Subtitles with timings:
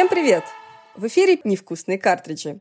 [0.00, 0.44] Всем привет!
[0.94, 2.60] В эфире «Невкусные картриджи».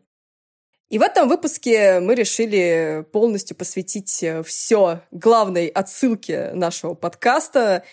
[0.89, 7.86] И в этом выпуске мы решили полностью посвятить все главной отсылке нашего подкаста.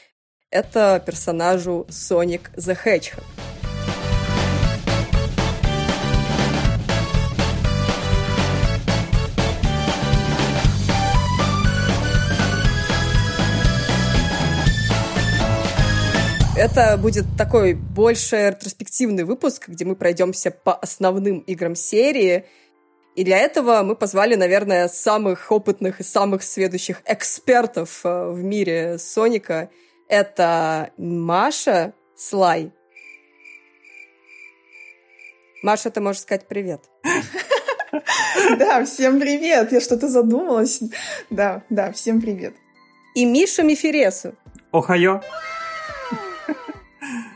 [0.51, 3.45] Это персонажу Соник the Hedgehog.
[16.66, 22.45] Это будет такой больше ретроспективный выпуск, где мы пройдемся по основным играм серии.
[23.15, 28.98] И для этого мы позвали, наверное, самых опытных и самых сведущих экспертов э, в мире
[28.98, 29.71] Соника.
[30.09, 32.73] Это Маша Слай.
[35.62, 36.80] Маша, ты можешь сказать привет.
[38.59, 39.71] Да, всем привет.
[39.73, 40.80] Я что-то задумалась.
[41.30, 42.55] Да, да, всем привет.
[43.15, 44.35] И Миша Мифересу.
[44.73, 45.23] Охайо.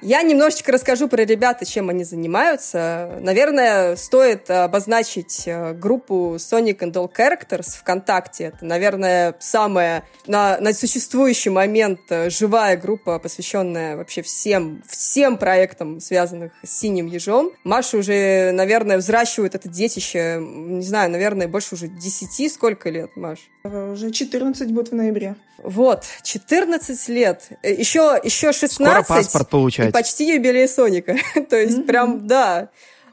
[0.03, 3.19] Я немножечко расскажу про ребят и чем они занимаются.
[3.21, 8.45] Наверное, стоит обозначить э, группу Sonic and All Characters ВКонтакте.
[8.45, 16.01] Это, наверное, самая на, на существующий момент э, живая группа, посвященная вообще всем, всем проектам,
[16.01, 17.53] связанных с синим ежом.
[17.65, 23.41] Маша уже, наверное, взращивает это детище, не знаю, наверное, больше уже 10 сколько лет, Маш?
[23.65, 25.37] Уже 14 будет в ноябре.
[25.63, 27.49] Вот, 14 лет.
[27.63, 28.73] Еще, еще 16.
[28.73, 29.90] Скоро паспорт получать.
[29.91, 31.17] И почти юбилей Соника.
[31.51, 31.87] То есть mm-hmm.
[31.87, 32.71] прям, да.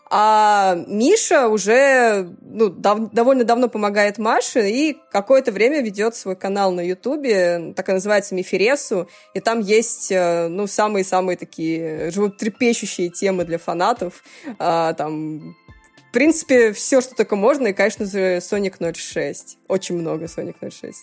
[0.10, 6.72] А Миша уже ну, дав- довольно давно помогает Маше и какое-то время ведет свой канал
[6.72, 13.44] на Ютубе, так и называется Мифересу, и там есть э, ну, самые-самые такие животрепещущие темы
[13.44, 14.24] для фанатов.
[14.60, 15.58] А, там
[16.10, 19.58] в принципе, все, что только можно, и, конечно же, Sonic 06.
[19.68, 20.96] Очень много Sonic 06.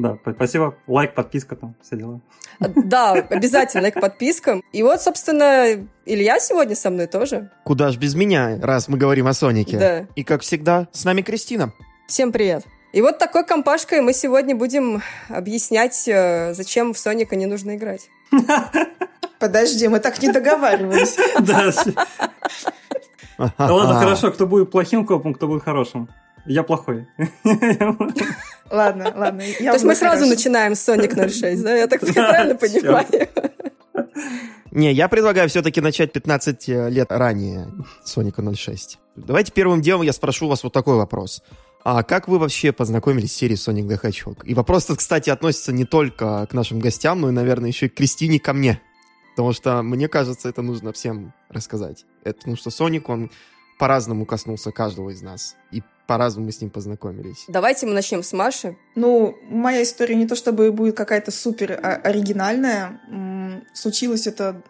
[0.00, 0.74] Да, спасибо.
[0.86, 2.20] Лайк, подписка там, все дела.
[2.58, 4.60] Да, обязательно лайк, подписка.
[4.72, 7.50] И вот, собственно, Илья сегодня со мной тоже.
[7.64, 9.78] Куда ж без меня, раз мы говорим о Сонике.
[9.78, 10.06] Да.
[10.16, 11.72] И, как всегда, с нами Кристина.
[12.06, 12.64] Всем привет.
[12.92, 18.08] И вот такой компашкой мы сегодня будем объяснять, э, зачем в Соника не нужно играть.
[19.38, 21.16] Подожди, мы так не договаривались.
[21.40, 21.70] Да.
[23.58, 26.08] Ладно, хорошо, кто будет плохим копом, кто будет хорошим.
[26.50, 27.06] Я плохой.
[28.70, 29.42] Ладно, ладно.
[29.58, 31.76] То есть мы сразу начинаем с Sonic 06, да?
[31.76, 33.06] Я так правильно понимаю?
[34.72, 37.68] Не, я предлагаю все-таки начать 15 э, лет ранее
[38.04, 38.98] Соника 06.
[39.16, 41.42] Давайте первым делом я спрошу вас вот такой вопрос.
[41.84, 44.44] А как вы вообще познакомились с серией Sonic the Hedgehog?
[44.44, 47.88] И вопрос этот, кстати, относится не только к нашим гостям, но и, наверное, еще и
[47.88, 48.80] к Кристине, ко мне.
[49.36, 52.06] Потому что, мне кажется, это нужно всем рассказать.
[52.24, 53.30] Это, потому что Соник, он
[53.80, 55.56] по-разному коснулся каждого из нас.
[55.72, 57.44] И по-разному мы с ним познакомились.
[57.46, 58.76] Давайте мы начнем с Маши.
[58.96, 63.00] Ну, моя история не то чтобы будет какая-то супер оригинальная.
[63.74, 64.60] Случилось это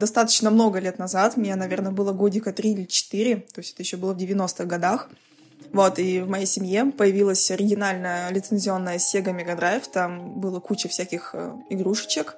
[0.00, 1.36] достаточно много лет назад.
[1.36, 3.44] Мне, наверное, было годика три или четыре.
[3.52, 5.10] То есть это еще было в 90-х годах.
[5.74, 9.90] Вот, и в моей семье появилась оригинальная лицензионная Sega Mega Drive.
[9.92, 12.36] Там было куча всяких э, игрушечек.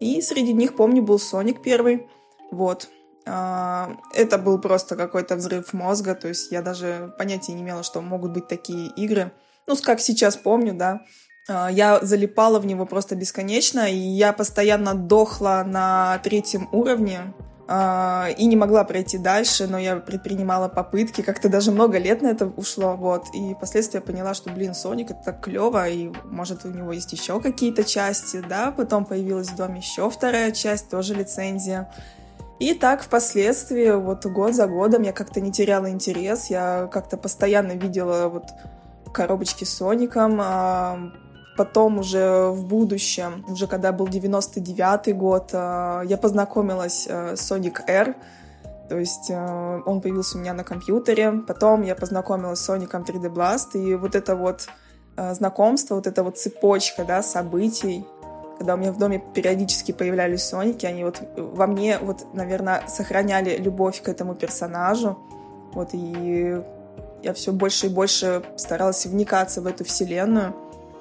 [0.00, 2.08] И среди них, помню, был Соник первый.
[2.50, 2.88] Вот.
[3.26, 8.00] А, это был просто какой-то взрыв мозга, то есть я даже понятия не имела, что
[8.00, 9.32] могут быть такие игры.
[9.66, 11.00] Ну, как сейчас помню, да,
[11.48, 17.34] а, я залипала в него просто бесконечно, и я постоянно дохла на третьем уровне,
[17.68, 22.28] а, и не могла пройти дальше, но я предпринимала попытки, как-то даже много лет на
[22.28, 26.64] это ушло, вот, и впоследствии я поняла, что, блин, Соник это так клево, и может
[26.64, 31.14] у него есть еще какие-то части, да, потом появилась в доме еще вторая часть, тоже
[31.14, 31.92] лицензия,
[32.58, 37.72] и так впоследствии, вот год за годом я как-то не теряла интерес, я как-то постоянно
[37.72, 38.44] видела вот
[39.12, 41.12] коробочки с Соником, а
[41.56, 47.80] потом уже в будущем, уже когда был 99-й год, а, я познакомилась э, с Sonic
[47.86, 48.14] R,
[48.88, 53.32] то есть э, он появился у меня на компьютере, потом я познакомилась с Соником 3D
[53.32, 54.68] Blast, и вот это вот
[55.16, 58.06] э, знакомство, вот эта вот цепочка, да, событий,
[58.58, 63.56] когда у меня в доме периодически появлялись Соники, они вот во мне, вот, наверное, сохраняли
[63.56, 65.18] любовь к этому персонажу.
[65.72, 66.62] Вот, и
[67.22, 70.54] я все больше и больше старалась вникаться в эту вселенную.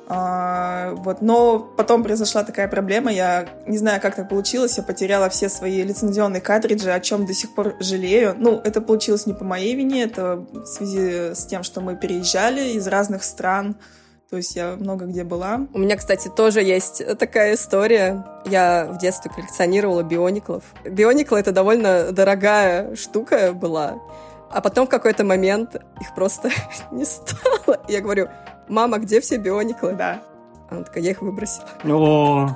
[0.07, 5.30] А, вот, но потом произошла такая проблема, я не знаю, как так получилось, я потеряла
[5.30, 8.36] все свои лицензионные картриджи, о чем до сих пор жалею.
[8.38, 12.74] Ну, это получилось не по моей вине, это в связи с тем, что мы переезжали
[12.74, 13.78] из разных стран,
[14.30, 15.68] то есть я много где была.
[15.74, 18.25] У меня, кстати, тоже есть такая история.
[18.45, 20.63] Я в детстве коллекционировала биониклов.
[20.83, 24.01] Биониклы— это довольно дорогая штука была.
[24.51, 26.50] А потом в какой-то момент их просто
[26.92, 27.80] не стало.
[27.88, 28.30] Я говорю,
[28.68, 29.94] мама, где все биониклы?
[29.94, 30.22] Да.
[30.69, 31.68] Она такая, я их выбросила.
[31.83, 32.50] О.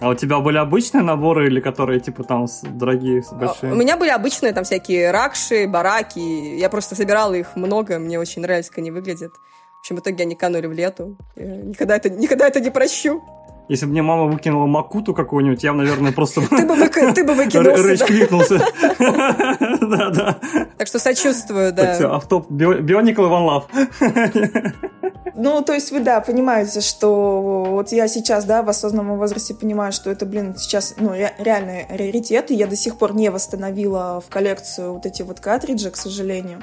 [0.00, 3.72] А у тебя были обычные наборы или которые, типа, там, дорогие, большие?
[3.72, 6.56] У меня были обычные, там, всякие ракши, бараки.
[6.58, 9.32] Я просто собирала их много, мне очень нравилось, как они выглядят.
[9.80, 11.16] В общем, в итоге они канули в лету.
[11.36, 13.22] Я никогда это, никогда это не прощу.
[13.70, 16.42] Если бы мне мама выкинула макуту какую-нибудь, я, наверное, просто...
[16.50, 17.12] Ты бы, выки...
[17.14, 17.82] ты бы выкинулся.
[17.82, 18.00] Рэйч
[19.80, 20.40] Да, да.
[20.76, 21.94] Так что сочувствую, да.
[21.94, 22.50] все, автоп.
[22.50, 23.68] Бионикл Иван Лав.
[25.34, 29.92] Ну, то есть вы, да, понимаете, что вот я сейчас, да, в осознанном возрасте понимаю,
[29.92, 34.20] что это, блин, сейчас, ну, ре- реальный раритет, и я до сих пор не восстановила
[34.20, 36.62] в коллекцию вот эти вот картриджи, к сожалению.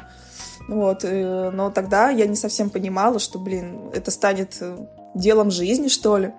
[0.68, 4.78] Вот, э, но тогда я не совсем понимала, что, блин, это станет э,
[5.16, 6.34] делом жизни, что ли.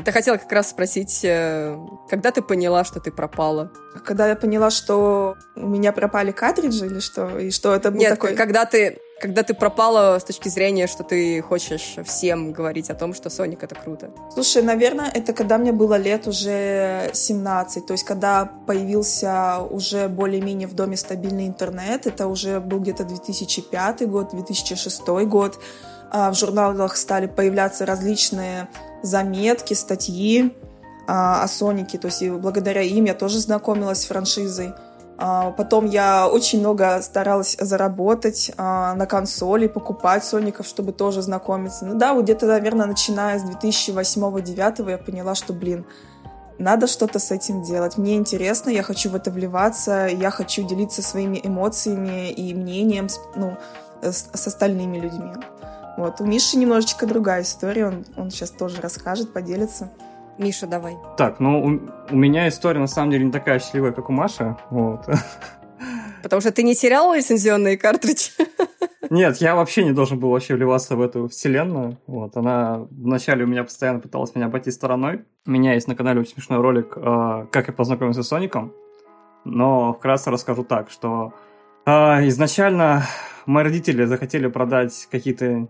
[0.00, 1.76] Это хотела как раз спросить, э,
[2.08, 3.70] когда ты поняла, что ты пропала?
[4.04, 7.38] Когда я поняла, что у меня пропали картриджи или что?
[7.38, 8.34] И что это был Нет, такой...
[8.34, 13.12] когда ты, когда ты пропала с точки зрения, что ты хочешь всем говорить о том,
[13.12, 14.10] что Соник это круто.
[14.32, 20.66] Слушай, наверное, это когда мне было лет уже 17, то есть когда появился уже более-менее
[20.66, 25.58] в доме стабильный интернет, это уже был где-то 2005 год, 2006 год,
[26.10, 28.68] а в журналах стали появляться различные
[29.02, 30.54] заметки, статьи
[31.06, 34.72] а, о Сонике, то есть и благодаря им я тоже знакомилась с франшизой.
[35.22, 41.84] А, потом я очень много старалась заработать а, на консоли, покупать Соников, чтобы тоже знакомиться.
[41.84, 45.84] Ну да, вот где-то, наверное, начиная с 2008-2009 я поняла, что, блин,
[46.58, 47.98] надо что-то с этим делать.
[47.98, 53.56] Мне интересно, я хочу в это вливаться, я хочу делиться своими эмоциями и мнением ну,
[54.02, 55.32] с, с остальными людьми.
[55.96, 56.20] Вот.
[56.20, 59.90] У Миши немножечко другая история, он, он сейчас тоже расскажет, поделится.
[60.38, 60.96] Миша, давай.
[61.18, 64.56] Так, ну, у, у меня история на самом деле не такая счастливая, как у Маши.
[64.70, 65.06] Вот.
[66.22, 68.30] Потому что ты не терял лицензионные картриджи?
[69.10, 71.98] Нет, я вообще не должен был вообще вливаться в эту вселенную.
[72.06, 75.24] Вот, она вначале у меня постоянно пыталась меня обойти стороной.
[75.46, 78.72] У меня есть на канале очень смешной ролик, э, как я познакомился с Соником.
[79.44, 81.32] Но вкратце расскажу так, что
[81.86, 81.90] э,
[82.28, 83.02] изначально
[83.46, 85.68] мои родители захотели продать какие-то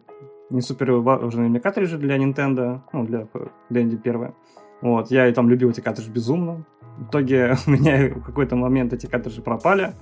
[0.50, 3.28] не супер важные мне картриджи для Nintendo, ну, для
[3.70, 4.34] Dendy первое.
[4.81, 6.64] Вот, я и там любил эти картриджи безумно.
[6.99, 9.94] В итоге у меня в какой-то момент эти картриджи пропали.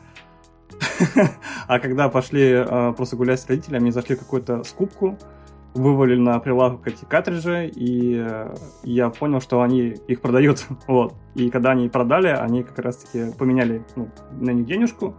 [1.66, 5.18] А когда пошли а, просто гулять с родителями, зашли в какую-то скупку,
[5.74, 8.54] вывалили на прилавок эти картриджи, и э,
[8.84, 10.66] я понял, что они их продают.
[10.86, 11.14] Вот.
[11.34, 15.14] И когда они продали, они как раз-таки поменяли ну, на них денежку,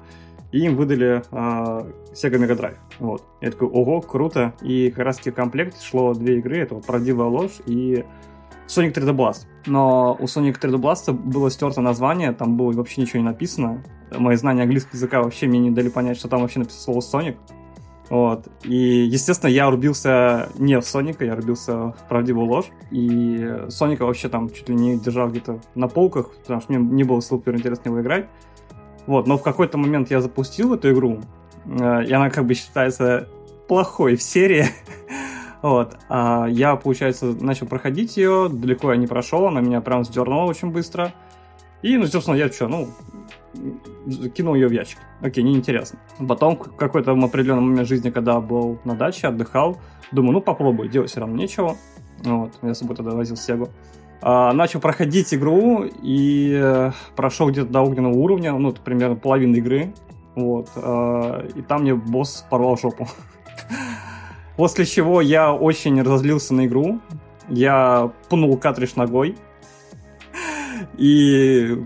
[0.51, 2.77] и им выдали э, Sega Mega Drive.
[2.99, 3.23] Вот.
[3.41, 4.53] Я такой, ого, круто.
[4.61, 8.03] И как раз-таки в комплект шло две игры, это вот «Правдивая ложь» и
[8.67, 9.47] Sonic 3D Blast.
[9.65, 13.83] Но у Sonic 3D Blast было стерто название, там было вообще ничего не написано.
[14.15, 17.37] Мои знания английского языка вообще мне не дали понять, что там вообще написано слово Sonic.
[18.09, 18.47] Вот.
[18.63, 22.65] И, естественно, я рубился не в Соника, я рубился в правдивую ложь.
[22.91, 27.03] И Соника вообще там чуть ли не держал где-то на полках, потому что мне не
[27.03, 28.27] было супер интересно его играть.
[29.07, 31.19] Вот, но в какой-то момент я запустил эту игру,
[31.65, 33.27] э, и она как бы считается
[33.67, 34.65] плохой в серии.
[35.61, 35.97] вот.
[36.09, 40.71] А я, получается, начал проходить ее, далеко я не прошел, она меня прям сдернула очень
[40.71, 41.13] быстро.
[41.81, 42.89] И, ну, собственно, я что, ну,
[44.35, 44.99] кинул ее в ящик.
[45.21, 45.99] Окей, неинтересно.
[46.27, 49.77] Потом, в какой-то определенный момент жизни, когда был на даче, отдыхал,
[50.11, 51.77] думаю, ну, попробую, делать все равно нечего.
[52.23, 53.69] Вот, я с собой тогда возил Сегу.
[54.21, 59.55] А, начал проходить игру и э, прошел где-то до огненного уровня, ну, это примерно половина
[59.55, 59.93] игры.
[60.35, 60.69] Вот.
[60.75, 63.07] А, и там мне босс порвал жопу.
[64.57, 66.99] После чего я очень разозлился на игру.
[67.47, 69.37] Я пнул картридж ногой.
[70.97, 71.77] И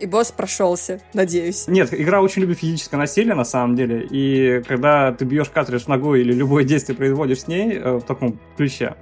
[0.00, 1.68] и босс прошелся, надеюсь.
[1.68, 4.06] Нет, игра очень любит физическое насилие, на самом деле.
[4.10, 8.38] И когда ты бьешь картридж ногой или любое действие производишь с ней э, в таком
[8.56, 8.96] ключе,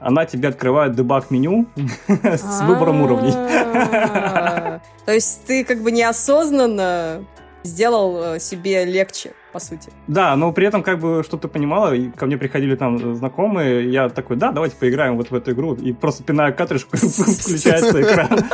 [0.00, 1.66] она тебе открывает дебаг-меню
[2.08, 3.32] с выбором уровней.
[5.04, 7.24] То есть ты как бы неосознанно
[7.62, 9.90] сделал э, себе легче, по сути.
[10.06, 14.08] Да, но при этом как бы что-то понимала, и ко мне приходили там знакомые, я
[14.08, 18.44] такой, да, давайте поиграем вот в эту игру, и просто пинаю картриджку, включается экран.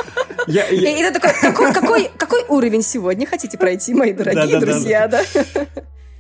[0.49, 0.91] Я, я...
[0.91, 5.23] И, ты такой, какой, какой, какой уровень сегодня хотите пройти, мои дорогие да, друзья, да?
[5.33, 5.67] да?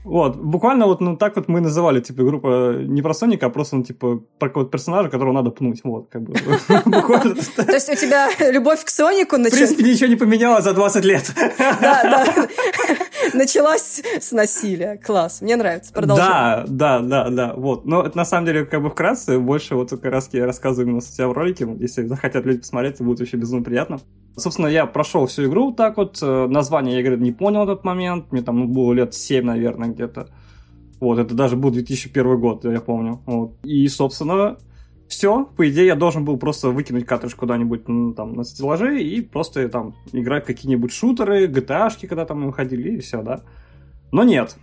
[0.06, 3.74] Вот, буквально вот ну, так вот мы называли, типа, группа не про Соника, а просто,
[3.74, 6.32] ну, типа, про какого-то персонажа, которого надо пнуть, вот, как бы.
[6.36, 9.72] То есть у тебя любовь к Сонику началась...
[9.72, 11.34] В принципе, ничего не поменялось за 20 лет.
[11.58, 12.48] Да, да.
[13.34, 14.96] Началась с насилия.
[15.04, 16.26] Класс, мне нравится, продолжай.
[16.28, 17.84] Да, да, да, да, вот.
[17.84, 21.00] Но это на самом деле, как бы вкратце, больше вот как раз я рассказываю именно
[21.00, 23.98] себя в ролике, если захотят люди посмотреть, будет вообще безумно приятно.
[24.36, 28.32] Собственно, я прошел всю игру так вот, э, название игры не понял в тот момент,
[28.32, 30.28] мне там было лет 7, наверное, где-то.
[31.00, 33.22] Вот, это даже был 2001 год, я помню.
[33.26, 33.56] Вот.
[33.64, 34.58] И, собственно,
[35.08, 39.20] все, по идее, я должен был просто выкинуть картридж куда-нибудь ну, там на стеллаже и
[39.20, 43.40] просто там играть какие-нибудь шутеры, GTA-шки, когда там выходили, и все, да.
[44.12, 44.56] Но нет.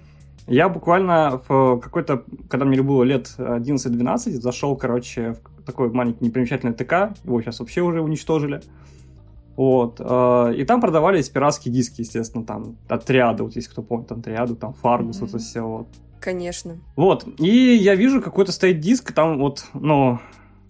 [0.47, 6.73] Я буквально в какой-то, когда мне было лет 11-12, зашел, короче, в такой маленький непримечательный
[6.73, 8.61] ТК, его сейчас вообще уже уничтожили.
[9.55, 9.97] Вот.
[9.99, 14.55] Э, и там продавались пиратские диски, естественно, там отряды, вот есть кто помнит, там отряды,
[14.55, 15.19] там Фаргус, mm-hmm.
[15.21, 15.87] вот это все, вот.
[16.19, 16.77] Конечно.
[16.95, 17.27] Вот.
[17.37, 20.19] И я вижу, какой-то стоит диск, там вот, ну,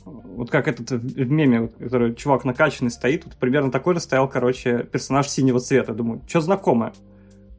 [0.04, 4.84] вот как этот в меме, который чувак накачанный стоит, вот примерно такой же стоял, короче,
[4.84, 5.94] персонаж синего цвета.
[5.94, 6.94] Думаю, что знакомое.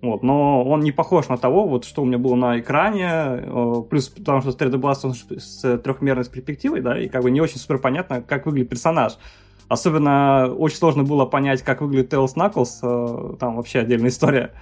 [0.03, 3.83] Вот, но он не похож на того, вот, что у меня было на экране, э,
[3.89, 7.59] плюс потому что 3D Blast он с трехмерной перспективой, да, и как бы не очень
[7.59, 9.17] супер понятно, как выглядит персонаж.
[9.69, 14.53] Особенно очень сложно было понять, как выглядит Tails Knuckles, э, там вообще отдельная история.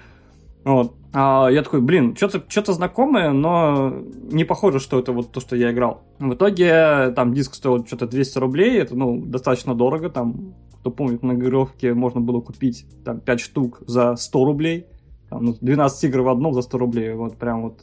[0.65, 0.95] Вот.
[1.13, 3.93] А я такой, блин, что-то что знакомое, но
[4.31, 6.03] не похоже, что это вот то, что я играл.
[6.19, 11.23] В итоге там диск стоил что-то 200 рублей, это, ну, достаточно дорого, там, кто помнит,
[11.23, 14.87] на игровке можно было купить там 5 штук за 100 рублей,
[15.29, 17.81] там, ну, 12 игр в одном за 100 рублей, вот прям вот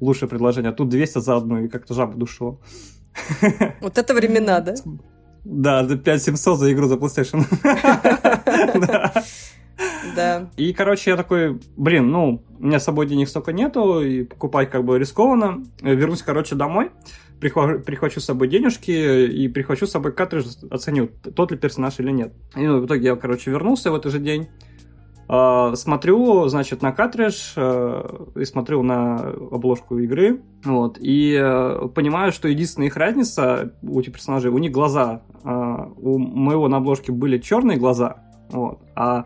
[0.00, 0.70] лучшее предложение.
[0.70, 2.60] А тут 200 за одну, и как-то жаба душло.
[3.80, 4.74] Вот это времена, да?
[5.44, 7.44] Да, за 5700 за игру за PlayStation.
[10.14, 10.50] Да.
[10.56, 14.70] И, короче, я такой, блин, ну, у меня с собой денег столько нету, и покупать
[14.70, 15.64] как бы рискованно.
[15.82, 16.90] Вернусь, короче, домой,
[17.40, 22.10] прихвачу, прихвачу с собой денежки и прихвачу с собой картридж, оценю, тот ли персонаж или
[22.10, 22.32] нет.
[22.54, 24.48] И ну, в итоге я, короче, вернулся в этот же день.
[25.26, 32.30] Uh, смотрю, значит, на картридж uh, и смотрю на обложку игры, вот, и uh, понимаю,
[32.30, 35.22] что единственная их разница у этих персонажей, у них глаза.
[35.42, 38.16] У моего на обложке были черные глаза,
[38.50, 39.24] вот, а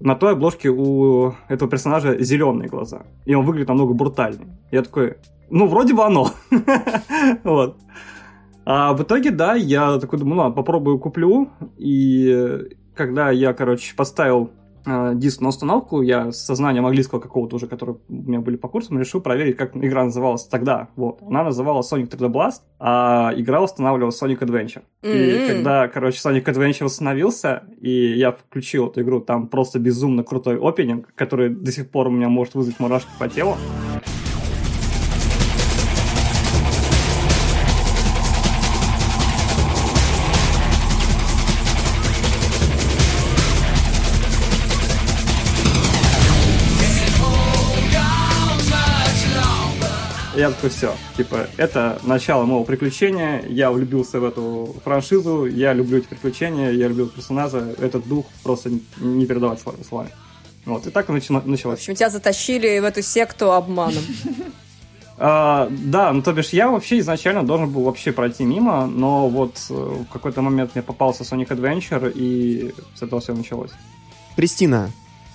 [0.00, 3.02] на той обложке у этого персонажа зеленые глаза.
[3.26, 4.58] И он выглядит намного брутальнее.
[4.70, 5.18] Я такой,
[5.50, 6.30] ну, вроде бы оно.
[7.44, 7.76] вот.
[8.64, 11.50] А в итоге, да, я такой думаю, ну попробую куплю.
[11.76, 14.59] И когда я, короче, поставил э,
[15.14, 18.98] диск на установку, я с сознанием английского какого-то уже, который у меня были по курсам,
[18.98, 20.88] решил проверить, как игра называлась тогда.
[20.96, 21.20] Вот.
[21.22, 24.82] Она называлась Sonic 3D Blast, а игра устанавливалась Sonic Adventure.
[25.02, 25.44] Mm-hmm.
[25.44, 30.58] И когда, короче, Sonic Adventure установился, и я включил эту игру, там просто безумно крутой
[30.60, 33.56] опенинг, который до сих пор у меня может вызвать мурашки по телу.
[50.40, 55.98] Я такой, все, типа, это начало моего приключения, я влюбился в эту франшизу, я люблю
[55.98, 60.10] эти приключения, я люблю персонажа, этот дух просто не передавать словами.
[60.64, 61.44] Вот, и так и началось.
[61.44, 64.02] В общем, тебя затащили в эту секту обманом.
[65.22, 69.54] А, да, ну то бишь я вообще изначально должен был вообще пройти мимо, но вот
[69.68, 73.70] э, в какой-то момент мне попался Sonic Adventure, и с этого все началось.
[74.34, 74.90] Кристина,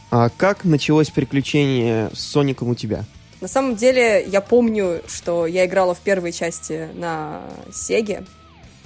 [0.09, 3.05] а как началось приключение с Соником у тебя?
[3.45, 8.25] На самом деле, я помню, что я играла в первой части на Сеге,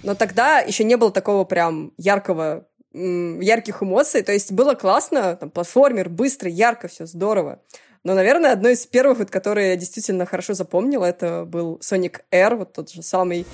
[0.04, 4.22] но тогда еще не было такого прям яркого ярких эмоций.
[4.22, 7.62] То есть было классно, там, платформер, быстро, ярко, все здорово.
[8.04, 12.58] Но, наверное, одно из первых, вот, которые я действительно хорошо запомнила, это был Sonic Air,
[12.58, 13.46] вот тот же самый.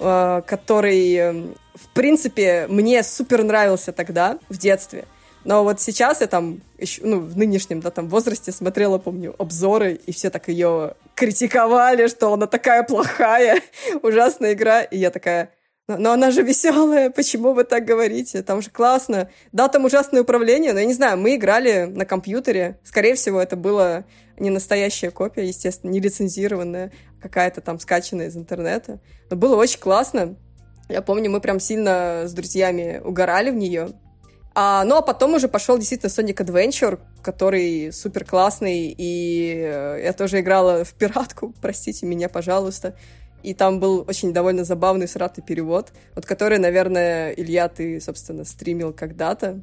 [0.00, 1.54] Э, который, эм,
[1.94, 5.04] принципе, мне супер нравился тогда, в детстве.
[5.44, 9.92] Но вот сейчас я там, еще, ну, в нынешнем, да, там, возрасте смотрела, помню, обзоры,
[10.06, 13.60] и все так ее критиковали, что она такая плохая,
[14.02, 14.82] ужасная игра.
[14.82, 15.50] И я такая,
[15.86, 18.42] но, но она же веселая, почему вы так говорите?
[18.42, 19.28] Там же классно.
[19.52, 22.78] Да, там ужасное управление, но я не знаю, мы играли на компьютере.
[22.82, 24.04] Скорее всего, это было
[24.38, 28.98] не настоящая копия, естественно, не лицензированная, какая-то там скачанная из интернета.
[29.28, 30.36] Но было очень классно.
[30.88, 33.90] Я помню, мы прям сильно с друзьями угорали в нее.
[34.54, 40.12] А, ну, а потом уже пошел действительно Sonic Adventure, который супер классный, и э, я
[40.12, 42.94] тоже играла в пиратку, простите меня, пожалуйста
[43.44, 48.92] и там был очень довольно забавный сратый перевод, вот который, наверное, Илья, ты, собственно, стримил
[48.92, 49.60] когда-то.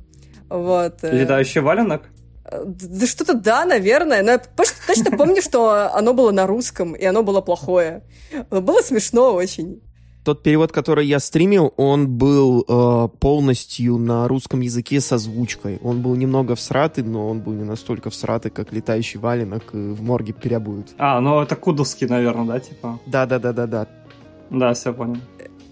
[0.50, 1.00] Вот.
[1.04, 1.12] Э.
[1.12, 2.04] Летающий валенок?
[2.46, 4.22] Да что-то да, наверное.
[4.22, 4.42] Но я
[4.86, 8.04] точно помню, что оно было на русском, и оно было плохое.
[8.52, 9.82] Было смешно очень
[10.24, 15.80] тот перевод, который я стримил, он был э, полностью на русском языке с озвучкой.
[15.82, 20.34] Он был немного всратый, но он был не настолько всратый, как летающий валенок в морге
[20.34, 20.90] переобуют.
[20.98, 23.00] А, ну это кудовский, наверное, да, типа?
[23.06, 23.88] Да-да-да-да-да.
[24.50, 25.18] Да, все понял.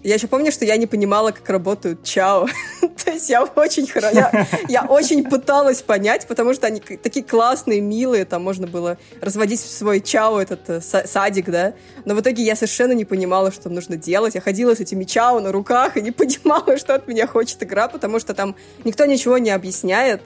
[0.02, 2.48] Я еще помню, что я не понимала, как работают чао.
[3.04, 7.80] То есть я очень хорошо, я, я очень пыталась понять, потому что они такие классные,
[7.80, 11.74] милые, там можно было разводить в свой чао этот э, садик, да.
[12.04, 14.34] Но в итоге я совершенно не понимала, что нужно делать.
[14.34, 17.88] Я ходила с этими чао на руках и не понимала, что от меня хочет игра,
[17.88, 20.22] потому что там никто ничего не объясняет,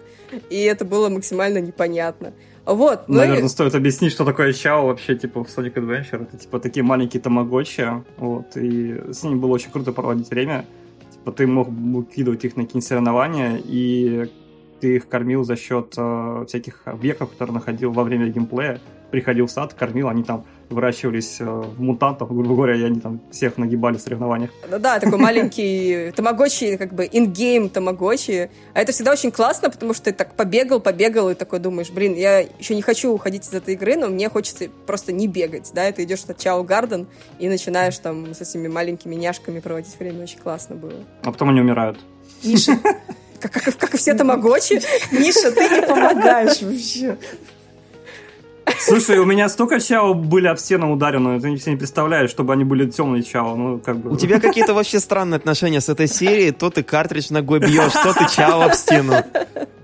[0.51, 2.33] и это было максимально непонятно.
[2.67, 3.09] Вот.
[3.09, 3.49] Ну Наверное, и...
[3.49, 6.23] стоит объяснить, что такое Чао вообще, типа, в Sonic Adventure.
[6.23, 10.65] Это, типа, такие маленькие тамагочи, вот, и с ними было очень круто проводить время.
[11.13, 14.31] Типа, ты мог выкидывать их на какие-нибудь соревнования, и
[14.81, 18.81] ты их кормил за счет э, всяких объектов, которые находил во время геймплея.
[19.11, 23.21] Приходил в сад, кормил, они там выращивались э, в мутантов, грубо говоря, и они там
[23.31, 24.51] всех нагибали в соревнованиях.
[24.71, 28.51] Ну да, такой маленький тамагочи, как бы ингейм тамагочи.
[28.73, 32.15] А это всегда очень классно, потому что ты так побегал, побегал, и такой думаешь, блин,
[32.15, 35.91] я еще не хочу уходить из этой игры, но мне хочется просто не бегать, да,
[35.93, 37.07] ты идешь на Чао Гарден
[37.39, 41.05] и начинаешь там с этими маленькими няшками проводить время, очень классно было.
[41.23, 41.99] А потом они умирают.
[42.43, 42.79] Миша,
[43.41, 44.81] как, как, как и все тамагочи.
[45.13, 47.17] Миша, ты не помогаешь вообще.
[48.79, 52.65] Слушай, у меня столько чао были об стену ударены, ты себе не представляешь, чтобы они
[52.65, 53.57] были темные чао.
[53.57, 54.11] Ну, как бы...
[54.11, 56.51] У тебя какие-то вообще странные отношения с этой серией.
[56.53, 59.15] То ты картридж ногой бьешь, то ты чао об стену.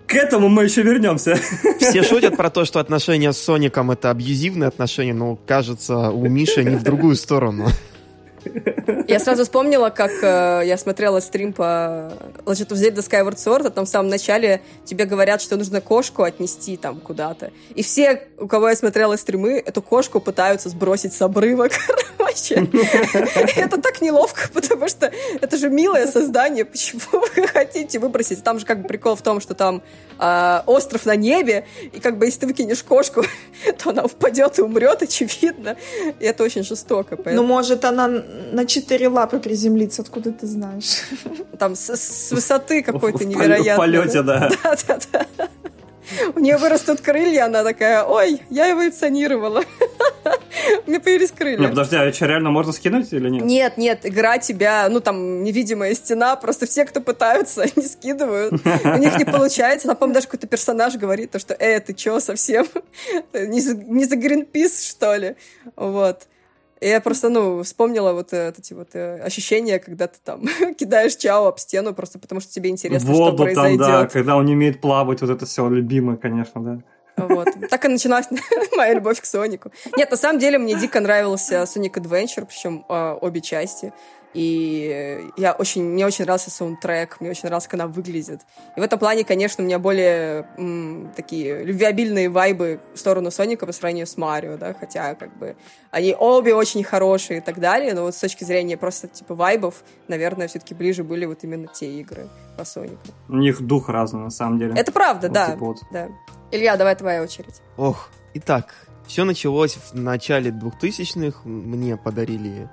[0.07, 1.39] К этому мы еще вернемся.
[1.79, 6.65] Все шутят про то, что отношения с Соником это абьюзивные отношения, но кажется, у Миши
[6.65, 7.69] не в другую сторону.
[9.09, 12.13] Я сразу вспомнила, как э, я смотрела стрим по
[12.45, 16.23] Legend of Zelda Skyward Sword, а там в самом начале тебе говорят, что нужно кошку
[16.23, 17.51] отнести там куда-то.
[17.75, 21.69] И все, у кого я смотрела стримы, эту кошку пытаются сбросить с обрыва,
[22.17, 22.69] короче.
[23.57, 28.43] Это так неловко, потому что это же милое создание, почему вы хотите выбросить?
[28.43, 29.83] Там же как бы прикол в том, что там
[30.19, 33.25] э, остров на небе, и как бы если ты выкинешь кошку,
[33.83, 35.77] то она упадет и умрет, очевидно.
[36.19, 37.17] И это очень жестоко.
[37.17, 37.37] Поэтому...
[37.37, 38.09] Ну, может, она
[38.53, 41.03] на четыре лапы приземлиться, откуда ты знаешь?
[41.59, 43.75] Там с, с высоты какой-то невероятной.
[43.75, 44.51] В полете, да.
[44.63, 45.49] Да, да, да.
[46.35, 49.63] У нее вырастут крылья, она такая, ой, я эволюционировала.
[50.87, 51.59] У меня появились крылья.
[51.59, 53.45] Не, подожди, а что, реально можно скинуть или нет?
[53.45, 58.53] Нет, нет, игра тебя, ну там невидимая стена, просто все, кто пытаются, они скидывают.
[58.53, 59.87] У них не получается.
[59.87, 62.67] Там, по-моему, даже какой-то персонаж говорит, то, что, э, ты чё совсем?
[63.33, 65.37] Не за, не за Гринпис, что ли?
[65.77, 66.27] Вот.
[66.81, 70.45] И я просто, ну, вспомнила вот э, эти вот э, ощущения, когда ты там
[70.79, 73.87] кидаешь чао об стену, просто потому что тебе интересно, Воду что произойдет.
[73.87, 76.81] Там, да, когда он не умеет плавать, вот это все любимое, конечно, да.
[77.17, 77.49] Вот.
[77.69, 78.29] Так и началась
[78.77, 79.71] моя любовь к Сонику.
[79.97, 83.93] Нет, на самом деле мне дико нравился Sonic Adventure, причем э, обе части.
[84.33, 88.41] И я очень, мне очень нравился саундтрек, мне очень нравился, как она выглядит.
[88.77, 93.67] И в этом плане, конечно, у меня более м, такие любвеобильные вайбы в сторону Соника
[93.67, 95.57] по сравнению с Марио, да, хотя как бы
[95.91, 99.83] они обе очень хорошие и так далее, но вот с точки зрения просто типа вайбов,
[100.07, 103.01] наверное, все-таки ближе были вот именно те игры по Сонику.
[103.29, 104.75] У них дух разный, на самом деле.
[104.77, 105.79] Это правда, вот, да, типа вот.
[105.91, 106.09] да.
[106.53, 107.63] Илья, давай твоя очередь.
[107.77, 108.75] Ох, итак,
[109.07, 111.41] все началось в начале 2000-х.
[111.45, 112.69] Мне подарили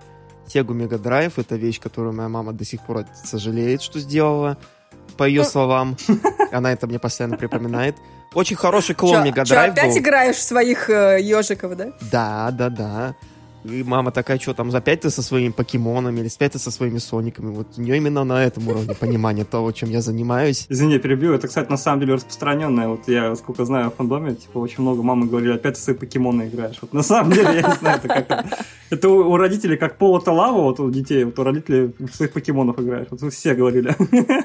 [0.48, 1.34] Sega Mega Drive.
[1.38, 4.58] Это вещь, которую моя мама до сих пор сожалеет, что сделала.
[5.18, 5.48] По ее ну.
[5.48, 5.98] словам.
[6.52, 7.96] Она это мне постоянно припоминает.
[8.34, 11.94] Очень хороший клон Мега Драйв опять играешь в своих э, ежиков, да?
[12.12, 13.16] Да, да, да.
[13.63, 17.00] И мама такая, что там, опять ты со своими покемонами или опять ты со своими
[17.00, 17.52] сониками.
[17.52, 20.65] Вот у нее именно на этом уровне понимания того, чем я занимаюсь.
[20.70, 21.34] Извини, перебью.
[21.34, 22.88] Это, кстати, на самом деле распространенное.
[22.88, 26.48] Вот я, сколько знаю, в фандоме, типа, очень много мамы говорили, опять ты свои покемоны
[26.48, 26.78] играешь.
[26.82, 28.46] Вот на самом деле, я не знаю, это как
[28.89, 32.32] это у, у родителей как пол это лава, вот у детей, вот у родителей своих
[32.32, 33.08] покемонов играешь.
[33.10, 33.96] Вот все говорили.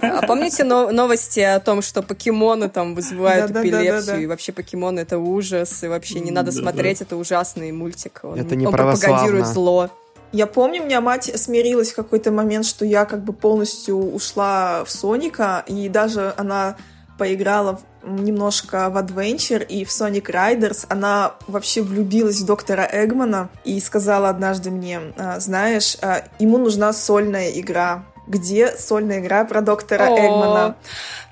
[0.03, 4.27] А помните но, новости о том, что покемоны там вызывают да, эпилепсию, да, да, и
[4.27, 8.21] вообще покемоны это ужас, и вообще не надо смотреть, это ужасный мультик.
[8.23, 8.73] Он, это не он
[9.03, 9.91] пропагандирует зло.
[10.33, 14.83] Я помню, у меня мать смирилась в какой-то момент, что я как бы полностью ушла
[14.85, 16.77] в Соника, и даже она
[17.19, 20.87] поиграла немножко в Adventure и в Sonic Riders.
[20.89, 26.93] Она вообще влюбилась в доктора Эгмана и сказала однажды мне, «А, знаешь, а, ему нужна
[26.93, 28.05] сольная игра.
[28.27, 30.27] Где сольная игра про доктора О-о-о.
[30.27, 30.77] Эгмана?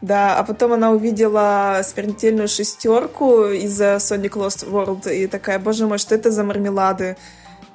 [0.00, 5.98] Да, а потом она увидела смертельную шестерку из Sonic Lost World и такая, боже мой,
[5.98, 7.16] что это за мармелады?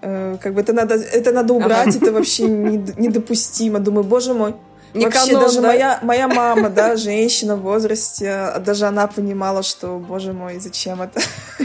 [0.01, 3.79] Э, как бы это надо, это надо убрать, это вообще недопустимо.
[3.79, 4.55] Думаю, боже мой,
[4.95, 5.67] не Вообще, канон, даже да?
[5.67, 11.01] моя, моя мама, да, женщина в возрасте, а даже она понимала, что, боже мой, зачем
[11.01, 11.21] это?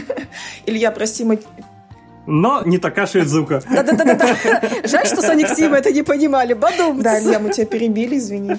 [0.65, 1.39] Илья, прости, мы
[2.27, 3.61] но не Такаши Идзука.
[3.69, 4.37] Да-да-да.
[4.83, 6.53] Жаль, что Соник Сима это не понимали.
[6.53, 7.01] Бадум.
[7.01, 8.53] Да, Илья, мы тебя перебили, извини.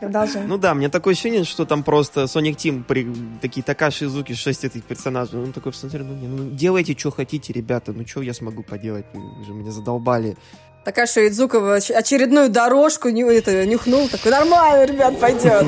[0.00, 0.44] Продолжай.
[0.46, 3.06] Ну да, мне такое ощущение, что там просто Sonic Team, при...
[3.40, 5.40] такие Такаши Изуки, шесть этих персонажей.
[5.40, 9.44] Он такой посмотрел, ну, ну делайте, что хотите, ребята, ну что я смогу поделать, вы
[9.44, 10.36] же меня задолбали
[10.84, 15.66] Такаша Идзукова очередную дорожку ню, это, нюхнул, такой, нормально, ребят, пойдет.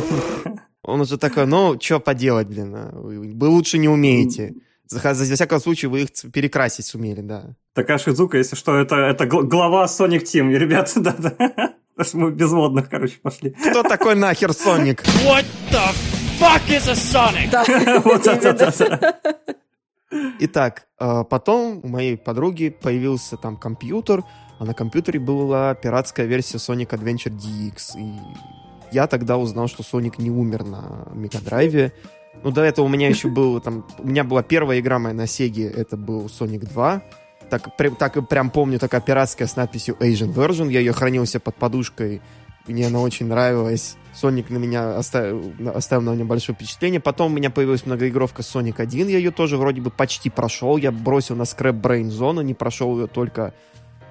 [0.83, 2.91] Он уже такой, ну, что поделать, блин, а?
[2.93, 4.55] вы лучше не умеете.
[4.95, 7.57] За, всяком случае, вы их перекрасить сумели, да.
[7.75, 11.31] Такаши Идзука, если что, это, это глава Sonic Team, ребята, да-да.
[11.97, 13.51] Потому что мы без водных, короче, пошли.
[13.51, 15.03] Кто такой нахер Соник?
[15.25, 15.95] What the
[16.41, 18.03] fuck is a Sonic?
[18.05, 19.19] Вот это.
[20.41, 24.23] Итак, а, потом у моей подруги появился там компьютер,
[24.59, 27.99] а на компьютере была пиратская версия Sonic Adventure DX.
[27.99, 28.13] И
[28.93, 31.93] я тогда узнал, что Sonic не умер на Мегадрайве.
[32.43, 33.87] Ну, до этого у меня еще был там...
[33.99, 37.03] У меня была первая игра моя на Сеге, это был Sonic 2.
[37.51, 40.71] Так, при, так прям помню, такая пиратская с надписью Asian Version.
[40.71, 42.21] Я ее хранил себе под подушкой.
[42.67, 43.97] Мне она очень нравилась.
[44.15, 47.01] Соник на меня оставил, оставил на меня большое впечатление.
[47.01, 49.09] Потом у меня появилась многоигровка Sonic 1.
[49.09, 50.77] Я ее тоже вроде бы почти прошел.
[50.77, 53.53] Я бросил на Scrap Brain Zone, не прошел ее только...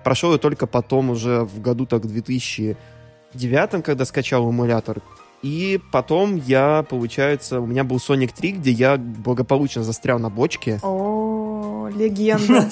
[0.04, 5.02] Прошел ее только потом уже в году так 2009, когда скачал эмулятор.
[5.44, 10.80] И потом я, получается, у меня был Sonic 3, где я благополучно застрял на бочке.
[10.82, 12.70] О, легенда.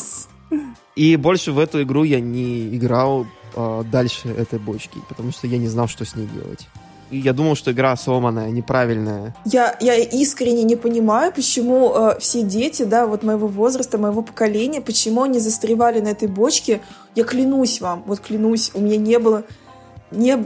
[0.95, 5.57] И больше в эту игру я не играл э, дальше этой бочки, потому что я
[5.57, 6.67] не знал, что с ней делать.
[7.09, 9.35] И я думал, что игра сломанная, неправильная.
[9.43, 14.79] Я, я искренне не понимаю, почему э, все дети, да, вот моего возраста, моего поколения,
[14.79, 16.81] почему они застревали на этой бочке.
[17.15, 19.43] Я клянусь вам, вот клянусь, у меня не было,
[20.11, 20.45] не,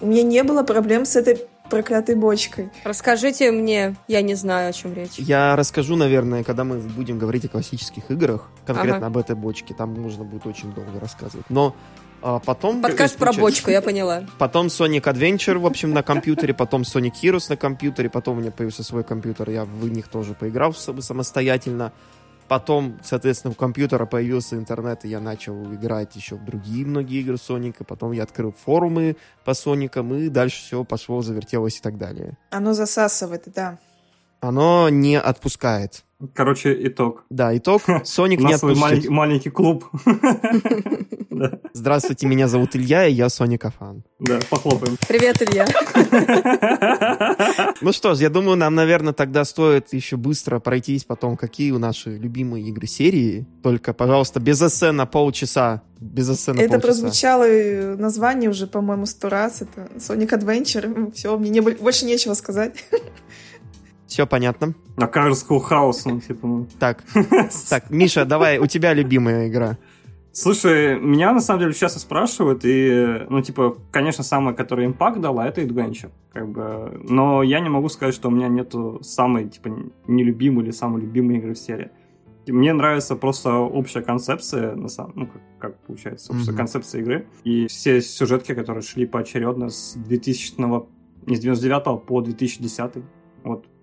[0.00, 2.70] у меня не было проблем с этой проклятой бочкой.
[2.84, 5.14] Расскажите мне, я не знаю, о чем речь.
[5.16, 9.06] Я расскажу, наверное, когда мы будем говорить о классических играх, конкретно ага.
[9.06, 11.46] об этой бочке, там нужно будет очень долго рассказывать.
[11.48, 11.74] Но
[12.20, 12.82] а потом...
[12.82, 14.24] Подкаст про бочку, я поняла.
[14.38, 18.52] Потом Sonic Adventure, в общем, на компьютере, потом Sonic Heroes на компьютере, потом у меня
[18.52, 21.92] появился свой компьютер, я в них тоже поиграл самостоятельно.
[22.52, 27.38] Потом, соответственно, у компьютера появился интернет, и я начал играть еще в другие многие игры
[27.38, 27.82] Соника.
[27.82, 32.36] Потом я открыл форумы по Соникам, и дальше все пошло, завертелось и так далее.
[32.50, 33.78] Оно засасывает, да.
[34.42, 36.02] Оно не отпускает.
[36.34, 37.24] Короче, итог.
[37.30, 37.82] Да, итог.
[38.04, 38.80] Соник не отпустит.
[38.80, 39.84] маленький, маленький клуб.
[41.72, 44.02] Здравствуйте, меня зовут Илья, и я Соника фан.
[44.18, 44.96] Да, похлопаем.
[45.08, 45.66] Привет, Илья.
[47.80, 51.78] Ну что ж, я думаю, нам, наверное, тогда стоит еще быстро пройтись потом, какие у
[51.78, 53.44] наши любимые игры серии.
[53.62, 55.82] Только, пожалуйста, без эссе на полчаса.
[55.98, 56.86] Без эссе на Это полчаса.
[56.86, 59.62] прозвучало название уже, по-моему, сто раз.
[59.62, 61.12] Это Sonic Adventure.
[61.12, 62.76] Все, мне не, больше нечего сказать.
[64.12, 64.74] Все понятно.
[64.98, 65.62] На Карскую
[66.04, 66.66] ну, типа.
[66.78, 67.02] Так,
[67.70, 69.78] так, Миша, давай, у тебя любимая игра.
[70.32, 75.46] Слушай, меня на самом деле часто спрашивают, и, ну, типа, конечно, самая, которая импакт дала,
[75.46, 79.70] это Adventure, как бы, но я не могу сказать, что у меня нету самой, типа,
[80.06, 81.90] нелюбимой или самой любимой игры в серии.
[82.46, 86.56] Мне нравится просто общая концепция, на самом, ну, как, как получается, общая mm-hmm.
[86.56, 90.56] концепция игры, и все сюжетки, которые шли поочередно с 2000
[91.26, 93.04] не с 99 по 2010 вот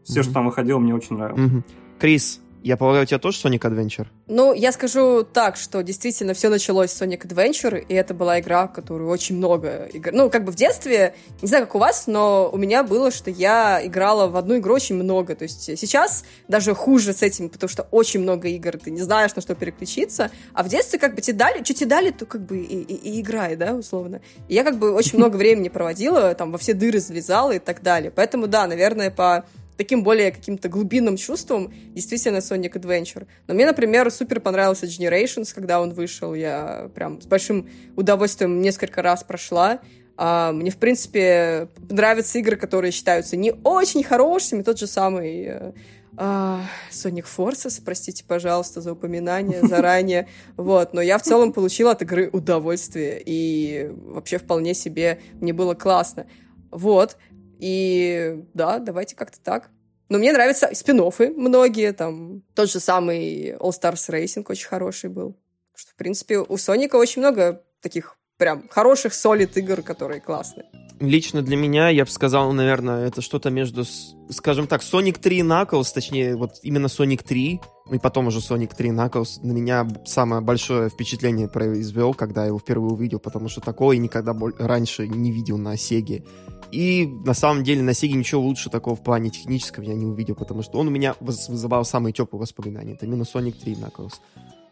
[0.10, 0.24] все, mm-hmm.
[0.24, 1.52] что там выходило, мне очень нравилось.
[1.52, 1.64] Mm-hmm.
[2.00, 4.08] Крис, я полагаю, у тебя тоже Sonic Adventure?
[4.28, 8.68] Ну, я скажу так, что действительно все началось с Sonic Adventure, и это была игра,
[8.68, 10.12] в которую очень много игр.
[10.12, 13.32] Ну, как бы в детстве, не знаю, как у вас, но у меня было, что
[13.32, 15.36] я играла в одну игру очень много.
[15.36, 19.34] То есть сейчас даже хуже с этим, потому что очень много игр, ты не знаешь,
[19.36, 20.30] на что переключиться.
[20.54, 22.96] А в детстве как бы тебе дали, что тебе дали, то как бы и, и,
[23.12, 24.20] и играй, да, условно.
[24.50, 27.82] И я как бы очень много времени проводила, там, во все дыры залезала и так
[27.82, 28.12] далее.
[28.12, 29.46] Поэтому, да, наверное, по
[29.80, 33.28] таким более каким-то глубинным чувством действительно Sonic Adventure.
[33.48, 36.34] Но мне, например, супер понравился Generations, когда он вышел.
[36.34, 39.80] Я прям с большим удовольствием несколько раз прошла.
[40.18, 44.64] А, мне, в принципе, нравятся игры, которые считаются не очень хорошими.
[44.64, 45.72] Тот же самый э,
[46.18, 46.60] а,
[46.92, 50.28] Sonic Forces, простите, пожалуйста, за упоминание заранее.
[50.58, 55.74] Вот, но я в целом получила от игры удовольствие, и вообще вполне себе мне было
[55.74, 56.26] классно.
[56.70, 57.16] Вот.
[57.60, 59.70] И да, давайте как-то так.
[60.08, 61.02] Но мне нравятся спин
[61.36, 65.38] многие, там, тот же самый All Stars Racing очень хороший был.
[65.76, 70.66] Что, в принципе, у Соника очень много таких прям хороших солид игр, которые классные.
[71.00, 73.86] Лично для меня, я бы сказал, наверное, это что-то между,
[74.30, 78.40] скажем так, Sonic 3 и Knuckles, точнее, вот именно Sonic 3, ну и потом уже
[78.40, 83.48] Sonic 3 Knuckles на меня самое большое впечатление произвел, когда я его впервые увидел, потому
[83.48, 86.26] что такого я никогда раньше не видел на Сеге.
[86.72, 90.36] И на самом деле на Сеге ничего лучше такого в плане технического я не увидел,
[90.36, 92.94] потому что он у меня вызывал самые теплые воспоминания.
[92.94, 94.16] Это именно Sonic 3 Knuckles.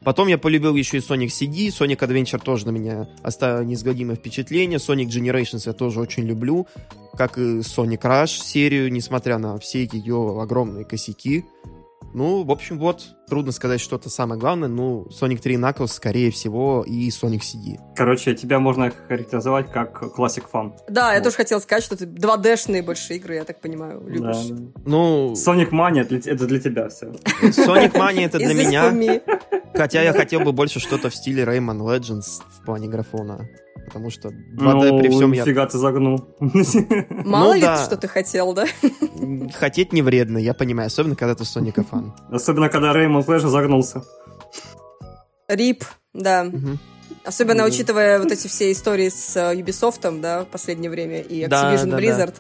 [0.03, 4.77] Потом я полюбил еще и Sonic CD, Sonic Adventure тоже на меня оставил неизгладимое впечатление,
[4.77, 6.67] Sonic Generations я тоже очень люблю,
[7.15, 11.45] как и Sonic Rush серию, несмотря на все ее огромные косяки.
[12.13, 14.67] Ну, в общем, вот, трудно сказать что-то самое главное.
[14.70, 17.78] Ну, Sonic 3 Knuckles, скорее всего, и Sonic CD.
[17.96, 20.74] Короче, тебя можно характеризовать как классик фан.
[20.89, 21.26] Да, я Вот.
[21.26, 24.48] тоже хотела сказать, что ты 2D-шные больше игры, я так понимаю, любишь.
[24.50, 24.63] Да, да.
[24.86, 27.08] Ну, Sonic Mania это для- это для тебя все.
[27.41, 29.22] Sonic Mania это для меня.
[29.74, 33.48] Хотя я хотел бы больше что-то в стиле Rayman Legends в плане графона.
[33.86, 35.46] Потому что 2D Ну, при всем я...
[35.46, 36.26] Фига ты загнул.
[37.10, 37.84] Мало ли, да.
[37.84, 38.66] что ты хотел, да?
[39.54, 40.88] Хотеть не вредно, я понимаю.
[40.88, 42.13] Особенно, когда ты Соника фан.
[42.32, 44.04] Особенно, когда Rayman, Crash загнулся.
[45.47, 46.44] RIP, да.
[46.46, 46.80] Мгм.
[47.24, 47.72] Особенно Мгм.
[47.72, 51.86] учитывая вот эти все истории с э, Ubisoft, да, в последнее время, и Да, Activision
[51.86, 52.00] да, да.
[52.02, 52.36] Blizzard.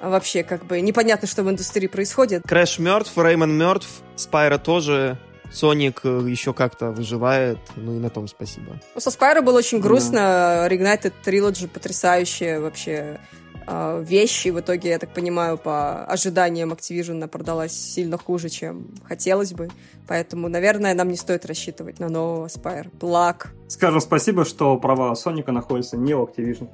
[0.00, 2.42] А Вообще, как бы, непонятно, что в индустрии происходит.
[2.46, 5.18] Crash мертв, Rayman мертв, Spyro тоже.
[5.52, 7.58] Соник э, еще как-то выживает.
[7.76, 8.80] Ну и на том спасибо.
[8.94, 9.84] Ну, со Spyro было очень Да.
[9.88, 10.66] грустно.
[10.70, 13.18] Reignited Trilogy потрясающая вообще
[13.66, 14.46] э, вещь.
[14.46, 19.68] И в итоге, я так понимаю, по ожиданиям Activision продалась сильно хуже, чем хотелось бы.
[20.08, 22.90] Поэтому, наверное, нам не стоит рассчитывать на нового Спайр.
[23.00, 23.52] Плак.
[23.68, 26.68] Скажем спасибо, что права Соника находятся не у Activision.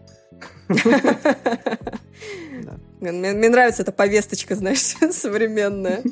[3.00, 4.80] Мне нравится эта повесточка, знаешь,
[5.12, 6.02] современная.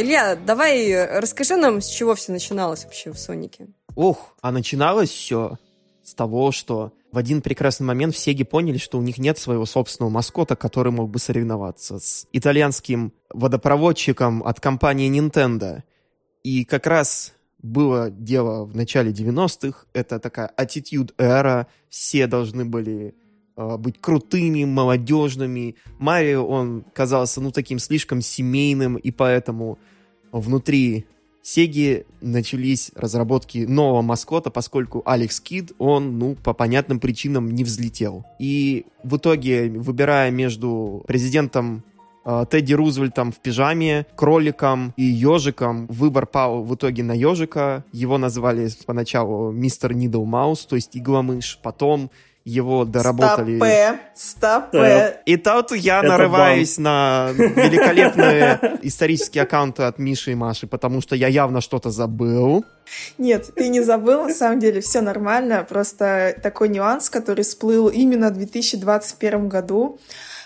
[0.00, 3.66] Илья, давай расскажи нам, с чего все начиналось вообще в Сонике.
[3.96, 5.58] Ох, а начиналось все
[6.04, 9.66] с того, что в один прекрасный момент в Сеге поняли, что у них нет своего
[9.66, 15.82] собственного маскота, который мог бы соревноваться с итальянским водопроводчиком от компании Nintendo.
[16.44, 23.16] И как раз было дело в начале 90-х, это такая attitude эра, все должны были
[23.78, 25.76] быть крутыми, молодежными.
[25.98, 29.78] Марио, он казался, ну, таким слишком семейным, и поэтому
[30.32, 31.06] внутри
[31.50, 38.26] Сеги начались разработки нового маскота, поскольку Алекс Кид, он, ну, по понятным причинам не взлетел.
[38.38, 41.84] И в итоге, выбирая между президентом
[42.26, 47.82] э, Тедди Рузвельтом в пижаме, кроликом и ежиком, выбор пал в итоге на ежика.
[47.92, 51.60] Его назвали поначалу мистер Нидл Маус, то есть игломыш.
[51.62, 52.10] Потом
[52.48, 53.56] его доработали...
[53.56, 55.20] Стопе, стопе.
[55.26, 61.14] И тут я Это нарываюсь на великолепные исторические аккаунты от Миши и Маши, потому что
[61.14, 62.64] я явно что-то забыл.
[63.18, 65.66] Нет, ты не забыл, на самом деле, все нормально.
[65.68, 69.98] Просто такой нюанс, который всплыл именно в 2021 году.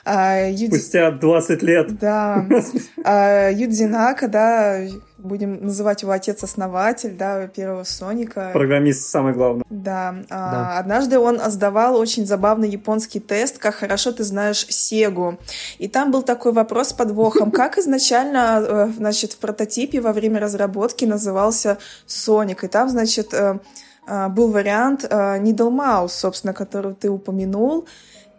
[0.05, 1.99] А, Юди- Спустя 20 лет.
[1.99, 2.45] Да.
[3.05, 4.79] А, Юдзи Нака, да,
[5.19, 8.51] будем называть его отец-основатель, да, первого Соника.
[8.53, 9.65] Программист самый главный.
[9.71, 10.15] Да.
[10.31, 10.79] а, Да.
[10.79, 15.39] Однажды он сдавал очень забавный японский тест, как хорошо ты знаешь Сегу.
[15.79, 20.41] И там был такой вопрос с подвохом, как изначально, э, значит, в прототипе во время
[20.41, 22.65] разработки назывался Соник.
[22.65, 23.59] И там, значит, э,
[24.07, 27.87] э, был вариант Needle Mouse, собственно, который ты упомянул.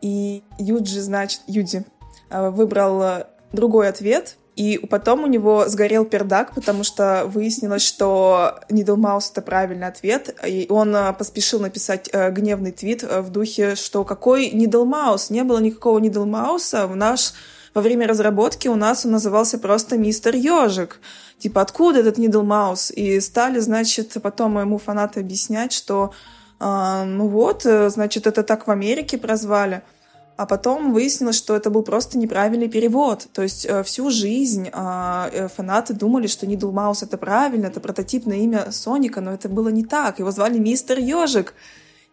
[0.04, 1.86] И Юджи, значит, Юди
[2.30, 8.60] э, выбрал э, другой ответ, и потом у него сгорел пердак, потому что выяснилось, что
[8.98, 14.50] Mouse— это правильный ответ, и он э, поспешил написать гневный твит в духе, что какой
[14.84, 15.28] Mouse?
[15.30, 17.32] Не было никакого Mouse, в наш
[17.74, 21.00] во время разработки у нас он назывался просто Мистер Ежик.
[21.40, 22.94] Типа, откуда этот Mouse?
[22.94, 26.12] И стали, значит, потом ему фанаты объяснять, что
[26.66, 29.82] а, ну вот, э, значит, это так в Америке прозвали.
[30.38, 33.28] А потом выяснилось, что это был просто неправильный перевод.
[33.34, 37.82] То есть э, всю жизнь а, э, фанаты думали, что Needle Mouse это правильно, это
[37.82, 40.20] прототипное имя Соника, но это было не так.
[40.20, 41.54] Его звали Мистер Ежик.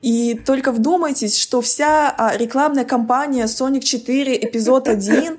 [0.01, 5.39] И только вдумайтесь, что вся а, рекламная кампания Sonic 4 эпизод 1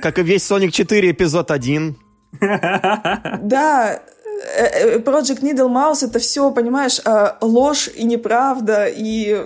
[0.00, 1.96] Как и весь Sonic 4 эпизод 1.
[2.40, 4.00] Да,
[5.04, 9.44] Project Needle Mouse это все, понимаешь, э, ложь и неправда, и...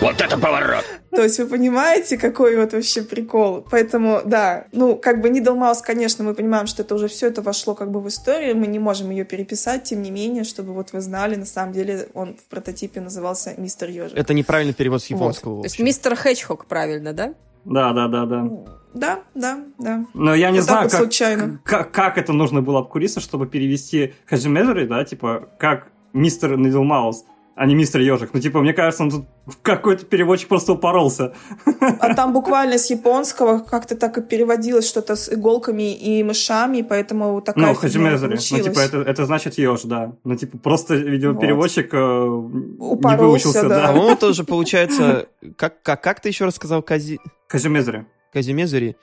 [0.00, 0.84] Вот это поворот!
[1.10, 3.66] То есть вы понимаете, какой вот вообще прикол.
[3.70, 7.42] Поэтому, да, ну, как бы Needle Mouse, конечно, мы понимаем, что это уже все это
[7.42, 10.92] вошло как бы в историю, мы не можем ее переписать, тем не менее, чтобы вот
[10.92, 14.16] вы знали, на самом деле он в прототипе назывался Мистер Ежик.
[14.16, 15.16] Это неправильный перевод с Вот.
[15.16, 15.62] японского.
[15.62, 17.34] То есть мистер Хэтчхок, правильно, да?
[17.64, 18.48] Да, да, да, да.
[18.94, 20.04] Да, да, да.
[20.14, 21.60] Но я не Вот знаю, вот как, случайно.
[21.64, 27.24] как, как это нужно было обкуриться, чтобы перевести Хаджимезери, да, типа, как мистер Нидл Маус,
[27.58, 28.30] а не мистер Ежик.
[28.32, 31.34] Ну, типа, мне кажется, он тут в какой-то переводчик просто упоролся.
[31.80, 37.40] А там буквально с японского как-то так и переводилось что-то с иголками и мышами, поэтому
[37.40, 38.38] такая Ну, фигня Хаджимезери.
[38.58, 40.12] Ну, типа, это, это значит еж, да.
[40.22, 43.88] Ну, типа, просто, видимо, переводчик э, не Упоролся, выучился, да.
[43.88, 44.00] А да.
[44.00, 47.18] он тоже, получается, как, как, как ты еще раз сказал, Кази...
[47.48, 48.06] Хаджимезери.
[48.32, 48.96] Казимезери?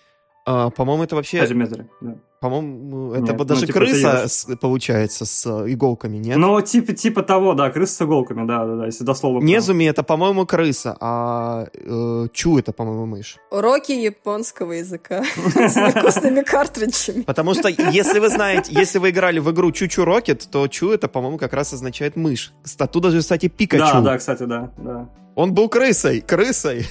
[0.45, 1.41] А, по-моему, это вообще...
[1.41, 2.15] Азимезеры, да.
[2.39, 6.37] По-моему, это Нет, бы ну, даже типа, крыса это с- получается с иголками, нет?
[6.37, 9.43] Ну, типа, типа того, да, крыса с иголками, да, да, да, если дословно.
[9.43, 13.37] Незуми это, по-моему, крыса, а э, Чу это, по-моему, мышь.
[13.49, 17.23] Уроки японского языка с невкусными картриджами.
[17.23, 21.07] Потому что, если вы знаете, если вы играли в игру Чучу Рокет, то Чу это,
[21.07, 22.53] по-моему, как раз означает мышь.
[22.77, 23.83] Оттуда же, кстати, Пикачу.
[23.83, 25.09] Да, да, кстати, да, да.
[25.33, 26.85] Он был крысой, крысой.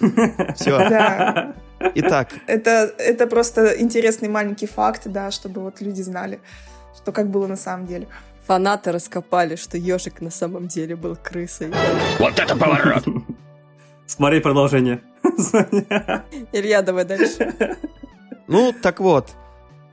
[0.56, 1.54] Все.
[1.94, 6.40] Итак, это, это просто интересный маленький факт, да, чтобы вот люди знали,
[6.96, 8.08] что как было на самом деле.
[8.46, 11.70] Фанаты раскопали, что ежик на самом деле был крысой.
[14.06, 15.02] Смотри продолжение.
[16.52, 17.76] Илья, давай дальше.
[18.46, 19.28] ну так вот,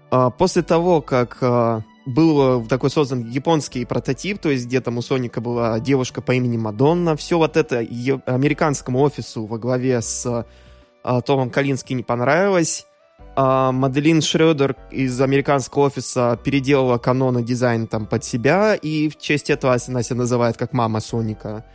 [0.09, 4.97] а, после того, как а, был э, такой создан японский прототип, то есть где там
[4.97, 10.45] у Соника была девушка по имени Мадонна, все вот это американскому офису во главе с
[11.25, 12.87] Томом Калински не понравилось.
[13.35, 19.17] А, Маделин Шредер из американского офиса переделала канон и дизайн там под себя, и в
[19.17, 21.65] честь этого она называет как мама Соника,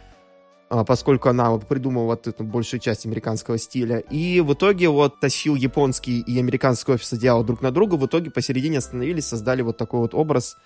[0.70, 3.98] а, поскольку она придумала вот эту большую часть американского стиля.
[3.98, 8.30] И в итоге вот тащил японский и американский офис одеяло друг на друга, в итоге
[8.30, 10.56] посередине остановились, создали вот такой вот образ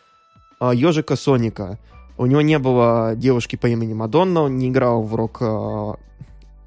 [0.61, 1.81] а, ежика Соника.
[2.17, 5.97] У него не было девушки по имени Мадонна, он не играл в рок а,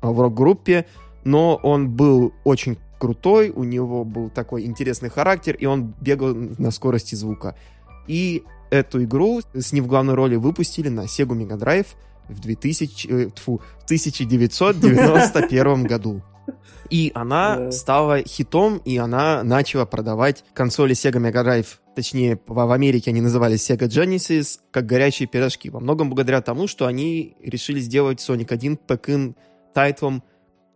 [0.02, 0.86] в рок-группе,
[1.28, 6.72] но он был очень крутой, у него был такой интересный характер, и он бегал на
[6.72, 7.58] скорости звука.
[8.08, 11.88] И эту игру с ним в главной роли выпустили на Sega Mega Drive
[12.30, 16.24] в 2000, э, тьфу, в 1991 году.
[16.90, 23.12] И она стала хитом, и она начала продавать консоли Sega Mega Drive, точнее, в Америке
[23.12, 25.70] они назывались Sega Genesis, как горячие пирожки.
[25.70, 29.36] Во многом благодаря тому, что они решили сделать Sonic 1 пэк-ин
[29.74, 30.24] тайтлом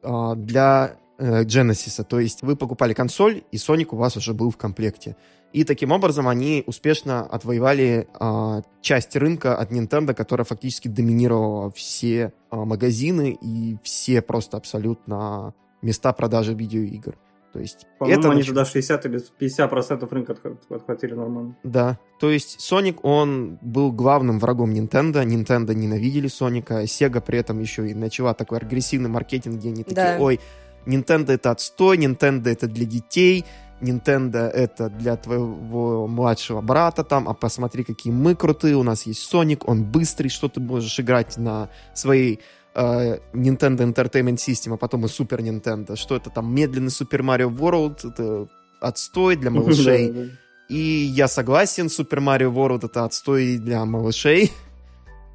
[0.04, 2.04] для э, Genesis.
[2.04, 5.16] То есть вы покупали консоль, и Sonic у вас уже был в комплекте.
[5.54, 12.32] И таким образом они успешно отвоевали а, часть рынка от Nintendo, которая фактически доминировала все
[12.50, 17.18] а, магазины и все просто абсолютно места продажи видеоигр.
[17.54, 21.56] То есть По-моему, они нач- туда 60 или 50 процентов рынка отх- отхватили нормально.
[21.64, 27.60] Да, то есть Sonic, он был главным врагом Nintendo, Nintendo ненавидели Соника, Sega при этом
[27.60, 30.18] еще и начала такой агрессивный маркетинг, где они такие, Да.
[30.20, 30.40] ой,
[30.86, 33.46] Nintendo это отстой, Nintendo это для детей,
[33.82, 39.32] Nintendo это для твоего младшего брата там, а посмотри, какие мы крутые, у нас есть
[39.34, 42.40] Sonic, он быстрый, что ты можешь играть на своей
[42.76, 47.50] э, Nintendo Entertainment System, а потом и Super Nintendo, что это там медленный Super Mario
[47.50, 48.48] World, это
[48.80, 50.32] отстой для малышей.
[50.70, 50.80] И
[51.14, 54.52] я согласен, Super Mario World это отстой для малышей.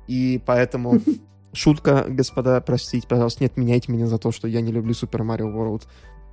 [0.09, 1.01] И поэтому
[1.53, 5.53] шутка, господа, простите, пожалуйста, не отменяйте меня за то, что я не люблю Super Mario
[5.53, 5.83] World.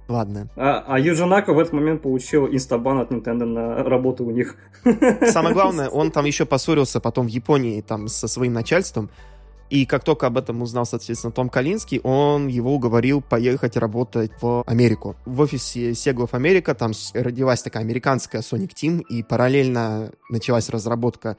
[0.07, 0.49] Ладно.
[0.55, 4.57] А, а Юджи Нака в этот момент получил инстабан от Nintendo на работу у них.
[5.25, 9.09] Самое главное, он там еще поссорился потом в Японии там со своим начальством.
[9.69, 14.63] И как только об этом узнал, соответственно, Том Калинский, он его уговорил поехать работать в
[14.67, 15.15] Америку.
[15.25, 21.37] В офисе Sega of America там родилась такая американская Sonic Team, и параллельно началась разработка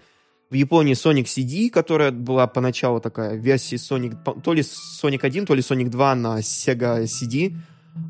[0.50, 5.54] в Японии Sonic CD, которая была поначалу такая версия Sonic, то ли Sonic 1, то
[5.54, 7.54] ли Sonic 2 на Sega CD,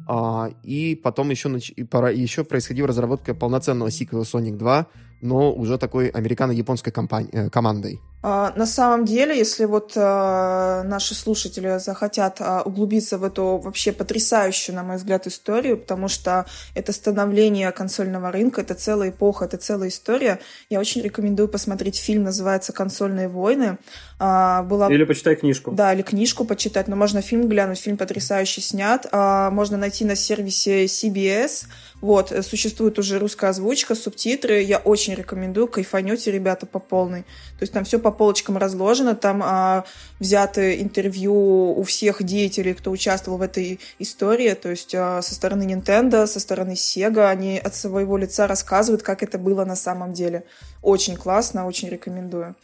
[0.09, 4.87] а, и потом еще, и пора- еще происходила разработка полноценного сиквела Sonic 2,
[5.23, 8.01] но уже такой американо-японской компани- э, командой.
[8.27, 13.93] А, На самом деле, если вот а, наши слушатели захотят а, углубиться в эту вообще
[13.93, 19.59] потрясающую, на мой взгляд, историю, потому что это становление консольного рынка, это целая эпоха, это
[19.59, 23.77] целая история, я очень рекомендую посмотреть фильм, называется «Консольные войны».
[24.19, 25.73] Была Или почитай книжку.
[25.73, 29.07] да, или книжку почитать, но можно фильм глянуть, фильм потрясающе снят.
[29.13, 31.67] Можно найти на сервисе CBS.
[32.01, 34.63] Вот, существует уже русская озвучка, субтитры.
[34.63, 37.23] Я очень рекомендую, кайфанете, ребята, по полной.
[37.23, 39.85] То есть там все по полочкам разложено, там а,
[40.21, 45.65] взяты интервью у всех деятелей, кто участвовал в этой истории, то есть а, со стороны
[45.65, 50.45] Nintendo, со стороны Sega, они от своего лица рассказывают, как это было на самом деле.
[50.81, 52.55] Очень классно, очень рекомендую.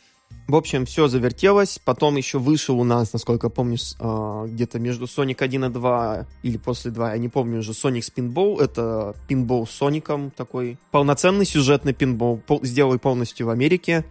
[0.50, 1.78] В общем, все завертелось.
[1.84, 6.26] Потом еще вышел у нас, насколько я помню, а, где-то между Sonic 1 и 2
[6.42, 8.60] или после 2, я не помню уже, Sonic Spinball.
[8.60, 10.76] Это пинбол с Соником такой.
[10.90, 12.38] Полноценный сюжетный пинбол.
[12.38, 14.04] Пол- сделали полностью в Америке.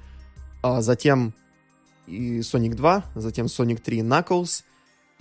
[0.61, 1.33] А затем
[2.07, 4.63] и Sonic 2, затем Sonic 3 Knuckles.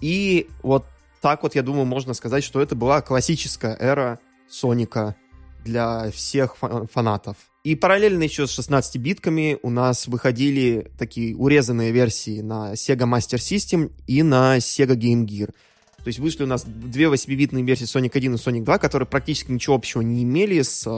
[0.01, 0.85] И вот
[1.21, 4.19] так вот, я думаю, можно сказать, что это была классическая эра
[4.49, 5.17] Соника
[5.65, 7.37] для всех фа- фанатов.
[7.65, 13.93] И параллельно еще с 16-битками у нас выходили такие урезанные версии на Sega Master System
[14.07, 15.53] и на Sega Game Gear.
[15.99, 19.51] То есть вышли у нас две 8-битные версии Sonic 1 и Sonic 2, которые практически
[19.51, 20.89] ничего общего не имели с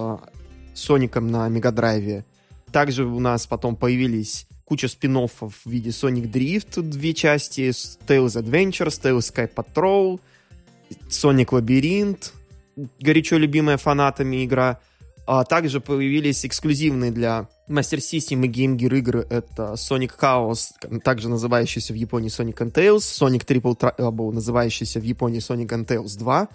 [0.75, 2.25] Соником на Мегадрайве.
[2.73, 7.71] Также у нас потом появились куча спин в виде Sonic Drift, две части,
[8.07, 10.21] Tales Adventures, Tales Sky Patrol,
[11.09, 12.33] Sonic Labyrinth,
[13.01, 14.79] горячо любимая фанатами игра.
[15.27, 19.27] А также появились эксклюзивные для Master System и Game Gear игры.
[19.31, 20.71] Это Sonic Chaos,
[21.05, 25.87] также называющийся в Японии Sonic and Tails, Sonic Triple Trouble, называющийся в Японии Sonic and
[25.87, 26.49] Tails 2,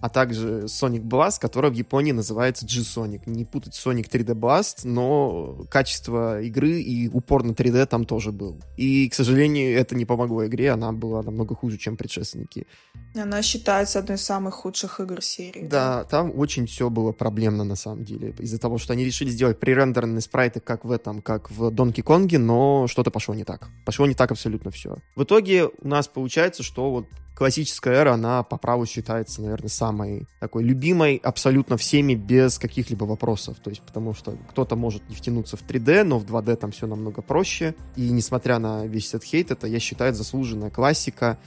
[0.00, 3.22] а также Sonic Blast, который в Японии называется G-Sonic.
[3.26, 8.60] Не путать Sonic 3D Blast, но качество игры и упор на 3D там тоже был.
[8.76, 12.66] И, к сожалению, это не помогло игре, она была намного хуже, чем предшественники.
[13.14, 15.66] Она считается одной из самых худших игр серии.
[15.66, 18.34] Да, там очень все было проблемно на самом деле.
[18.38, 22.38] Из-за того, что они решили сделать пререндеренные спрайты как в этом, как в Донки Конге,
[22.38, 23.68] но что-то пошло не так.
[23.84, 24.96] Пошло не так абсолютно все.
[25.14, 30.28] В итоге у нас получается, что вот классическая эра, она по праву считается, наверное, самой
[30.40, 33.56] такой любимой абсолютно всеми без каких-либо вопросов.
[33.62, 36.86] То есть, потому что кто-то может не втянуться в 3D, но в 2D там все
[36.86, 37.74] намного проще.
[37.96, 41.38] И несмотря на весь этот хейт, это, я считаю, заслуженная классика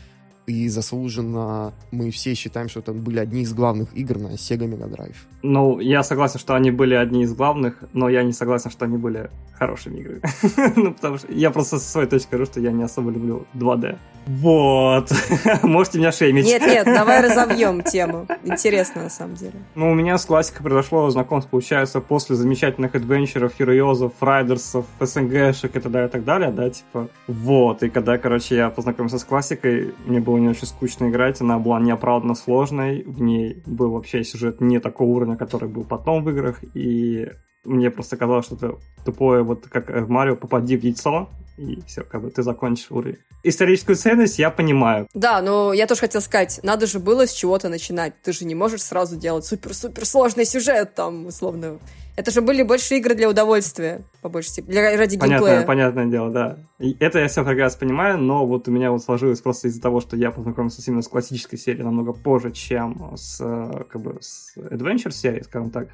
[0.48, 4.90] и заслуженно мы все считаем, что это были одни из главных игр на Sega Mega
[4.90, 5.16] Drive.
[5.44, 8.98] Ну, я согласен, что они были одни из главных, но я не согласен, что они
[8.98, 10.22] были хорошими играми.
[10.76, 13.98] ну, потому что я просто со своей точки говорю, что я не особо люблю 2D.
[14.28, 15.12] Вот.
[15.64, 16.46] Можете меня шеймить.
[16.46, 18.28] Нет, нет, давай разовьем тему.
[18.44, 19.54] Интересно, на самом деле.
[19.76, 25.80] Ну, у меня с классикой произошло знакомство, получается, после замечательных адвенчеров, Heroesов, Райдерсов, СНГшек и
[25.80, 27.10] так далее, и так далее, да, типа.
[27.28, 27.84] Вот.
[27.84, 31.80] И когда, короче, я познакомился с классикой, мне было не очень скучно играть, она была
[31.80, 36.64] неоправданно сложной, в ней был вообще сюжет не такого уровня, который был потом в играх,
[36.74, 37.30] и
[37.64, 38.76] мне просто казалось, что это
[39.06, 43.18] тупое, вот как в Марио, попади в яйцо, и все, как бы ты закончишь уровень.
[43.44, 45.08] Историческую ценность я понимаю.
[45.14, 48.14] Да, но я тоже хотел сказать, надо же было с чего-то начинать.
[48.22, 51.80] Ты же не можешь сразу делать супер-супер сложный сюжет, там, условно.
[52.16, 55.68] Это же были больше игры для удовольствия, по большей степени, для, ради Понятное, геймплея.
[55.68, 56.58] понятное дело, да.
[56.80, 60.02] И это я все прекрасно понимаю, но вот у меня вот сложилось просто из-за того,
[60.02, 65.12] что я познакомился именно с классической серией намного позже, чем с, как бы, с Adventure
[65.12, 65.90] серией, скажем так.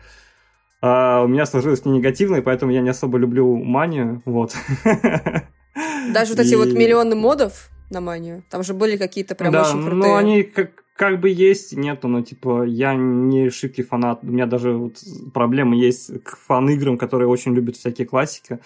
[0.84, 4.54] Uh, у меня сложилось не негативно, и поэтому я не особо люблю манию, вот.
[6.14, 9.82] Даже вот эти вот миллионы модов на манию, там же были какие-то прям да, очень
[9.82, 9.96] крутые.
[9.96, 14.46] ну они как, как бы есть, нету, но типа я не шибкий фанат, у меня
[14.46, 14.98] даже вот
[15.34, 18.60] проблемы есть к фан-играм, которые очень любят всякие классики.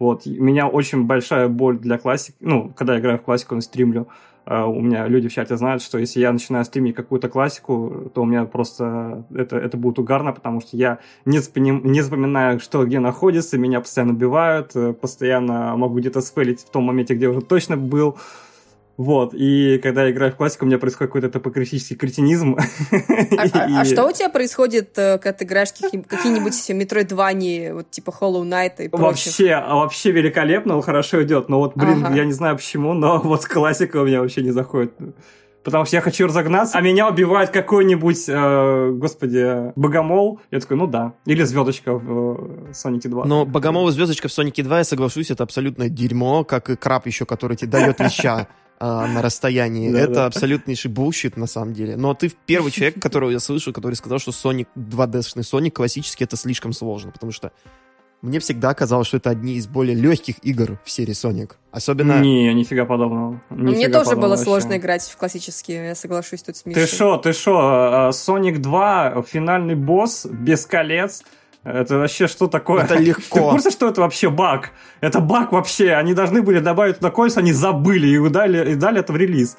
[0.00, 3.60] Вот, у меня очень большая боль для классики, ну, когда я играю в классику на
[3.60, 4.08] стримлю,
[4.46, 8.24] у меня люди в чате знают, что если я начинаю стримить какую-то классику, то у
[8.24, 12.98] меня просто это, это будет угарно, потому что я не, запоминаю, не запоминаю, что где
[12.98, 17.76] находится, меня постоянно убивают, э, постоянно могу где-то спелить в том моменте, где уже точно
[17.76, 18.16] был.
[18.98, 22.56] Вот, и когда я играю в классику, у меня происходит какой-то топокритический кретинизм.
[23.38, 27.90] А, а, а что у тебя происходит, э, когда ты играешь какие- какие-нибудь Metroidvania, вот
[27.90, 29.26] типа Hollow Knight и прочих?
[29.26, 31.48] Вообще, вообще великолепно, хорошо идет.
[31.48, 32.14] Но вот, блин, Ага.
[32.14, 34.92] я не знаю почему, но вот классика у меня вообще не заходит.
[35.64, 40.40] Потому что я хочу разогнаться, а меня убивает какой-нибудь, э, господи, богомол.
[40.50, 41.14] Я такой, ну да.
[41.24, 43.24] Или звездочка в э, Sonic 2.
[43.26, 47.06] Но богомол и звездочка в Сонике 2, я соглашусь, это абсолютное дерьмо, как и краб
[47.06, 48.48] еще, который тебе дает леща
[48.80, 49.90] а, на расстоянии.
[49.90, 50.26] Да, это да.
[50.26, 51.96] абсолютнейший bullshit, на самом деле.
[51.96, 56.36] Но ты первый человек, которого я слышу, который сказал, что Sonic 2D-шный Sonic классический это
[56.36, 57.52] слишком сложно, потому что
[58.22, 61.52] мне всегда казалось, что это одни из более легких игр в серии Sonic.
[61.72, 62.20] Особенно...
[62.20, 63.40] Не, нифига подобного.
[63.50, 64.80] Ну, Мне Нифига тоже было подобного сложно вообще.
[64.80, 66.82] играть в классические, я соглашусь тут с Мишей.
[66.86, 71.24] Ты шо, ты шо, э, Sonic 2, финальный босс, без колец,
[71.64, 72.84] это вообще что такое?
[72.84, 73.50] Это Ты в легко.
[73.50, 74.70] курсе, что это вообще баг?
[75.00, 75.92] Это баг вообще.
[75.92, 79.56] Они должны были добавить туда кольца, они забыли и дали, и дали это в релиз.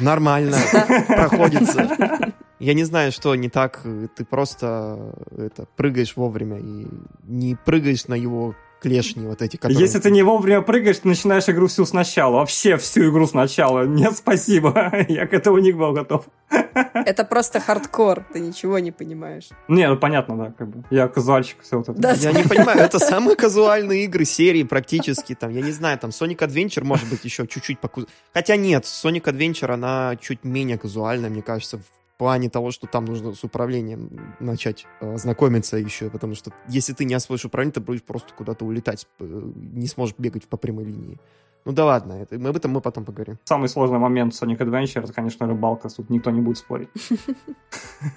[0.00, 0.56] Нормально
[1.08, 1.88] проходится.
[2.58, 3.82] Я не знаю, что не так.
[4.16, 6.86] Ты просто это, прыгаешь вовремя и
[7.24, 9.80] не прыгаешь на его клешни вот эти, которые...
[9.80, 12.36] Если ты не вовремя прыгаешь, ты начинаешь игру всю сначала.
[12.36, 13.86] Вообще всю игру сначала.
[13.86, 14.92] Нет, спасибо.
[15.08, 16.26] Я к этому не был готов.
[16.94, 19.48] Это просто хардкор, ты ничего не понимаешь.
[19.68, 20.84] Не, ну понятно, да, как бы.
[20.90, 21.98] Я казуальщик, все вот это.
[21.98, 25.34] Да, Я не понимаю, это самые казуальные игры серии практически.
[25.34, 28.06] Там, я не знаю, там Sonic Adventure может быть еще чуть-чуть покуз...
[28.34, 33.04] Хотя нет, Sonic Adventure, она чуть менее казуальная, мне кажется, в плане того, что там
[33.04, 37.80] нужно с управлением начать э, знакомиться еще, потому что если ты не освоишь управление, ты
[37.80, 41.18] будешь просто куда-то улетать, э, не сможешь бегать по прямой линии.
[41.64, 43.38] Ну да ладно, это, мы об этом мы потом поговорим.
[43.44, 45.88] Самый сложный момент Sonic Adventure, это, конечно, рыбалка.
[45.88, 46.90] Тут никто не будет спорить.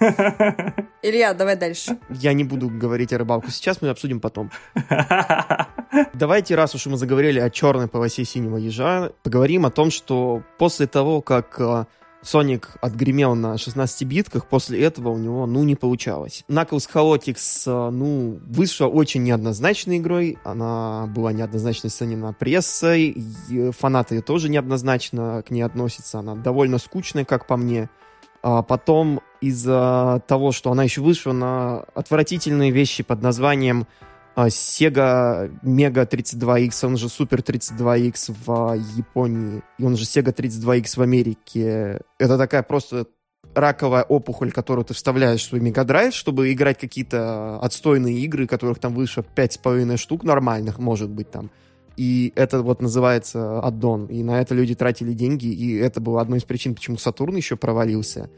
[1.02, 1.98] Илья, давай дальше.
[2.10, 4.50] Я не буду говорить о рыбалку сейчас, мы обсудим потом.
[6.12, 10.86] Давайте, раз уж мы заговорили о черной полосе синего ежа, поговорим о том, что после
[10.86, 11.86] того, как э,
[12.22, 16.44] Соник отгремел на 16-битках, после этого у него, ну, не получалось.
[16.48, 23.16] Knuckles Chaotix, э, ну, вышла очень неоднозначной игрой, она была неоднозначно оценена прессой,
[23.78, 27.88] фанаты ее тоже неоднозначно к ней относятся, она довольно скучная, как по мне.
[28.42, 33.86] А потом из-за того, что она еще вышла на отвратительные вещи под названием
[34.36, 41.02] Sega Mega 32X, он же Super 32X в Японии, и он же Sega 32X в
[41.02, 42.00] Америке.
[42.18, 43.06] Это такая просто
[43.54, 48.94] раковая опухоль, которую ты вставляешь в свой Мегадрайв, чтобы играть какие-то отстойные игры, которых там
[48.94, 51.50] выше 5,5 штук нормальных, может быть, там.
[51.96, 54.06] И это вот называется аддон.
[54.06, 57.56] И на это люди тратили деньги, и это было одной из причин, почему Сатурн еще
[57.56, 58.30] провалился.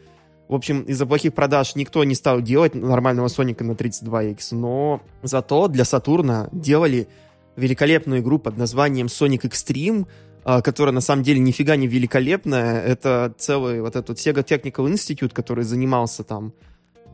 [0.50, 5.68] В общем, из-за плохих продаж никто не стал делать нормального Соника на 32X, но зато
[5.68, 7.06] для Сатурна делали
[7.54, 10.08] великолепную игру под названием Sonic Extreme,
[10.42, 12.82] а, которая на самом деле нифига не великолепная.
[12.82, 16.52] Это целый вот этот Sega Technical Institute, который занимался там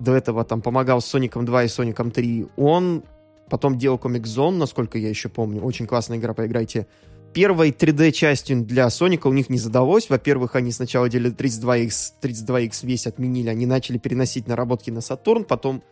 [0.01, 2.47] до этого там помогал с Соником 2 и Соником 3.
[2.57, 3.05] Он
[3.51, 5.61] потом делал Comic Zone, насколько я еще помню.
[5.61, 6.87] Очень классная игра, поиграйте
[7.37, 10.09] первой 3D-частью для Соника у них не задалось.
[10.09, 15.82] Во-первых, они сначала делали 32X, 32X весь отменили, они начали переносить наработки на Сатурн, потом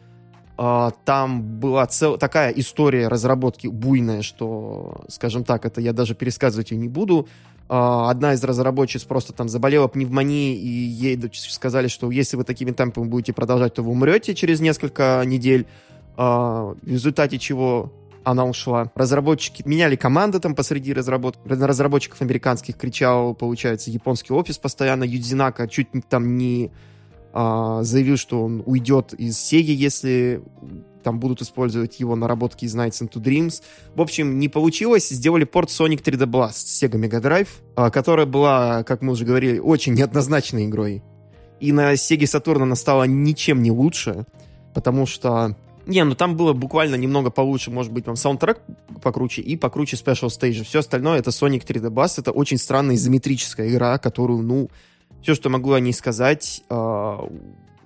[0.56, 2.16] э, там была цел...
[2.16, 7.28] такая история разработки буйная, что, скажем так, это я даже пересказывать ее не буду.
[7.68, 12.70] Э, одна из разработчиц просто там заболела пневмонией, и ей сказали, что если вы такими
[12.70, 15.66] темпами будете продолжать, то вы умрете через несколько недель.
[16.16, 17.92] Э, в результате чего
[18.24, 18.90] она ушла.
[18.94, 21.38] Разработчики меняли команды там посреди разработ...
[21.44, 25.04] разработчиков американских, кричал, получается, японский офис постоянно.
[25.04, 26.72] Юдзинака чуть там не
[27.32, 30.42] а, заявил, что он уйдет из Sega, если
[31.02, 33.62] там будут использовать его наработки из Nights into Dreams.
[33.94, 35.08] В общем, не получилось.
[35.08, 39.58] Сделали порт Sonic 3D Blast Sega Mega Drive, а, которая была, как мы уже говорили,
[39.58, 41.02] очень неоднозначной игрой.
[41.60, 44.26] И на Sega Saturn она стала ничем не лучше,
[44.72, 45.56] потому что
[45.86, 48.60] не, ну там было буквально немного получше, может быть, там саундтрек
[49.02, 50.64] покруче и покруче Special Stage.
[50.64, 52.14] Все остальное это Sonic 3D Bass.
[52.18, 54.70] Это очень странная изометрическая игра, которую, ну,
[55.22, 57.18] все, что могу о ней сказать, э,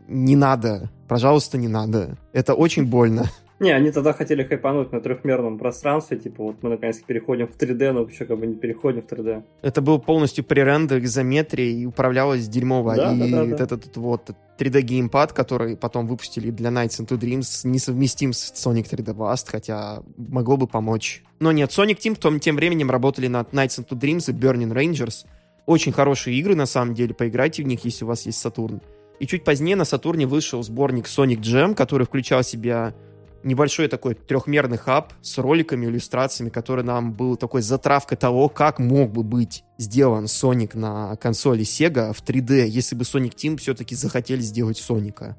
[0.08, 0.90] не надо.
[1.06, 2.16] Пожалуйста, не надо.
[2.32, 3.30] Это очень больно.
[3.60, 7.92] Не, они тогда хотели хайпануть на трехмерном пространстве, типа вот мы наконец переходим в 3D,
[7.92, 9.42] но вообще как бы не переходим в 3D.
[9.62, 12.94] Это был полностью пререндер, изометрия и управлялось дерьмово.
[12.94, 13.64] Да, и да, да, да.
[13.64, 19.14] этот вот 3D геймпад, который потом выпустили для Nights into Dreams, несовместим с Sonic 3D
[19.14, 21.24] Blast, хотя могло бы помочь.
[21.40, 25.26] Но нет, Sonic Team том, тем временем работали над Nights into Dreams и Burning Rangers.
[25.66, 28.80] Очень хорошие игры, на самом деле, поиграйте в них, если у вас есть Сатурн.
[29.20, 32.94] И чуть позднее на Сатурне вышел сборник Sonic Jam, который включал в себя
[33.42, 39.12] небольшой такой трехмерный хаб с роликами, иллюстрациями, который нам был такой затравкой того, как мог
[39.12, 44.40] бы быть сделан Соник на консоли Sega в 3D, если бы Sonic Team все-таки захотели
[44.40, 45.36] сделать Соника.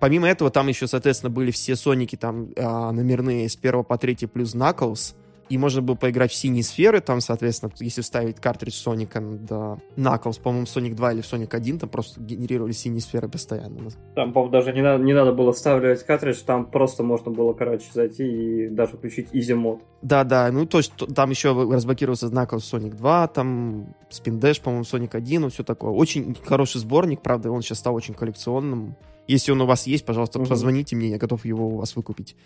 [0.00, 4.26] Помимо этого, там еще, соответственно, были все Соники там а, номерные с 1 по 3
[4.26, 5.14] плюс Knuckles—
[5.48, 10.40] и можно было поиграть в синие сферы, там, соответственно, если вставить картридж Соника да, Knuckles,
[10.40, 13.90] по-моему, Sonic 2 или Sonic 1, там просто генерировали синие сферы постоянно.
[14.14, 17.86] Там, по-моему, даже не надо, не надо было вставлять картридж, там просто можно было, короче,
[17.92, 19.80] зайти и даже включить Easy мод.
[20.02, 25.10] Да-да, ну то есть там еще разблокировался Knuckles Sonic 2, там Spin Dash, по-моему, Sonic
[25.12, 25.90] 1, ну все такое.
[25.90, 28.96] Очень хороший сборник, правда, он сейчас стал очень коллекционным.
[29.26, 30.48] Если он у вас есть, пожалуйста, угу.
[30.48, 32.36] позвоните мне, я готов его у вас выкупить.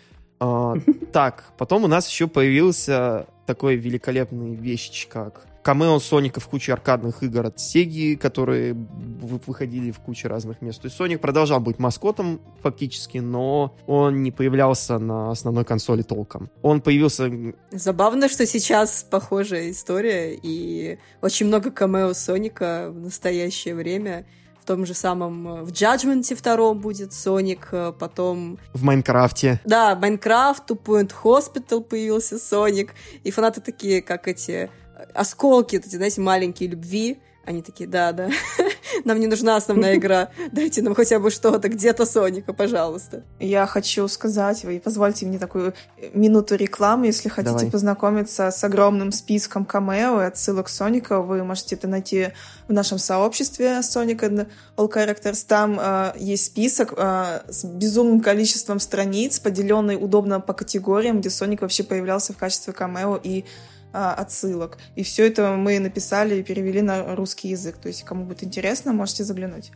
[0.41, 0.73] А,
[1.13, 7.21] так, потом у нас еще появился такой великолепный вещь, как камео Соника в куче аркадных
[7.21, 10.81] игр от Сеги, которые выходили в куче разных мест.
[10.81, 16.49] То есть Соник продолжал быть маскотом фактически, но он не появлялся на основной консоли толком.
[16.63, 17.31] Он появился...
[17.69, 24.25] Забавно, что сейчас похожая история, и очень много камео Соника в настоящее время—
[24.61, 28.59] в том же самом, э, в Judgment втором будет Соник, э, потом...
[28.73, 29.59] В Майнкрафте.
[29.65, 32.93] Да, Майнкрафт, Two Point Hospital появился Соник,
[33.23, 38.29] и фанаты такие, как эти э, осколки, эти, знаете, маленькие любви, они такие, да, да,
[39.05, 43.23] нам не нужна основная игра, дайте нам хотя бы что-то, где-то Соника, пожалуйста.
[43.39, 45.73] Я хочу сказать, вы позвольте мне такую
[46.13, 47.71] минуту рекламы, если хотите Давай.
[47.71, 52.29] познакомиться с огромным списком камео и отсылок Соника, вы можете это найти
[52.67, 55.45] в нашем сообществе Sonic and All Characters.
[55.47, 61.61] Там э, есть список э, с безумным количеством страниц, поделенный удобно по категориям, где Соник
[61.61, 63.45] вообще появлялся в качестве камео и
[63.93, 64.77] а, отсылок.
[64.95, 67.77] И все это мы написали и перевели на русский язык.
[67.77, 69.71] То есть, кому будет интересно, можете заглянуть.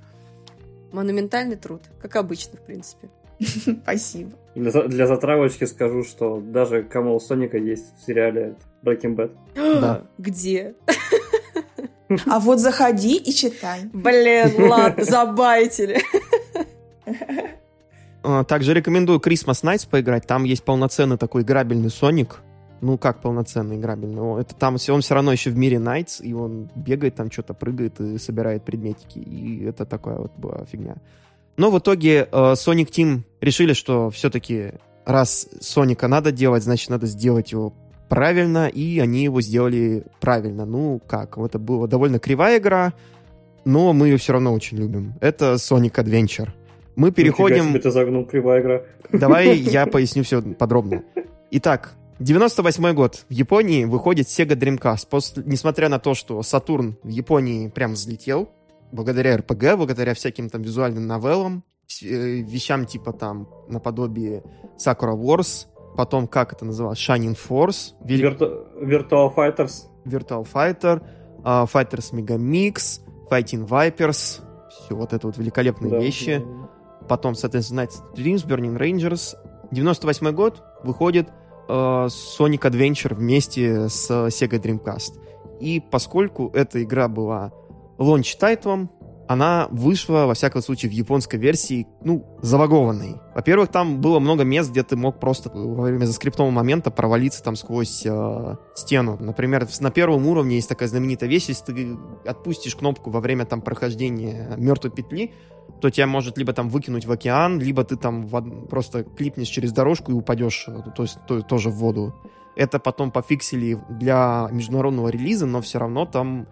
[0.92, 3.10] Монументальный труд, как обычно, в принципе.
[3.84, 4.32] Спасибо.
[4.56, 9.32] Для, затравочки скажу, что даже Камал Соника есть в сериале Breaking Bad.
[9.56, 10.02] да.
[10.18, 10.76] Где?
[12.28, 13.90] А вот заходи и читай.
[13.92, 16.00] Блин, ладно, забайтили.
[18.22, 20.28] А, Также рекомендую Christmas Nights поиграть.
[20.28, 22.42] Там есть полноценный такой играбельный Соник.
[22.82, 24.22] Ну, как полноценный играбельный?
[24.22, 27.54] О, Это там он все равно еще в мире Найтс, и он бегает там, что-то
[27.54, 29.20] прыгает и собирает предметики.
[29.20, 30.98] И это такая вот была фигня.
[31.58, 34.74] Но в итоге э, Sonic Team решили, что все-таки
[35.06, 37.74] раз Соника надо делать, значит, надо сделать его
[38.10, 40.66] правильно, и они его сделали правильно.
[40.66, 41.38] Ну, как?
[41.38, 42.94] Это была довольно кривая игра,
[43.64, 45.14] но мы ее все равно очень любим.
[45.22, 46.50] Это Sonic Adventure.
[46.96, 47.58] Мы переходим...
[47.58, 48.82] Нифига себе ты загнул, кривая игра.
[49.12, 51.04] Давай я поясню все подробно.
[51.52, 53.26] Итак, 98 год.
[53.30, 55.08] В Японии выходит Sega Dreamcast.
[55.10, 58.50] После, несмотря на то, что Сатурн в Японии прям взлетел,
[58.92, 61.64] благодаря РПГ, благодаря всяким там визуальным новеллам,
[62.02, 64.44] э, вещам типа там наподобие
[64.78, 69.84] Sakura Wars, потом, как это называлось, Shining Force, Вели- Вирту- Virtua Fighters.
[70.06, 71.02] Virtual Fighter,
[71.44, 75.98] а, Fighters Mega Mix, Fighting Vipers, все вот это вот великолепные Да.
[76.00, 76.42] вещи.
[77.10, 79.36] Потом, соответственно, Night Dreams, Burning Rangers.
[79.72, 81.28] 98 год выходит
[81.68, 85.20] э, Sonic Adventure вместе с Sega Dreamcast.
[85.60, 87.52] И поскольку эта игра была
[87.98, 88.90] launch-title ом,
[89.28, 93.16] она вышла, во всяком случае, в японской версии, ну, забагованной.
[93.34, 97.56] Во-первых, там было много мест, где ты мог просто во время заскриптованного момента провалиться там
[97.56, 99.18] сквозь э, стену.
[99.20, 103.62] Например, на первом уровне есть такая знаменитая вещь, если ты отпустишь кнопку во время там
[103.62, 105.34] прохождения мертвой петли,
[105.82, 109.72] то тебя может либо там выкинуть в океан, либо ты там в просто клипнешь через
[109.72, 112.14] дорожку и упадешь, э, то есть то- тоже в воду.
[112.56, 116.48] Это потом пофиксили для международного релиза, но все равно там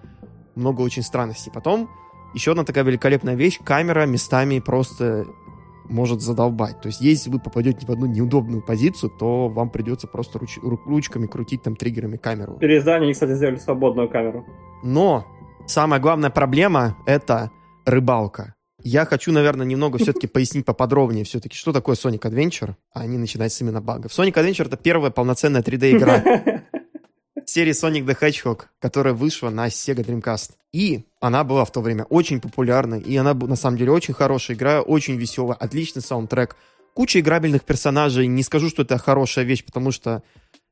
[0.55, 1.51] много очень странностей.
[1.51, 1.89] Потом
[2.33, 5.25] еще одна такая великолепная вещь, камера местами просто
[5.89, 6.81] может задолбать.
[6.81, 10.79] То есть, если вы попадете в одну неудобную позицию, то вам придется просто руч- ру-
[10.85, 12.57] ручками крутить там триггерами камеру.
[12.59, 14.45] Переиздание, они, кстати, сделали свободную камеру.
[14.81, 15.25] Но
[15.67, 17.51] самая главная проблема— это
[17.85, 18.55] рыбалка.
[18.81, 23.53] Я хочу, наверное, немного все-таки пояснить поподробнее все-таки, что такое Sonic Adventure, а не начинать
[23.53, 24.11] с именно багов.
[24.11, 26.23] Sonic Adventure— это первая полноценная 3D-игра
[27.53, 30.53] серии Sonic the Hedgehog, которая вышла на Sega Dreamcast.
[30.71, 34.57] И она была в то время очень популярной, и она на самом деле очень хорошая
[34.57, 36.55] игра, очень веселая, отличный саундтрек,
[36.95, 38.25] куча играбельных персонажей.
[38.27, 40.23] Не скажу, что это хорошая вещь, потому что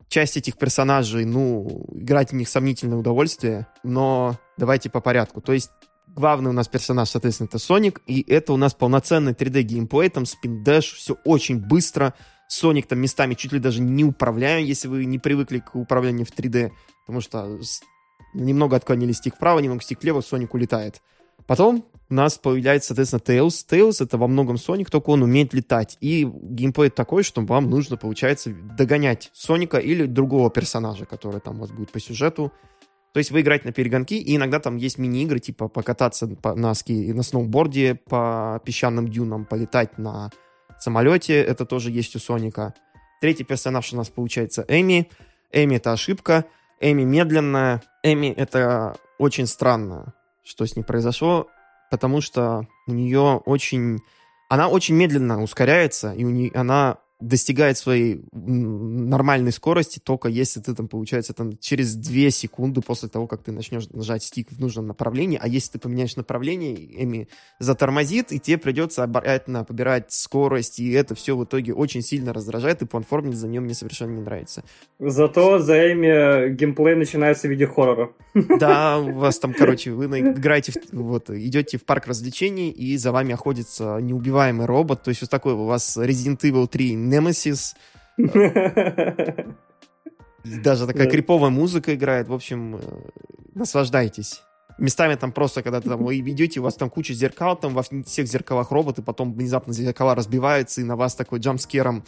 [0.07, 5.39] часть этих персонажей, ну, играть в них сомнительное удовольствие, но давайте по порядку.
[5.39, 5.69] То есть
[6.07, 10.25] главный у нас персонаж, соответственно, это Соник, и это у нас полноценный 3D геймплей, там
[10.25, 12.15] спин дэш, все очень быстро.
[12.51, 16.37] Соник там местами чуть ли даже не управляем, если вы не привыкли к управлению в
[16.37, 16.73] 3D,
[17.05, 17.57] потому что
[18.33, 21.01] немного отклонили стик вправо, немного стик влево, Соник улетает.
[21.47, 23.65] Потом у нас появляется, соответственно, Tails.
[23.69, 25.97] Tails— это во многом Соник, только он умеет летать.
[26.01, 31.61] И геймплей такой, что вам нужно, получается, догонять Соника или другого персонажа, который там у
[31.61, 32.51] вас будет по сюжету.
[33.13, 36.73] То есть вы играете на перегонки, и иногда там есть мини-игры, типа покататься по, на,
[36.73, 40.31] ски, на сноуборде по песчаным дюнам, полетать на
[40.81, 42.73] самолете, это тоже есть у Соника.
[43.21, 45.09] Третий персонаж у нас получается Эми.
[45.51, 46.45] Эми— это ошибка.
[46.79, 47.81] Эми медленная.
[48.03, 50.13] Эми— это очень странно,
[50.43, 51.47] что с ней произошло,
[51.89, 53.99] потому что у нее очень...
[54.49, 60.73] Она очень медленно ускоряется, и у нее, она достигает своей нормальной скорости только если ты
[60.73, 64.87] там, получается, там через 2 секунды после того, как ты начнешь нажать стик в нужном
[64.87, 67.27] направлении, а если ты поменяешь направление, Эми
[67.59, 72.81] затормозит, и тебе придется обратно побирать скорость, и это все в итоге очень сильно раздражает,
[72.81, 74.63] и платформинг за нем мне совершенно не нравится.
[74.99, 78.11] Зато за Эми геймплей начинается в виде хоррора.
[78.59, 83.11] Да, у вас там, короче, вы играете, в- вот, идете в парк развлечений, и за
[83.11, 87.75] вами охотится неубиваемый робот, то есть вот такой у вас Resident Evil 3 Nemesis,
[90.43, 92.79] и даже такая криповая музыка играет, в общем, э,
[93.53, 94.41] наслаждайтесь.
[94.77, 98.27] Местами там просто, когда там вы идете, у вас там куча зеркал, там во всех
[98.27, 102.03] зеркалах роботы, потом внезапно зеркала разбиваются, и на вас такой jumpscare ом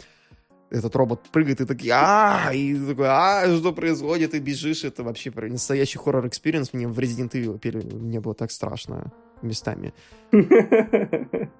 [0.70, 5.30] этот робот прыгает, и такие, а и такой, а что происходит, и бежишь, это вообще
[5.30, 9.94] настоящий horror experience, мне в Resident Evil мне было так страшно местами.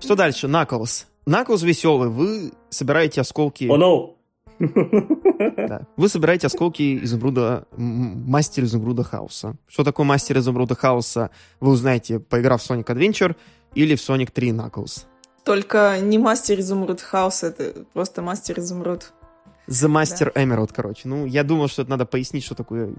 [0.00, 0.48] Что дальше?
[0.48, 1.06] Knuckles.
[1.26, 3.64] Knuckles веселый, вы собираете осколки...
[3.64, 4.14] Oh, no!
[5.56, 5.86] Да.
[5.96, 9.56] Вы собираете осколки изумруда, мастер изумруда хаоса.
[9.66, 13.34] Что такое мастер изумруда хаоса, вы узнаете, поиграв в Sonic Adventure
[13.74, 15.04] или в Sonic 3 Knuckles.
[15.44, 19.12] Только не мастер изумруд хаус, это просто мастер изумруд.
[19.68, 21.08] The Master Emerald, короче.
[21.08, 22.94] Ну, я думал, что это надо пояснить, что такое...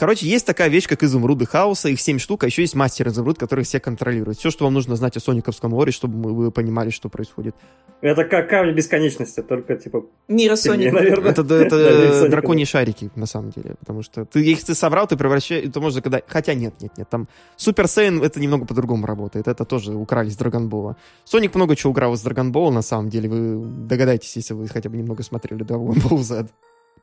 [0.00, 3.38] Короче, есть такая вещь, как изумруды хаоса, их 7 штук, а еще есть мастер изумруд,
[3.38, 4.38] который все контролирует.
[4.38, 7.54] Все, что вам нужно знать о Сониковском лоре, чтобы вы понимали, что происходит.
[8.00, 10.06] Это как камень бесконечности, только типа...
[10.26, 10.94] Мира Соника.
[10.94, 11.32] наверное.
[11.32, 13.74] Это, это драконьи шарики, на самом деле.
[13.78, 15.68] Потому что ты их ты собрал, ты превращаешь...
[15.68, 16.22] Это можно когда...
[16.26, 17.06] Хотя нет, нет, нет.
[17.10, 19.48] Там Супер Сейн это немного по-другому работает.
[19.48, 20.96] Это тоже украли с Драгонбола.
[21.24, 23.28] Соник много чего украл из Драгонбола, на самом деле.
[23.28, 26.46] Вы догадаетесь, если вы хотя бы немного смотрели Dragon Ball Z.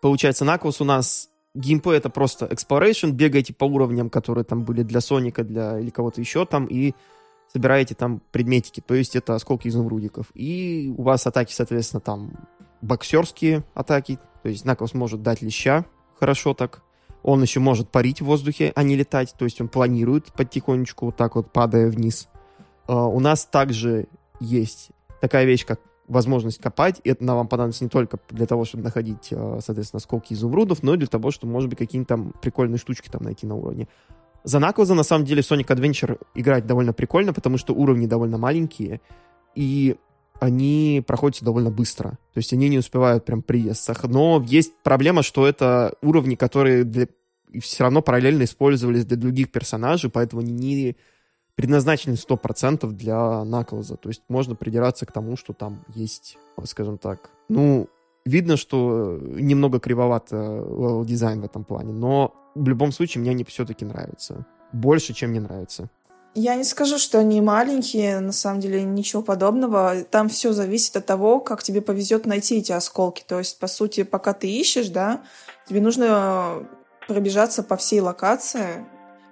[0.01, 5.01] Получается, Наклс у нас геймплей это просто exploration, бегаете по уровням, которые там были для
[5.01, 6.93] Соника, для или кого-то еще там, и
[7.51, 10.27] собираете там предметики, то есть это осколки изумрудиков.
[10.33, 12.31] И у вас атаки, соответственно, там
[12.81, 15.85] боксерские атаки, то есть Наклс может дать леща,
[16.19, 16.83] хорошо так.
[17.23, 21.17] Он еще может парить в воздухе, а не летать, то есть он планирует потихонечку, вот
[21.17, 22.29] так вот падая вниз.
[22.85, 24.07] А, У нас также
[24.39, 28.65] есть такая вещь, как возможность копать, и это нам вам понадобится не только для того,
[28.65, 32.33] чтобы находить, э, соответственно, осколки изумрудов, но и для того, чтобы, может быть, какие-то там
[32.41, 33.87] прикольные штучки там найти на уровне.
[34.43, 39.01] За Наклза, на самом деле, Sonic Adventure играть довольно прикольно, потому что уровни довольно маленькие,
[39.55, 39.97] и
[40.39, 42.11] они проходятся довольно быстро.
[42.33, 44.03] То есть они не успевают прям приесться.
[44.03, 47.07] Но есть проблема, что это уровни, которые для...
[47.59, 50.95] все равно параллельно использовались для других персонажей, поэтому они не
[51.57, 53.97] предназначены 100% для Наклза.
[53.97, 57.89] То есть можно придираться к тому, что там есть, скажем так, ну,
[58.25, 63.43] видно, что немного кривоват level дизайн в этом плане, но в любом случае мне они
[63.43, 64.45] все-таки нравятся.
[64.71, 65.89] Больше, чем не нравится.
[66.35, 70.03] Я не скажу, что они маленькие, на самом деле ничего подобного.
[70.03, 73.23] Там все зависит от того, как тебе повезет найти эти осколки.
[73.27, 75.23] То есть, по сути, пока ты ищешь, да,
[75.67, 76.67] тебе нужно
[77.07, 78.85] пробежаться по всей локации,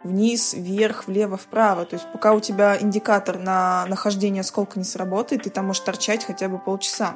[0.06, 1.86] вниз, вверх, влево, вправо.
[1.86, 6.24] То есть пока у тебя индикатор на нахождение осколка не сработает, ты там можешь торчать
[6.24, 7.16] хотя бы полчаса.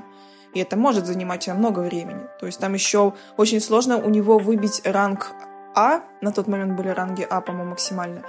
[0.53, 2.21] И это может занимать тебя много времени.
[2.39, 5.31] То есть там еще очень сложно у него выбить ранг
[5.75, 6.01] А.
[6.21, 8.23] На тот момент были ранги А, по-моему, максимально.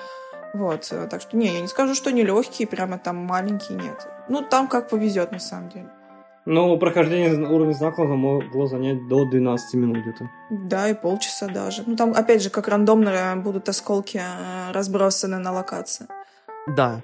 [0.53, 4.09] Вот, так что, не, я не скажу, что они легкие, прямо там маленькие, нет.
[4.29, 5.89] Ну, там как повезет, на самом деле.
[6.53, 10.29] Ну, прохождение уровня знаков могло занять до 12 минут где-то.
[10.51, 11.85] Да, и полчаса даже.
[11.87, 16.09] Ну, там, опять же, как рандомно будут осколки э, разбросаны на локации.
[16.67, 17.03] Да.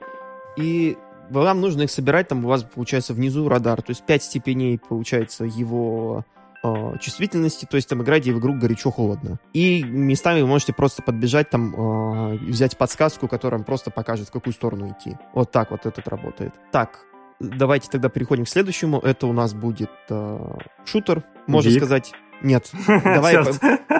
[0.56, 0.98] И
[1.30, 5.44] вам нужно их собирать, там у вас получается внизу радар, то есть 5 степеней получается
[5.44, 6.24] его
[6.64, 9.38] э, чувствительности, то есть там играете в игру горячо-холодно.
[9.52, 14.32] И местами вы можете просто подбежать там, э, взять подсказку, которая вам просто покажет, в
[14.32, 15.16] какую сторону идти.
[15.34, 16.52] Вот так вот этот работает.
[16.72, 17.06] Так,
[17.40, 18.98] давайте тогда переходим к следующему.
[18.98, 21.78] Это у нас будет э, шутер, можно Биг.
[21.78, 22.12] сказать.
[22.42, 23.36] Нет, давай...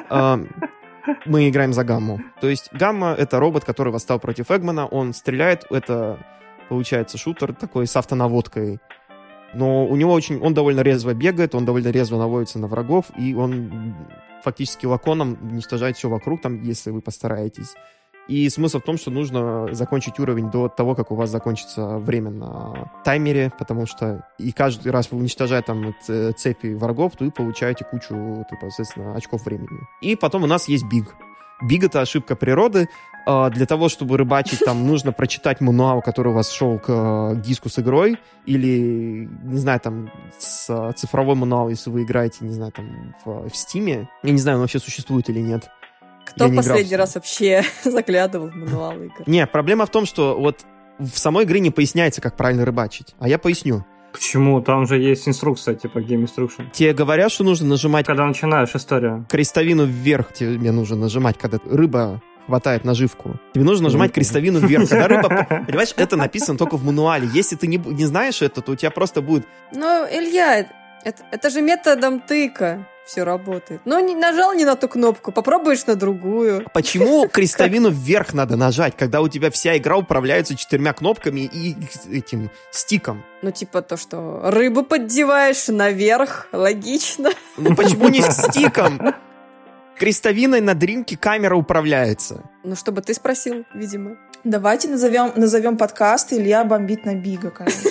[0.09, 0.39] Э,
[1.25, 2.21] мы играем за Гамму.
[2.41, 4.87] То есть Гамма— это робот, который восстал против Эгмана.
[4.87, 6.19] Он стреляет, это,
[6.69, 8.81] получается, шутер такой с автонаводкой.
[9.55, 10.41] Но у него очень...
[10.41, 13.95] Он довольно резво бегает, он довольно резво наводится на врагов, и он
[14.43, 17.75] фактически лаконом уничтожает все вокруг, там, если вы постараетесь.
[18.29, 22.31] И смысл в том, что нужно закончить уровень до того, как у вас закончится время
[22.31, 27.31] на таймере, потому что и каждый раз вы уничтожая там ц- цепи врагов, то вы
[27.31, 29.79] получаете кучу, типа, соответственно, очков времени.
[30.01, 31.15] И потом у нас есть биг.
[31.63, 32.89] Биг— это ошибка природы.
[33.29, 37.37] А, Для того, чтобы рыбачить, там нужно прочитать мануал, который у вас шел к э,
[37.41, 42.53] диску с игрой, или, не знаю, там, с э, цифровой мануал, если вы играете, не
[42.53, 44.07] знаю, там, в, в Steam.
[44.23, 45.69] Я не знаю, он вообще существует или нет.
[46.37, 46.99] Кто Я не играл в последний Steam.
[46.99, 49.25] раз вообще заглядывал в мануал игр?
[49.27, 50.61] Не, проблема в том, что вот
[50.99, 53.15] в самой игре не поясняется, как правильно рыбачить.
[53.19, 53.85] А я поясню.
[54.13, 54.63] Почему?
[54.63, 56.71] Там же есть инструкция, типа Game Instruction.
[56.73, 59.27] Тебе говорят, что нужно нажимать Когда начинаешь историю.
[59.29, 63.37] крестовину вверх, тебе нужно нажимать, когда рыба хватает наживку.
[63.53, 64.89] Тебе нужно нажимать крестовину вверх.
[64.89, 65.29] Когда рыба...
[65.67, 67.29] Понимаешь, это написано только в мануале.
[67.35, 69.47] Если ты не, не знаешь это, то у тебя просто будет...
[69.75, 70.67] Ну, Илья,
[71.07, 73.81] это, это же методом тыка все работает.
[73.85, 76.67] Ну, не, нажал не на ту кнопку, попробуешь на другую.
[76.75, 81.77] Почему крестовину вверх надо нажать, когда у тебя вся игра управляется четырьмя кнопками и
[82.11, 83.23] этим стиком?
[83.43, 87.31] Ну, типа то, что рыбу поддеваешь наверх, логично.
[87.57, 89.15] Ну почему не стиком?
[89.97, 92.43] Крестовиной на дринке камера управляется.
[92.65, 94.17] Ну, чтобы ты спросил, видимо.
[94.43, 97.91] Давайте назовем, назовем подкаст Илья бомбит на Бига, конечно.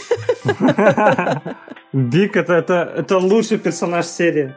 [1.93, 4.53] Биг это, это, это лучший персонаж серии.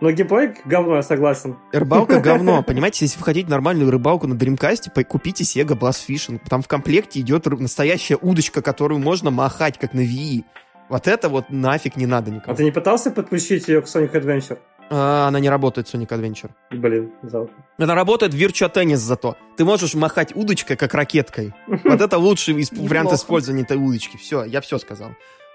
[0.00, 1.56] Но геймплей говно, я согласен.
[1.72, 2.62] Рыбалка говно.
[2.66, 6.40] Понимаете, если вы хотите нормальную рыбалку на Dreamcast, по- купите Sega Blast Fishing.
[6.48, 10.44] Там в комплекте идет настоящая удочка, которую можно махать, как на Wii.
[10.88, 12.56] Вот это вот нафиг не надо А никому.
[12.56, 14.58] ты не пытался подключить ее к Sonic Adventure?
[14.92, 16.50] А, она не работает, Sonic Adventure.
[16.70, 17.52] Блин, жалко.
[17.78, 19.36] Она работает в Virtua Tennis зато.
[19.56, 21.54] Ты можешь махать удочкой, как ракеткой.
[21.84, 24.16] Вот это лучший вариант использования этой удочки.
[24.16, 25.10] Все, я все сказал.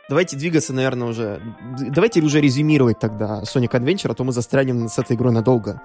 [0.07, 1.41] Давайте двигаться, наверное, уже...
[1.89, 5.81] Давайте уже резюмировать тогда Sonic Adventure, а то мы застрянем с этой игрой надолго.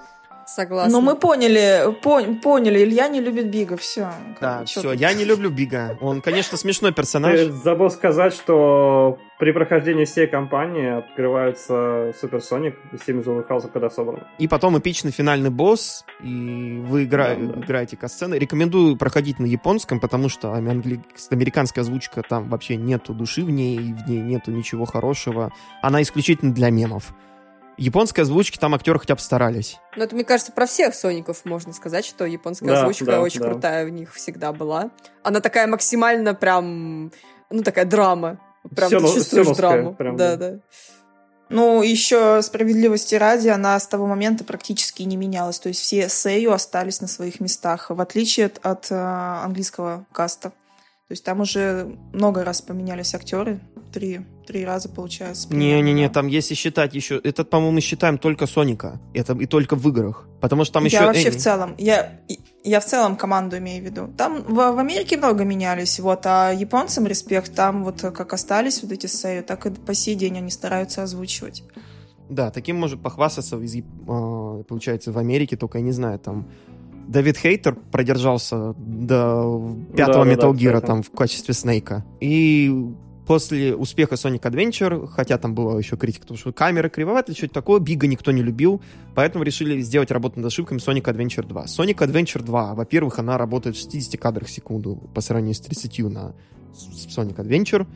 [0.54, 0.92] Согласна.
[0.92, 4.10] Но мы поняли, пон- поняли, Илья не любит Бига, все.
[4.40, 5.96] Да, все, я не люблю Бига.
[6.00, 7.38] Он, конечно, смешной персонаж.
[7.38, 13.72] Ты забыл сказать, что при прохождении всей кампании открывается Супер Соник и 7 золотых хаусов,
[13.72, 14.26] когда собран.
[14.38, 17.34] И потом эпичный финальный босс, и вы игра...
[17.34, 17.60] Да, да.
[17.60, 18.34] играете катсцены.
[18.34, 23.76] Рекомендую проходить на японском, потому что англи- американская озвучка, там вообще нету души в ней,
[23.76, 25.52] и в ней нету ничего хорошего.
[25.80, 27.14] Она исключительно для мемов.
[27.80, 29.78] Японской озвучки там актеры хотя бы старались.
[29.96, 33.40] Ну, это, мне кажется, про всех Соников можно сказать, что японская Да, озвучка да, очень
[33.40, 33.48] да.
[33.48, 34.90] крутая у них всегда была.
[35.22, 37.10] Она такая максимально прям,
[37.50, 38.38] ну, такая драма.
[38.76, 39.94] Прям Сёно- ты чувствуешь сёновская, драму.
[39.94, 40.50] прям, да, да.
[40.52, 40.58] да.
[41.48, 45.58] Ну, еще справедливости ради, она с того момента практически не менялась.
[45.58, 50.52] То есть все сею остались на своих местах, в отличие от, от, э, английского каста.
[51.10, 53.58] То есть там уже много раз поменялись актеры.
[53.92, 55.52] Три, три раза, получается.
[55.52, 57.20] Не-не-не, там если считать еще...
[57.24, 59.00] Это, по-моему, мы считаем только Соника.
[59.12, 60.28] Это и только в играх.
[60.40, 60.98] Потому что там еще...
[60.98, 61.36] я вообще Энни.
[61.36, 62.20] в целом, я,
[62.62, 64.08] я в целом команду имею в виду.
[64.16, 68.92] Там в, в Америке много менялись, вот, а японцам респект, там вот как остались вот
[68.92, 71.64] эти сею, так и по сей день они стараются озвучивать.
[72.28, 76.46] Да, таким может похвастаться, из, а, получается, в Америке, только я не знаю, там...
[77.08, 82.04] Дэвид Хейтер продержался до пятого Да-да-да, Metal Gear там в качестве Снейка.
[82.20, 82.72] И
[83.26, 87.78] после успеха Sonic Adventure, хотя там была еще критика, потому что камеры кривоваты, что-то такое,
[87.78, 88.82] Бига никто не любил,
[89.14, 91.64] поэтому решили сделать работу над ошибками Sonic Adventure 2.
[91.66, 95.98] Sonic Adventure 2, во-первых, она работает в 60 кадрах в секунду по сравнению с 30
[96.10, 96.34] на
[96.72, 97.86] Sonic Adventure.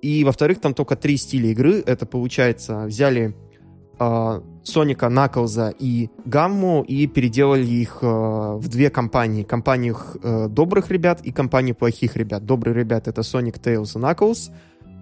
[0.00, 1.82] И, во-вторых, там только три стиля игры.
[1.84, 3.36] Это, получается, взяли
[3.98, 9.42] а, Соника, Наклза и Гамму и переделали их э, в две компании.
[9.42, 12.44] Компанию э, добрых ребят и компанию плохих ребят.
[12.44, 14.52] Добрые ребята— это Sonic, Tails и Knuckles.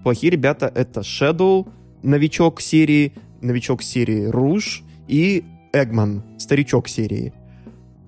[0.02, 1.68] Плохие ребята— это Shadow,
[2.02, 7.34] новичок серии, новичок серии Руж и Эгман, старичок серии.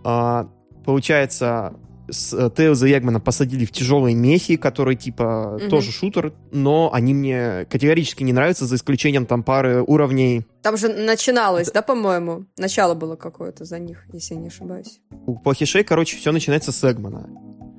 [0.05, 0.49] А,
[0.85, 1.75] получается,
[2.13, 5.71] с э, Тейлза и Эгмана посадили в тяжелые мехи, которые типа Мгм.
[5.71, 10.47] тоже шутер, но они мне категорически не нравятся, за исключением там пары уровней.
[10.63, 12.45] Там же начиналось, да, по-моему?
[12.57, 15.01] Начало было какое-то за них, если я не ошибаюсь.
[15.27, 17.29] У плохишей, короче, все начинается с Эгмана.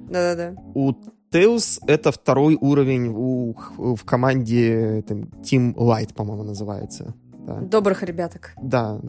[0.09, 0.55] Да-да-да.
[0.75, 0.93] У
[1.31, 7.15] Тейлз это второй уровень у, в команде там, Team Light, по-моему, называется.
[7.45, 8.53] Да, Добрых ребяток.
[8.61, 8.99] да.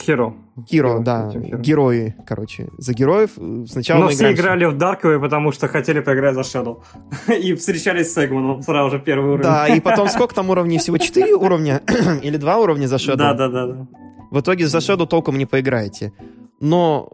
[0.00, 0.34] Хиро.
[0.56, 1.60] Hero, Hero, да, Hero.
[1.60, 2.68] герои, короче.
[2.78, 3.30] За героев
[3.66, 6.82] сначала Но мы все играли в Дарковые, потому что хотели поиграть за Shadow.
[7.28, 9.42] И встречались с Эгманом сразу же первый уровень.
[9.44, 10.78] Да, и потом сколько там уровней?
[10.78, 11.82] Всего 4 уровня?
[12.22, 13.16] Или 2 уровня за Shadow?
[13.16, 13.86] Да, да, да, да.
[14.30, 16.12] В итоге за Shadow толком не поиграете.
[16.60, 17.10] Но,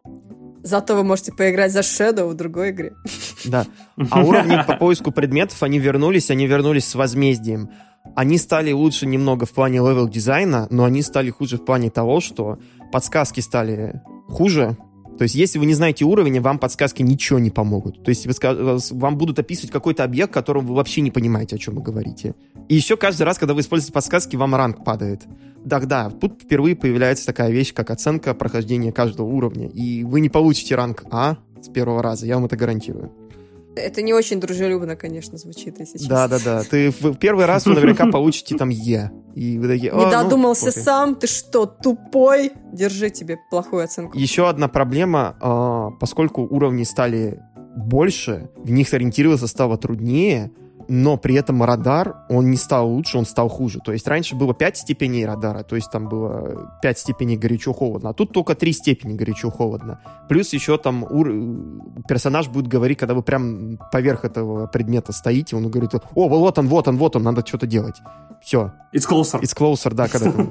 [0.62, 2.95] Зато вы можете поиграть за Shadow в другой игре.
[3.45, 3.66] да.
[4.11, 7.70] А уровни по поиску предметов, они вернулись, они вернулись с возмездием.
[8.16, 12.20] Они стали лучше немного в плане level дизайна, но они стали хуже в плане того,
[12.20, 12.59] что
[12.97, 14.78] подсказки стали хуже.
[15.18, 18.03] То есть, если вы не знаете уровень, вам подсказки ничего не помогут.
[18.03, 21.74] То есть, вы вам будут описывать какой-то объект, которым вы вообще не понимаете, о чем
[21.74, 22.34] вы говорите.
[22.70, 25.26] И еще каждый раз, когда вы используете подсказки, вам ранг падает.
[25.62, 29.68] Да, да, тут впервые появляется такая вещь, как оценка прохождения каждого уровня.
[29.68, 33.12] И вы не получите ранг А с первого раза, я вам это гарантирую.
[33.77, 36.09] Это не очень дружелюбно, конечно, звучит, если честно.
[36.09, 36.62] Да, да, да.
[36.64, 39.12] Ты в первый раз вы наверняка получите там Е.
[39.35, 40.83] И вы такие, «А, Не ну, додумался пофиг».
[40.83, 42.53] сам, ты что, тупой?
[42.72, 44.16] Держи тебе плохую оценку.
[44.16, 47.39] Еще одна проблема, а, поскольку уровни стали
[47.77, 50.51] больше, в них ориентироваться стало труднее,
[50.89, 53.80] но при этом радар, он не стал лучше, он стал хуже.
[53.84, 58.12] То есть раньше было 5 степеней радара, то есть там было 5 степеней горячо-холодно, а
[58.12, 60.01] тут только 3 степени горячо-холодно.
[60.28, 65.68] Плюс еще там ур- персонаж будет говорить, когда вы прям поверх этого предмета стоите, он
[65.68, 67.97] говорит, о, вот он, вот он, вот он, надо что-то делать.
[68.43, 69.41] Все, It's closer.
[69.41, 70.32] It's closer, да, когда.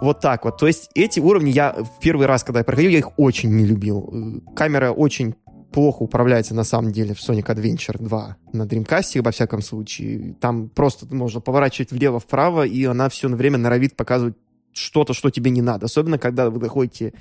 [0.00, 0.58] Вот так вот.
[0.58, 3.64] То есть эти уровни я в первый раз, когда я проходил, я их очень не
[3.64, 4.42] любил.
[4.54, 5.34] Камера очень
[5.78, 10.34] плохо управляется на самом деле в Sonic Adventure 2 на Dreamcast, во всяком случае.
[10.40, 14.34] Там просто можно поворачивать влево-вправо, и она все время норовит показывать
[14.72, 15.86] что-то, что тебе не надо.
[15.86, 17.14] Особенно, когда вы заходите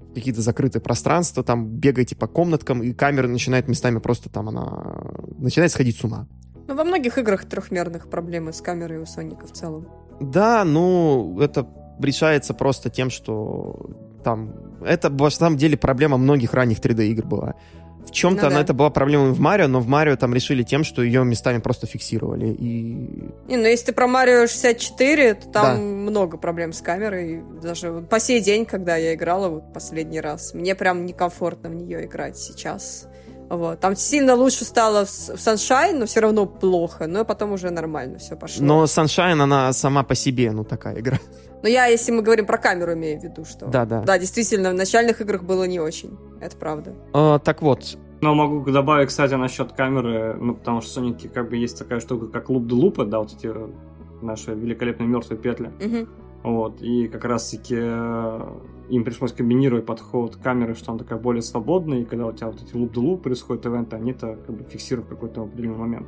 [0.00, 5.12] в какие-то закрытые пространства, там бегаете по комнаткам, и камера начинает местами просто там она
[5.38, 6.26] начинает сходить с ума.
[6.66, 9.86] Ну, во многих играх трехмерных проблемы с камерой у Соника в целом.
[10.20, 11.64] Да, ну, это
[12.00, 13.88] решается просто тем, что
[14.24, 14.52] там...
[14.84, 17.54] Это, на самом деле, проблема многих ранних 3D-игр была.
[18.06, 18.62] В чем-то Ну она да.
[18.62, 21.58] это была проблема и в Марио, но в Марио там решили тем, что ее местами
[21.58, 22.48] просто фиксировали.
[22.48, 25.80] И Не, ну если ты про Марио 64, то там Да.
[25.82, 27.42] много проблем с камерой.
[27.62, 32.04] Даже по сей день, когда я играла вот последний раз, мне прям некомфортно в нее
[32.06, 33.06] играть сейчас.
[33.50, 33.80] Вот.
[33.80, 37.08] Там сильно лучше стало в Sunshine, но все равно плохо.
[37.08, 38.64] Но потом уже нормально все пошло.
[38.64, 41.18] Но Sunshine, она сама по себе, ну, такая игра.
[41.62, 43.66] Но я, если мы говорим про камеру, имею в виду, что...
[43.66, 44.02] Да-да.
[44.02, 46.16] Да, действительно, в начальных играх было не очень.
[46.40, 46.94] Это правда.
[47.12, 51.50] А, так вот, Но могу добавить, кстати, насчет камеры, ну, потому что в Сонике как
[51.50, 53.52] бы есть такая штука, как луп де лупы, да, вот эти
[54.22, 55.70] наши великолепные мертвые петли.
[55.80, 56.08] Мгм.
[56.42, 58.48] Вот, и как раз-таки э,
[58.88, 62.62] им пришлось комбинировать подход камеры, что она такая более свободная, и когда у тебя вот
[62.62, 66.06] эти луп де луп происходят ивенты, они это как бы фиксируют в какой-то определенный момент.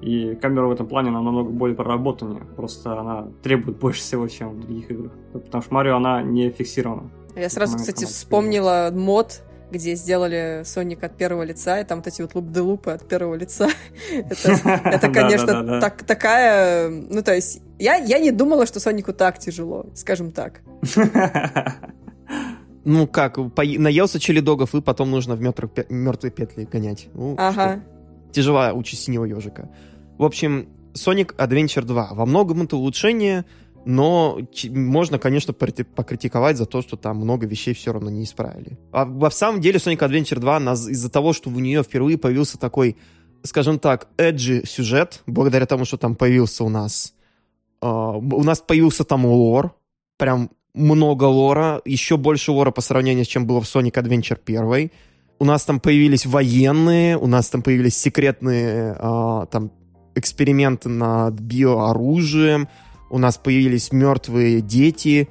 [0.00, 4.50] И камера в этом плане она намного более проработаннее, просто она требует больше всего, чем
[4.50, 5.12] в других играх.
[5.32, 7.10] Потому что Марио, она не фиксирована.
[7.36, 12.22] Я сразу, кстати, вспомнила мод, где сделали Соник от первого лица, и там вот эти
[12.22, 13.68] вот луп-де-лупы от первого лица.
[14.12, 16.88] Это, конечно, такая...
[16.88, 20.60] Ну, то есть, я, не думала, что Сонику так тяжело, скажем так.
[22.84, 27.08] ну как, наелся челедогов, и потом нужно в мертвые, петли гонять.
[27.14, 27.80] Ну, Ага.
[27.82, 29.68] что, тяжелая участь синего ежика.
[30.16, 32.10] В общем, Sonic Adventure 2.
[32.12, 33.44] Во многом это улучшение,
[33.84, 34.38] но
[34.70, 38.78] можно, конечно, покритиковать за то, что там много вещей все равно не исправили.
[38.92, 42.58] А во самом деле Sonic Adventure 2 нас- из-за того, что у нее впервые появился
[42.58, 42.96] такой,
[43.42, 47.14] скажем так, эджи сюжет, благодаря тому, что там появился у нас
[47.80, 49.74] а, у нас появился там лор,
[50.16, 54.90] прям много лора, еще больше лора по сравнению с чем было в Sonic Adventure 1.
[55.40, 59.70] У нас там появились военные, у нас там появились секретные а, там
[60.14, 62.68] эксперименты над биооружием,
[63.10, 65.28] у нас появились мертвые дети,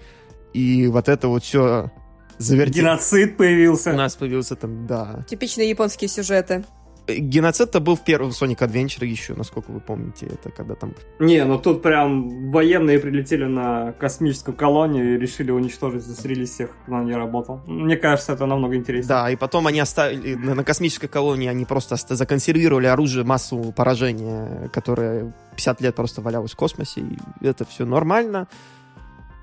[0.53, 1.91] и вот это вот все
[2.37, 2.77] завертелось.
[2.77, 3.93] Геноцид У появился.
[3.93, 5.25] нас появился там, да.
[5.29, 6.63] Типичные японские сюжеты.
[7.07, 11.57] Геноцид-то был в первом Sonic Adventure еще, насколько вы помните, это когда там Не, ну
[11.57, 17.61] тут прям военные прилетели на космическую колонию и решили уничтожить, застрелили всех, кто ней работал.
[17.65, 19.07] Мне кажется, это намного интереснее.
[19.07, 25.33] Да, и потом они оставили на, космической колонии, они просто законсервировали оружие массового поражения, которое
[25.55, 28.47] 50 лет просто валялось в космосе, и это все нормально.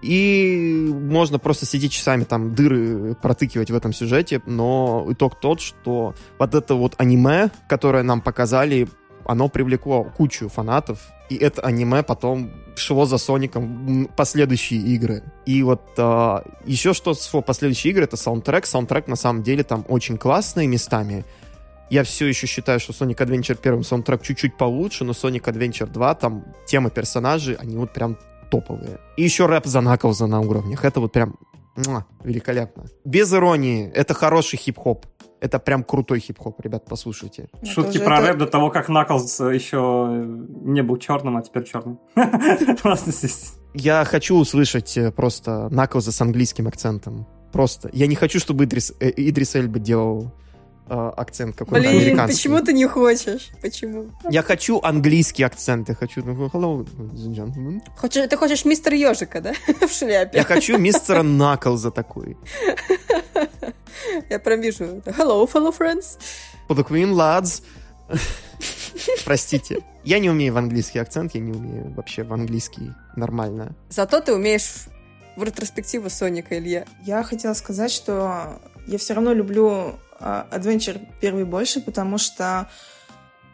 [0.04, 6.14] И можно просто сидеть часами там дыры протыкивать в этом сюжете, но итог тот, что
[6.38, 8.86] вот это вот аниме, которое нам показали,
[9.24, 10.98] оно привлекло кучу фанатов,
[11.30, 15.22] и это аниме потом шло за Соником последующие игры.
[15.46, 18.66] И вот а, еще что шло последующие игры, это саундтрек.
[18.66, 21.24] Саундтрек на самом деле там очень классные местами.
[21.88, 26.14] Я все еще считаю, что Sonic Adventure 1 саундтрек чуть-чуть получше, но Sonic Adventure 2,
[26.16, 28.18] там темы персонажей, они вот прям
[28.54, 28.98] топовые.
[29.16, 30.84] И еще рэп за Наклза на уровнях.
[30.84, 31.34] Это вот прям
[31.76, 32.84] муа, великолепно.
[33.04, 35.06] Без иронии, это хороший хип-хоп.
[35.40, 37.48] Это прям крутой хип-хоп, ребят, послушайте.
[37.60, 40.24] Это Шутки про это- рэп до того, как Наклз еще
[40.64, 41.98] не был черным, а теперь черным.
[43.74, 47.26] Я хочу услышать э, просто Наклза с английским акцентом.
[47.52, 47.90] Просто.
[47.92, 50.43] Я не хочу, чтобы Идрис, э, Идрис Эльба делал э,
[50.88, 52.36] акцент какой-то Блин, американский.
[52.36, 53.50] почему ты не хочешь?
[53.62, 54.10] Почему?
[54.30, 55.88] Я хочу английский акцент.
[55.88, 56.22] Я хочу...
[56.24, 57.80] ну, Hello, gentlemen.
[57.96, 59.52] Хочешь, ты хочешь мистер Ежика, да?
[59.86, 60.38] В шляпе.
[60.38, 62.36] Я хочу мистера Наклза такой.
[64.30, 64.84] Я прям вижу.
[65.06, 66.18] Hello, fellow friends.
[66.68, 67.62] For the Queen, lads.
[69.24, 69.78] Простите.
[70.04, 73.74] Я не умею в английский акцент, я не умею вообще в английский нормально.
[73.88, 74.86] Зато ты умеешь
[75.36, 76.84] в ретроспективу Соника, Илья.
[77.04, 79.96] Я хотела сказать, что я все равно люблю а,
[80.50, 82.68] Adventure первый больше, потому что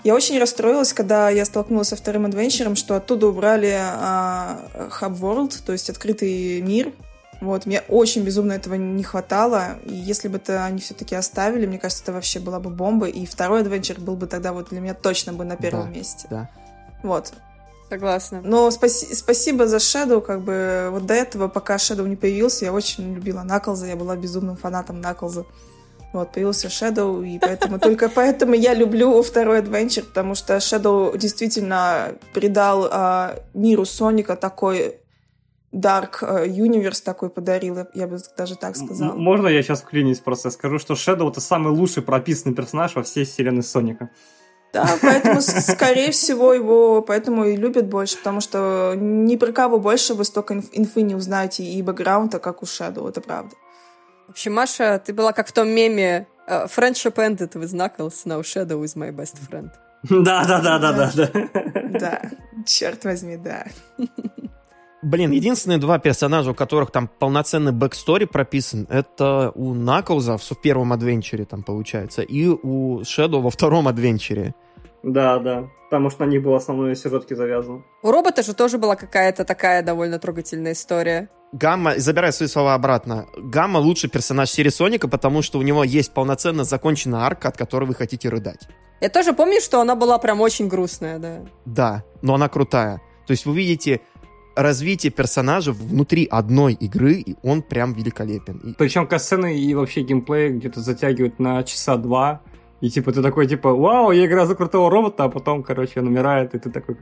[0.05, 4.61] я очень расстроилась, когда я столкнулась со вторым адвенчером, что оттуда убрали а,
[5.01, 6.93] Hub World, то есть открытый мир.
[7.41, 11.79] Вот, мне очень безумно этого не хватало, и если бы это они все-таки оставили, мне
[11.79, 14.93] кажется, это вообще была бы бомба, и второй адвенчер был бы тогда вот для меня
[14.93, 16.27] точно бы на первом Да, месте.
[16.29, 16.51] да.
[17.03, 17.33] Вот.
[17.89, 18.41] Согласна.
[18.45, 22.73] Но спаси- спасибо за Shadow, как бы вот до этого, пока Shadow не появился, я
[22.75, 25.45] очень любила Наклза, я была безумным фанатом Наклза.
[26.13, 32.15] Вот, появился Shadow, и поэтому только поэтому я люблю второй Adventure, потому что Shadow действительно
[32.35, 34.97] придал а, миру Соника такой
[35.73, 39.13] Dark а, Universe такой подарил, я- бы даже так сказала.
[39.13, 43.25] Можно я сейчас вклинюсь просто скажу, что Shadow это самый лучший прописанный персонаж во всей
[43.25, 44.11] вселенной Соника.
[44.73, 50.15] Да, поэтому, скорее всего, его поэтому и любят больше, потому что ни про кого больше
[50.15, 53.55] вы столько инф- инфы не узнаете и бэкграунда, как у Shadow, это правда.
[54.31, 58.41] В общем, Маша, ты была как в том меме э, Friendship ended with Knuckles, now
[58.43, 59.71] Shadow is my best friend.
[60.09, 61.31] Да, да, да, да, да, да.
[61.99, 62.23] Да,
[62.65, 63.67] черт возьми, да.
[65.03, 70.93] Блин, единственные два персонажа, у которых там полноценный backstory прописан, это у Наклза в первом
[70.93, 74.55] Adventure е там получается, и у Shadow во втором Adventure е.
[75.03, 75.69] Да, да.
[75.91, 77.83] Потому что на них было основной сюжетки завязано.
[78.03, 81.29] У робота же тоже была какая-то такая довольно трогательная история.
[81.53, 86.15] Гамма, забираю свои слова обратно, Гамма лучший персонаж серии Соника, потому что у него есть
[86.15, 88.69] полноценно законченная арка, от которой вы хотите рыдать.
[89.01, 91.41] Я тоже помню, что она была прям очень грустная, да.
[91.65, 93.01] Да, но она крутая.
[93.27, 94.01] То есть вы видите
[94.55, 98.75] развитие персонажа внутри одной игры, и он прям великолепен.
[98.79, 102.43] Причем касцены и вообще геймплей где-то затягивают на часа два.
[102.81, 106.07] И типа ты такой, типа, вау, я играю за крутого робота, а потом, короче, он
[106.07, 106.97] умирает, и ты такой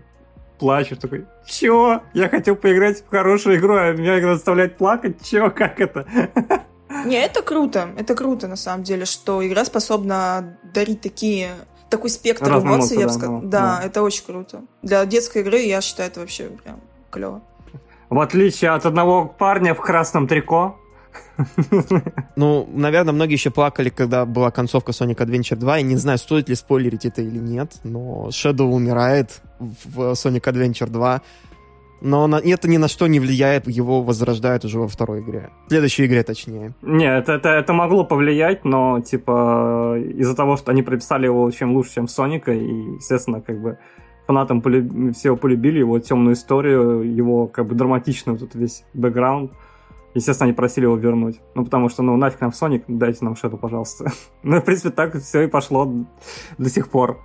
[0.59, 2.01] плачешь, такой, чё?
[2.15, 5.17] Я хотел поиграть в хорошую игру, а меня игра заставляет плакать?
[5.25, 5.51] Чё?
[5.51, 6.07] Как это?
[7.05, 7.91] Не, это круто.
[7.97, 11.51] Это круто, на самом деле, что игра способна дарить такие
[11.91, 13.41] такой спектр Разные эмоций, эмоции, я бы да, сказала.
[13.41, 13.87] ну, Да, да.
[13.87, 14.63] это очень круто.
[14.83, 17.41] Для детской игры я считаю это вообще прям клево.
[18.11, 20.77] В отличие от одного парня в красном трико.
[22.37, 25.77] Ну, наверное, многие еще плакали, когда была концовка Sonic Adventure 2.
[25.79, 30.89] Я не знаю, стоит ли спойлерить это или нет, но Shadow умирает в Sonic Adventure
[30.89, 31.21] 2.
[32.01, 35.51] Но на- это ни на что не влияет, его возрождают уже во второй игре.
[35.67, 36.73] В следующей игре, точнее.
[36.83, 41.95] Не, это, это, могло повлиять, но, типа, из-за того, что они прописали его чем лучше,
[41.95, 42.65] чем Соника, и,
[42.99, 43.79] естественно, как бы
[44.29, 49.51] фанатам полю- все полюбили, его темную историю, его, как бы, драматичный вот этот весь бэкграунд.
[50.15, 51.41] Естественно, они просили его вернуть.
[51.55, 54.11] Ну, потому что, ну, нафиг нам Соник, дайте нам Shadow, пожалуйста.
[54.43, 55.93] Ну, в принципе, так все и пошло
[56.59, 57.21] до сих пор.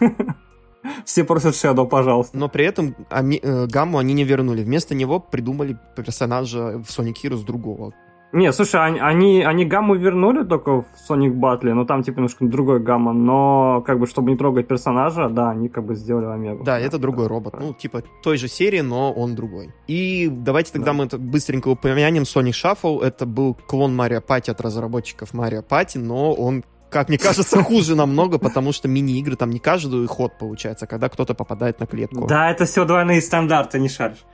[1.04, 2.36] Все просят Shadow, пожалуйста.
[2.36, 4.62] Но при этом э, Гамму они не вернули.
[4.62, 7.92] Вместо него придумали персонажа в Sonic Heroes другого.
[8.32, 12.44] Не, слушай, они, они, они гамму вернули только в Sonic Battle, но там, типа, немножко
[12.44, 16.62] другой гамма, но, как бы, чтобы не трогать персонажа, да, они, как бы, сделали Омегу.
[16.62, 17.54] Да, это другой робот.
[17.58, 19.74] Ну, типа той же серии, но он другой.
[19.88, 20.92] И давайте тогда Да.
[20.92, 23.02] мы быстренько упомянем Sonic Shuffle.
[23.02, 27.94] Это был клон Марио Пати от разработчиков Марио Пати, но он как мне кажется, хуже
[27.94, 32.26] намного, потому что мини-игры там не каждый ход получается, когда кто-то попадает на клетку.
[32.26, 34.24] Да, это все двойные стандарты, не шаришь.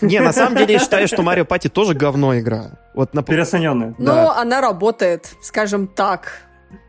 [0.00, 2.78] Не, на самом деле я считаю, что Марио Пати тоже говно игра.
[2.94, 3.22] Вот на...
[3.22, 3.94] Переоцененные.
[3.98, 4.40] Но Да.
[4.40, 6.32] она работает, скажем так.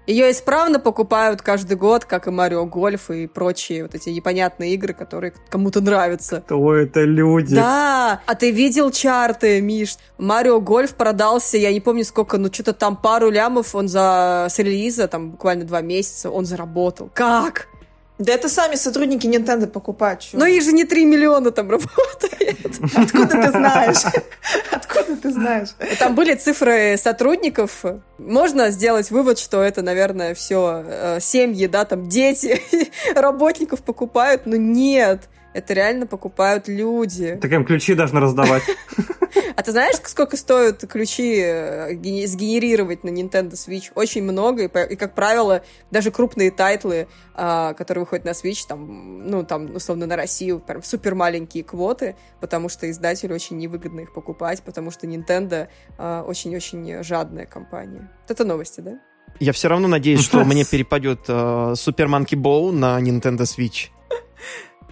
[0.05, 4.93] Ее исправно покупают каждый год, как и Марио Гольф и прочие вот эти непонятные игры,
[4.93, 6.41] которые кому-то нравятся.
[6.41, 7.55] Кто это люди?
[7.55, 9.95] Да, а ты видел чарты, Миш?
[10.17, 14.59] Марио Гольф продался, я не помню сколько, ну что-то там пару лямов он за с
[14.59, 17.09] релиза, там буквально два месяца, он заработал.
[17.13, 17.67] Как?
[18.23, 20.21] Да это сами сотрудники Nintendo покупают.
[20.21, 20.37] чё?
[20.37, 22.57] Ну их же не 3 миллиона там работает.
[22.95, 24.03] Откуда ты знаешь?
[24.71, 25.69] Откуда ты знаешь?
[25.99, 27.83] Там были цифры сотрудников.
[28.17, 32.61] Можно сделать вывод, что это, наверное, все семьи, да, там дети
[33.15, 35.29] работников покупают, но нет.
[35.53, 37.37] Это реально покупают люди.
[37.41, 38.63] Так им ключи должны раздавать.
[39.55, 43.91] А ты знаешь, сколько стоят ключи э, сгенерировать на Nintendo Switch?
[43.95, 49.43] Очень много, и, как правило, даже крупные тайтлы, а, которые выходят на Switch, там, ну,
[49.43, 54.61] там, условно, на Россию, прям супер маленькие квоты, потому что издателю очень невыгодно их покупать,
[54.63, 55.67] потому что Nintendo
[55.97, 58.11] а, очень-очень жадная компания.
[58.27, 58.99] Это новости, да?
[59.39, 63.89] Я все равно надеюсь, что мне перепадет э, Super Monkey Ball на Nintendo Switch.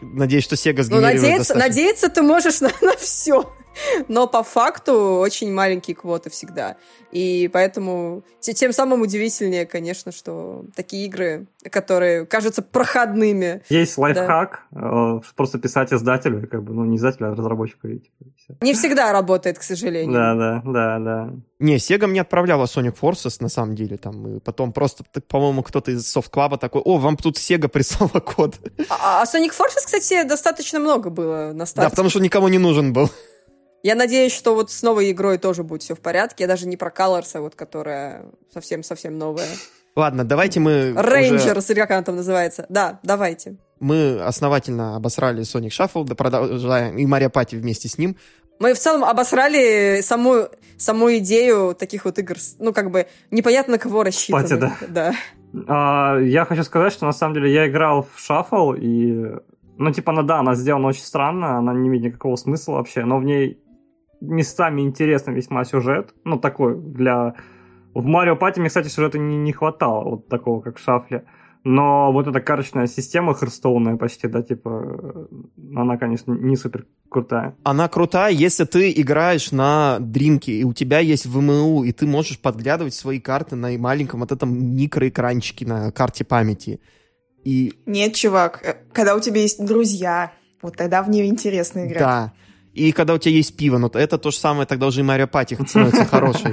[0.02, 1.68] Надеюсь, что Sega Ну, сгенерирует надеяться, достаточно.
[1.68, 3.54] надеяться ты можешь на, на все.
[4.08, 6.76] Но по факту очень маленькие квоты всегда.
[7.12, 13.62] И поэтому те- тем самым удивительнее, конечно, что такие игры, которые кажутся проходными.
[13.70, 17.88] Есть лайфхак, э, просто писать издателю, как бы, ну, не издателю, а разработчику.
[17.88, 18.12] типа.
[18.62, 20.14] Не всегда работает, к сожалению.
[20.14, 21.34] Да, да, да, да.
[21.60, 25.92] Не, Sega мне отправляла Sonic Forces, на самом деле, там, и потом просто, по-моему, кто-то
[25.92, 28.56] из Soft Club такой, о, вам тут Sega прислала код.
[28.90, 31.90] А, а Sonic Forces, кстати, достаточно много было на Да, старте.
[31.92, 33.10] потому что никому не нужен был.
[33.84, 36.44] Я надеюсь, что вот с новой игрой тоже будет все в порядке.
[36.44, 39.48] Я даже не про Colors, а вот которая совсем-совсем новая.
[39.96, 42.66] Ладно, давайте мы уже- Рейнджерс, или как она там называется.
[42.70, 43.58] Да, давайте.
[43.80, 48.16] Мы основательно обосрали Sonic Shuffle, да продолжаем, и Марио Пати вместе с ним.
[48.60, 52.36] Мы в целом обосрали саму, саму идею таких вот игр.
[52.60, 54.44] Ну, как бы, непонятно кого рассчитано.
[54.44, 54.76] Пати, да.
[54.88, 55.14] Да.
[55.68, 59.32] А, я хочу сказать, что на самом деле я играл в шаффл, и,
[59.78, 63.18] ну, типа, она, да, она сделана очень странно, она не имеет никакого смысла вообще, но
[63.18, 63.58] в ней
[64.22, 67.36] местами интересный весьма сюжет, ну, такой для...
[67.94, 71.26] В Марио Пати мне, кстати, сюжета не, не хватало, вот такого, как в шафле.
[71.64, 77.56] Но вот эта карточная система херстоунная почти, да, типа, э, она, конечно, не супер крутая.
[77.64, 82.40] Она крутая, если ты играешь на дримке, и у тебя есть ВМУ, и ты можешь
[82.40, 86.80] подглядывать свои карты на маленьком вот этом микроэкранчике на карте памяти.
[87.44, 90.32] И Нет, чувак, э, когда у тебя есть друзья,
[90.64, 92.00] вот тогда в нее интересно играть.
[92.00, 92.34] да.
[92.74, 95.28] И когда у тебя есть пиво, ну это то же самое, тогда уже и Марио
[95.28, 96.52] Пати становится хорошей.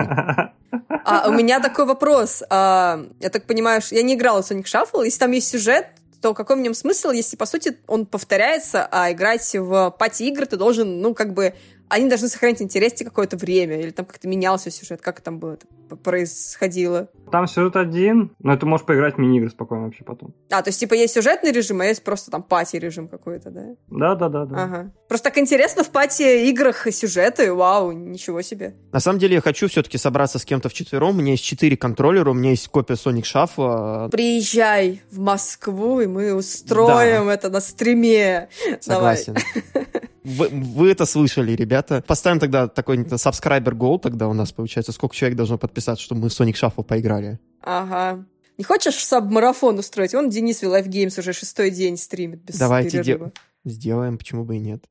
[1.05, 2.43] А у меня такой вопрос.
[2.51, 5.05] А, я так понимаю, я не играла в Sonic Shuffle.
[5.05, 5.87] Если там есть сюжет,
[6.21, 10.57] то какой в нем смысл, если, по сути, он повторяется, а играть в пати-игры ты
[10.57, 11.55] должен, ну, как бы
[11.89, 15.67] они должны сохранить интерес какое-то время, или там как-то менялся сюжет, как там было это
[15.97, 17.09] происходило.
[17.31, 20.35] Там сюжет один, но ты можешь поиграть в мини-игры спокойно вообще потом.
[20.51, 23.63] А, то есть, типа, есть сюжетный режим, а есть просто там пати-режим какой-то, да?
[23.89, 24.45] Да-да-да.
[24.45, 24.63] да.
[24.63, 24.93] Ага.
[25.09, 28.75] Просто так интересно в пати-играх сюжеты, вау, ничего себе.
[28.93, 31.17] На самом деле я хочу все-таки собраться с кем-то в четвером.
[31.17, 34.11] У меня есть четыре контроллера, у меня есть копия Sonic Shuffle.
[34.11, 37.35] Приезжай в Москву, и мы устроим да.
[37.35, 38.49] это на стриме.
[38.81, 39.37] Согласен.
[40.25, 42.03] Вы, вы это слышали, ребята.
[42.07, 46.29] Поставим тогда такой subscriber goal, тогда у нас получается, сколько человек должно подписаться, чтобы мы
[46.29, 47.39] в Sonic Shuffle поиграли.
[47.63, 48.25] Ага.
[48.59, 50.15] Не хочешь саб-марафон устроить?
[50.15, 53.33] Он Денис Life Games уже шестой день стримит без Давайте де-
[53.65, 54.85] сделаем, почему бы и нет.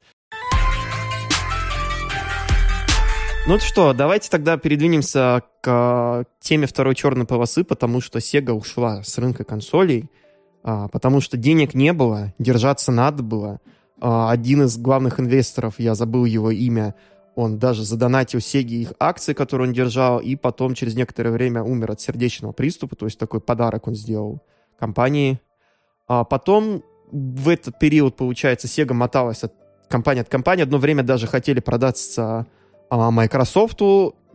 [3.50, 9.18] Ну что, давайте тогда передвинемся к теме второй черной полосы, потому что Sega ушла с
[9.18, 10.10] рынка консолей,
[10.64, 13.62] а, потому что денег не было, держаться надо было.
[14.00, 16.96] А, один из главных инвесторов, я забыл его имя,
[17.36, 21.92] он даже задонатил Сеги их акции, которые он держал, и потом через некоторое время умер
[21.92, 24.42] от сердечного приступа, то есть такой подарок он сделал
[24.80, 25.40] компании.
[26.08, 29.54] А потом в этот период, получается, Sega моталась от
[29.88, 30.64] компании от компании.
[30.64, 32.48] Одно время даже хотели продаться
[32.90, 33.82] а Microsoft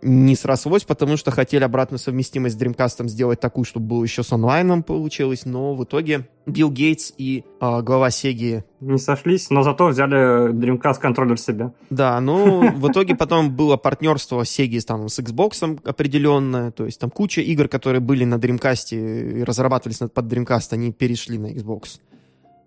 [0.03, 4.33] не срослось, потому что хотели обратную совместимость с Dreamcast сделать такую, чтобы было еще с
[4.33, 8.65] онлайном получилось, но в итоге Билл Гейтс и э, глава Сеги...
[8.81, 11.73] Не сошлись, но зато взяли Dreamcast контроллер себе.
[11.91, 17.11] Да, ну, в итоге потом было партнерство Сеги там, с Xbox определенное, то есть там
[17.11, 22.01] куча игр, которые были на Dreamcast и разрабатывались под Dreamcast, они перешли на Xbox.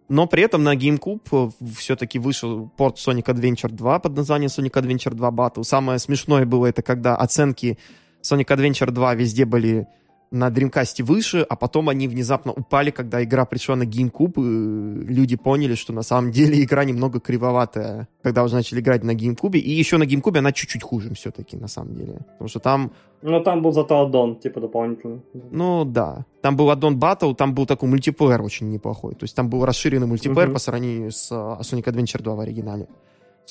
[0.07, 4.73] Но при этом на GameCube э, все-таки вышел порт Sonic Adventure 2 под названием Sonic
[4.73, 5.64] Adventure 2 Battle.
[5.64, 7.77] Самое смешное было это, когда оценки
[8.22, 9.88] Sonic Adventure 2 везде были
[10.31, 15.35] на Dreamcast выше, а потом они внезапно упали, когда игра пришла на GameCube, и люди
[15.35, 19.69] поняли, что на самом деле игра немного кривоватая, когда уже начали играть на GameCube, и
[19.69, 22.19] еще на GameCube она чуть-чуть хуже все-таки, на самом деле.
[22.34, 22.91] Потому что там...
[23.22, 25.22] Ну, там был зато аддон, типа, дополнительный.
[25.52, 26.26] Ну, да.
[26.41, 29.15] Там был аддон Battle, там был такой мультиплеер очень неплохой.
[29.15, 30.53] То есть там был расширенный мультиплеер uh-huh.
[30.53, 32.88] по сравнению с uh, Sonic Adventure 2 в оригинале.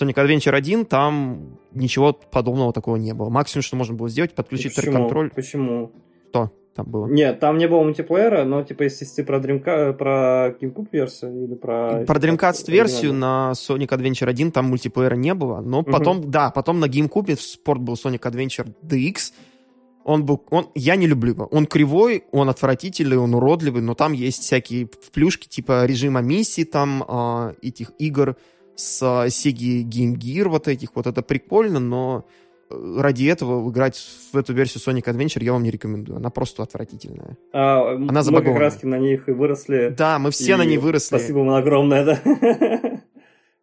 [0.00, 3.30] Sonic Adventure 1 там ничего подобного такого не было.
[3.30, 5.30] Максимум, что можно было сделать, подключить трек-контроль.
[5.30, 5.92] Почему?
[6.30, 6.50] Что?
[6.74, 7.06] Там было.
[7.06, 11.54] Нет, там не было мультиплеера, но типа если ты про Dreamcast, про GameCube версию или
[11.54, 12.04] про...
[12.06, 15.90] Про Dreamcast версию на Sonic Adventure 1 там мультиплеера не было, но угу.
[15.90, 19.32] потом, да, потом на GameCube спорт был Sonic Adventure DX,
[20.04, 21.46] он был, он, я не люблю его.
[21.46, 27.02] Он кривой, он отвратительный, он уродливый, но там есть всякие плюшки типа режима миссии, там
[27.08, 28.36] э, этих игр
[28.76, 32.26] с э, Sega Game Gear вот этих, вот это прикольно, но
[32.70, 34.00] ради этого играть
[34.32, 36.18] в эту версию Sonic Adventure я вам не рекомендую.
[36.18, 37.36] Она просто отвратительная.
[37.52, 38.22] А, Она.
[38.22, 39.94] Мы как раз на них и выросли.
[39.96, 41.16] Да, мы все на ней выросли.
[41.16, 42.20] Спасибо вам огромное, да.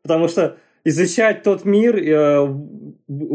[0.03, 2.47] Потому что изучать тот мир, э,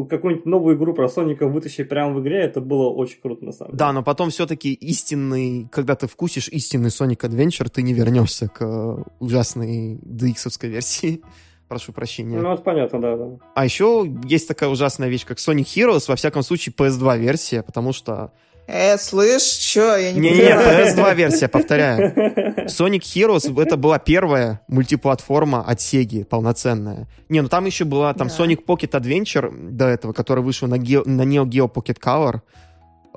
[0.09, 3.72] какую-нибудь новую игру про Соника вытащить прямо в игре, это было очень круто, на самом
[3.72, 3.78] деле.
[3.78, 8.62] Да, но потом все-таки истинный, когда ты вкусишь истинный Sonic Adventure, ты не вернешься к
[8.62, 11.22] э, ужасной DX-овской версии.
[11.68, 12.38] Прошу прощения.
[12.38, 13.24] Ну, это понятно, да, да.
[13.55, 17.93] А еще есть такая ужасная вещь, как Sonic Heroes, во всяком случае, PS2 версия, потому
[17.93, 18.32] что...
[18.68, 22.12] Э, слышь, что, я не Не-не, PS2 версия, повторяю.
[22.66, 27.09] Sonic Heroes, это была первая мультиплатформа от Sega, полноценная.
[27.28, 28.34] Не, ну там еще была там да.
[28.34, 32.40] Sonic Pocket Adventure до этого, который вышел на, Geo, на Neo Geo Pocket Color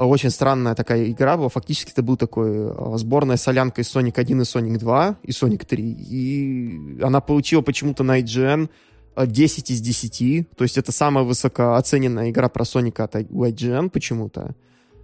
[0.05, 1.49] очень странная такая игра была.
[1.49, 5.65] Фактически это был такой э, сборная солянка из Sonic 1 и Sonic 2 и Sonic
[5.65, 5.83] 3.
[5.83, 8.69] И она получила почему-то на IGN
[9.17, 10.49] 10 э, из 10.
[10.55, 14.55] То есть это самая высокооцененная игра про Соника от IGN почему-то.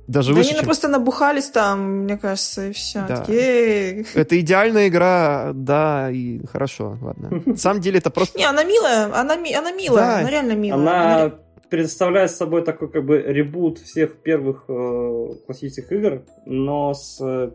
[0.07, 0.65] Даже да выше, они чем...
[0.65, 3.05] просто набухались там, мне кажется, и все.
[3.07, 3.25] Да.
[3.27, 7.41] Это идеальная игра, да, и хорошо, ладно.
[7.45, 8.37] На самом деле это просто...
[8.37, 10.19] Не, она милая, она, она милая, да.
[10.19, 10.79] она реально милая.
[10.79, 11.33] Она, она
[11.69, 17.51] представляет собой такой как бы ребут всех первых э, классических игр, но с э,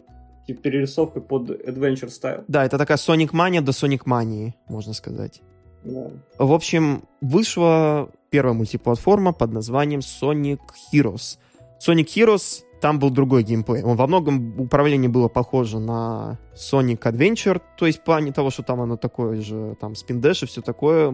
[0.55, 2.45] перерисовкой под Adventure Style.
[2.49, 5.43] Да, это такая Sonic Mania до Sonic Mania, можно сказать.
[5.85, 6.11] Да.
[6.39, 10.61] В общем, вышла первая мультиплатформа под названием Sonic
[10.93, 11.39] Heroes.
[11.87, 13.83] Sonic Heroes там был другой геймплей.
[13.83, 18.63] Он во многом управление было похоже на Sonic Adventure, то есть в плане того, что
[18.63, 21.11] там оно такое же, там спиндэш и все такое,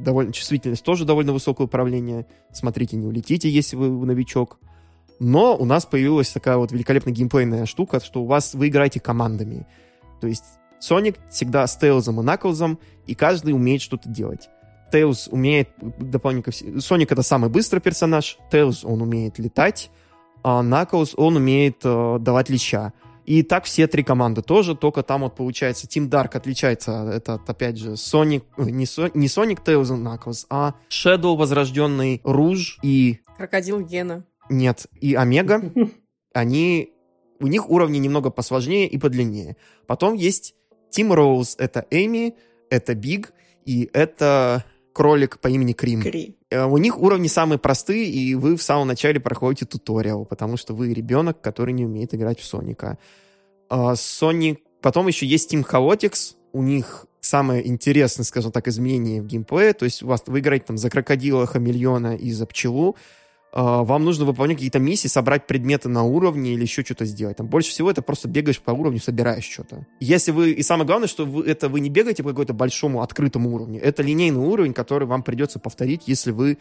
[0.00, 2.26] довольно чувствительность тоже довольно высокое управление.
[2.52, 4.58] Смотрите, не улетите, если вы новичок.
[5.18, 9.66] Но у нас появилась такая вот великолепная геймплейная штука, что у вас вы играете командами.
[10.20, 10.44] То есть
[10.80, 14.48] Sonic всегда с Тейлзом и Наклзом, и каждый умеет что-то делать.
[14.90, 16.80] Тейлз умеет дополнительно...
[16.80, 19.90] Соник это самый быстрый персонаж, Тейлз он умеет летать,
[20.42, 22.92] а Knuckles, он умеет э, давать леща.
[23.24, 27.76] И так все три команды тоже, только там вот получается Team Dark отличается, это опять
[27.78, 33.20] же Sonic, не, Со, не Sonic Tails and Knuckles, а Shadow Возрожденный Руж и...
[33.36, 34.24] Крокодил Гена.
[34.48, 35.72] Нет, и Омега.
[36.34, 36.92] Они...
[37.38, 39.56] У них уровни немного посложнее и подлиннее.
[39.86, 40.54] Потом есть
[40.96, 42.34] Team Rose, это Эми,
[42.70, 43.32] это Биг,
[43.64, 46.02] и это кролик по имени Крим.
[46.02, 46.36] Кри.
[46.52, 50.74] Э, У них уровни самые простые, и вы в самом начале проходите туториал, потому что
[50.74, 52.98] вы ребенок, который не умеет играть в Соника.
[53.68, 54.58] А, Sonic...
[54.82, 56.34] Потом еще есть Team Chaotix.
[56.52, 59.72] У них самое интересное, скажем так, изменение в геймплее.
[59.72, 62.96] То есть у вас вы играете там за крокодила, хамелеона и за пчелу.
[63.52, 67.36] А, Вам нужно выполнять какие-то миссии, собрать предметы на уровне или еще что-то сделать.
[67.36, 69.86] Там больше всего это просто бегаешь по уровню, собираешь что-то.
[70.00, 70.52] Если вы...
[70.52, 73.80] И самое главное, что вы, это вы не бегаете по какому-то большому открытому уровню.
[73.82, 76.58] Это линейный уровень, который вам придется повторить, если вы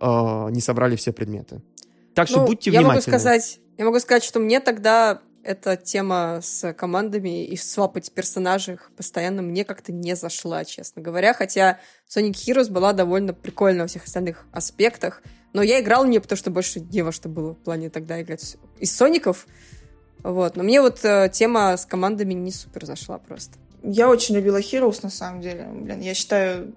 [0.00, 1.60] э, не собрали все предметы.
[2.14, 6.40] Так что Ну, будьте я могу сказать, я могу сказать, что мне тогда эта тема
[6.42, 11.32] с командами и свапать персонажей постоянно мне как-то не зашла, честно говоря.
[11.34, 15.22] Хотя Sonic Heroes была довольно прикольна во всех остальных аспектах.
[15.52, 18.56] Но я играл не потому, что больше не во что было в плане тогда играть
[18.78, 19.46] из Соников.
[20.22, 20.56] Вот.
[20.56, 23.58] Но мне вот э, тема с командами не супер зашла просто.
[23.82, 25.68] Я очень любила Heroes, на самом деле.
[25.72, 26.74] Блин, я считаю...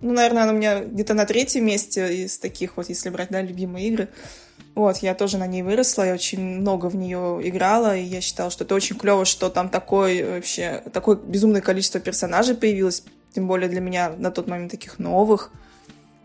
[0.00, 3.40] Ну, наверное, она у меня где-то на третьем месте из таких вот, если брать, да,
[3.42, 4.08] любимые игры.
[4.74, 8.50] Вот, я тоже на ней выросла, я очень много в нее играла, и я считала,
[8.50, 13.02] что это очень клево, что там такой вообще, такое безумное количество персонажей появилось,
[13.34, 15.50] тем более для меня на тот момент таких новых.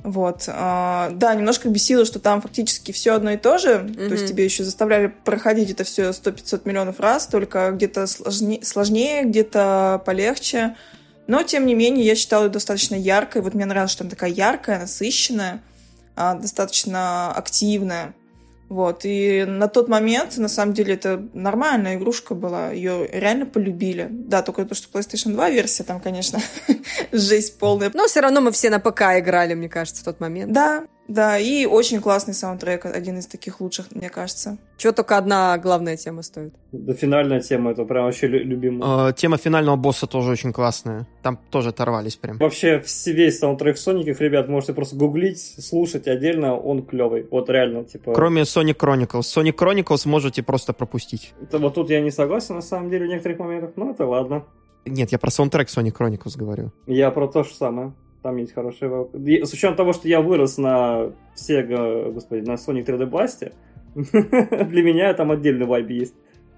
[0.03, 0.45] Вот.
[0.47, 3.79] а, да, немножко бесило, что там фактически все одно и то же.
[3.79, 9.23] То есть тебе еще заставляли проходить это все 100-500 миллионов раз, только где-то сложне- сложнее,
[9.25, 10.75] где-то полегче.
[11.27, 13.41] Но, тем не менее, я считала ее достаточно яркой.
[13.41, 15.61] Вот мне нравилось, что она такая яркая, насыщенная,
[16.15, 18.13] а, достаточно активная.
[18.71, 19.01] Вот.
[19.03, 22.71] И на тот момент, на самом деле, это нормальная игрушка была.
[22.71, 24.07] Ее реально полюбили.
[24.09, 26.39] Да, только то, что PlayStation 2 версия, там, конечно,
[27.11, 27.91] жесть полная.
[27.93, 30.53] Но все равно мы все на ПК играли, мне кажется, в тот момент.
[30.53, 34.57] Да, да, и очень классный саундтрек, один из таких лучших, мне кажется.
[34.77, 36.53] Чего только одна главная тема стоит.
[36.71, 39.09] Да, финальная тема, это прям вообще лю- любимая.
[39.09, 41.07] Э, Тема финального босса тоже очень классная.
[41.21, 42.37] Там тоже оторвались прям.
[42.37, 47.27] Вообще, весь саундтрек Соников, ребят, можете просто гуглить, слушать отдельно, он клевый.
[47.29, 48.13] Вот реально, типа...
[48.13, 49.21] Кроме Sonic Chronicles.
[49.21, 51.33] Sonic Chronicles можете просто пропустить.
[51.41, 54.43] Это вот тут я не согласен, на самом деле, в некоторых моментах, но это ладно.
[54.85, 56.71] Нет, я про саундтрек Sonic Chronicles говорю.
[56.87, 57.93] Я про то же самое.
[58.21, 59.07] Там есть хорошие...
[59.45, 63.53] С учетом того, что я вырос на Sega, господи, на Sonic 3D Blast,
[63.95, 66.13] для меня там отдельный вайб есть.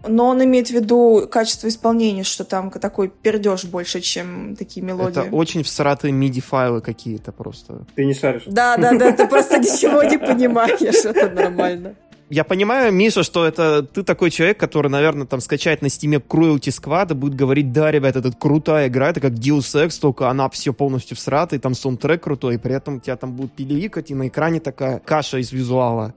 [0.05, 5.27] Но он имеет в виду качество исполнения, что там такой пердеж больше, чем такие мелодии.
[5.27, 7.85] Это очень всратые MIDI-файлы какие-то просто.
[7.95, 8.43] Ты не шаришь.
[8.45, 11.95] Да, да, да, ты просто ничего не понимаешь, это нормально.
[12.29, 16.17] Я понимаю, Миша, что это ты такой человек, который, наверное, там скачает на Steam е
[16.17, 20.29] Cruelty Squad и будет говорить, да, ребят, это крутая игра, это как Deus Ex, только
[20.29, 24.15] она все полностью всратая, там саундтрек крутой, и при этом тебя там будут пиликать, и
[24.15, 26.13] на экране такая каша из визуала.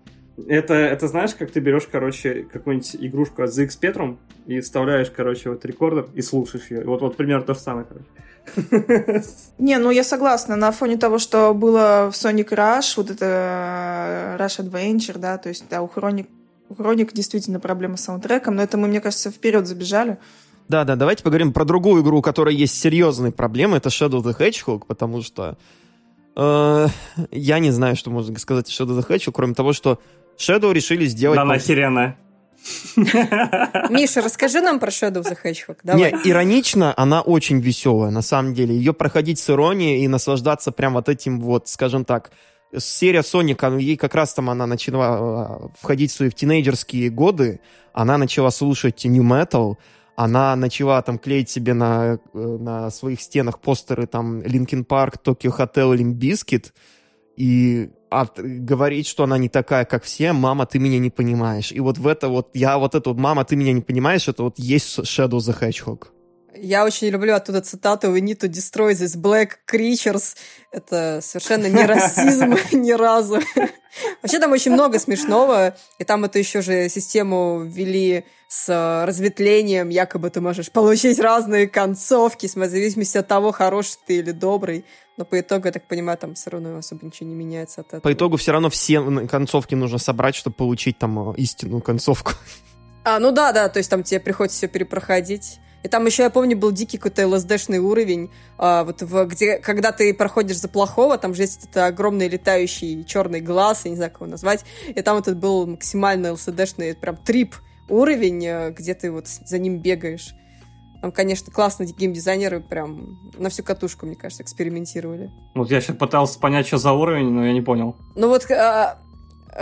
[0.49, 4.17] Это, это знаешь, как ты берешь, короче, какую-нибудь игрушку от ZX Spectrum
[4.47, 6.85] и вставляешь, короче, вот рекордер и слушаешь ее.
[6.85, 8.07] Вот, вот примерно то же самое, короче.
[9.59, 14.43] Не, ну я согласна, на фоне того, что было в Sonic Rush, вот это э,
[14.43, 16.29] Rush Adventure, да, то есть, да, у Хроник,
[16.69, 20.19] у Хроник действительно проблема с саундтреком, но это мы, мне кажется, вперед забежали.
[20.69, 24.83] Да-да, давайте поговорим про другую игру, у которой есть серьезные проблемы, это Shadow the Hedgehog,
[24.87, 25.57] потому что
[26.37, 26.87] э,
[27.31, 30.01] я не знаю, что можно сказать о Shadow the Hedgehog, кроме того, что
[30.39, 31.37] Shadow решили сделать...
[31.37, 32.17] Да нахерена.
[33.91, 35.79] Миша, расскажи нам про Shadow the Hedgehog.
[35.83, 36.13] Давай.
[36.13, 38.75] Не, иронично, она очень веселая, на самом деле.
[38.75, 42.31] Ее проходить с иронией и наслаждаться прям вот этим вот, скажем так,
[42.77, 47.11] серия Sonic, она- ей как раз там она начала э, входить в свои в тинейджерские
[47.11, 47.61] годы,
[47.93, 49.75] она начала слушать New Metal,
[50.17, 55.95] она начала там клеить себе на, э, на своих стенах постеры там Park, Tokyo Hotel,
[55.97, 56.73] Limp Bizkit,
[57.37, 61.73] и от- говорить, что она не такая, как все, мама, ты меня не понимаешь.
[61.73, 64.43] И вот в это вот, я вот это вот, мама, ты меня не понимаешь, это
[64.43, 66.09] вот есть Shadow the Hedgehog.
[66.61, 70.37] Я очень люблю оттуда цитату «We need to destroy these black creatures».
[70.73, 73.41] Это совершенно не расизм ни разу.
[74.23, 79.89] Вообще там очень много смешного, и там эту еще же систему ввели с э, разветвлением,
[79.89, 84.85] якобы ты можешь получить разные концовки, в зависимости от того, хороший ты или добрый.
[85.17, 88.01] Но по итогу, я так понимаю, там все равно особо ничего не меняется от этого.
[88.01, 92.33] По итогу все равно все концовки нужно собрать, чтобы получить там э, истинную концовку.
[93.05, 95.61] А, ну да, да, то есть там тебе приходится все перепроходить.
[95.87, 99.93] И там еще, я помню, был дикий какой-то ЛСДшный уровень, а, вот в, где, когда
[99.93, 104.11] ты проходишь за плохого, там же есть этот огромный летающий черный глаз, я не знаю,
[104.11, 107.55] как его назвать, и там этот был максимально ЛСДшный прям трип
[107.89, 110.35] уровень, э, где ты вот за ним бегаешь.
[111.03, 115.31] Там, конечно, классные геймдизайнеры прям на всю катушку, мне кажется, экспериментировали.
[115.55, 117.95] Вот я сейчас пытался понять, что за уровень, но я не понял.
[118.17, 118.99] Ну вот, а,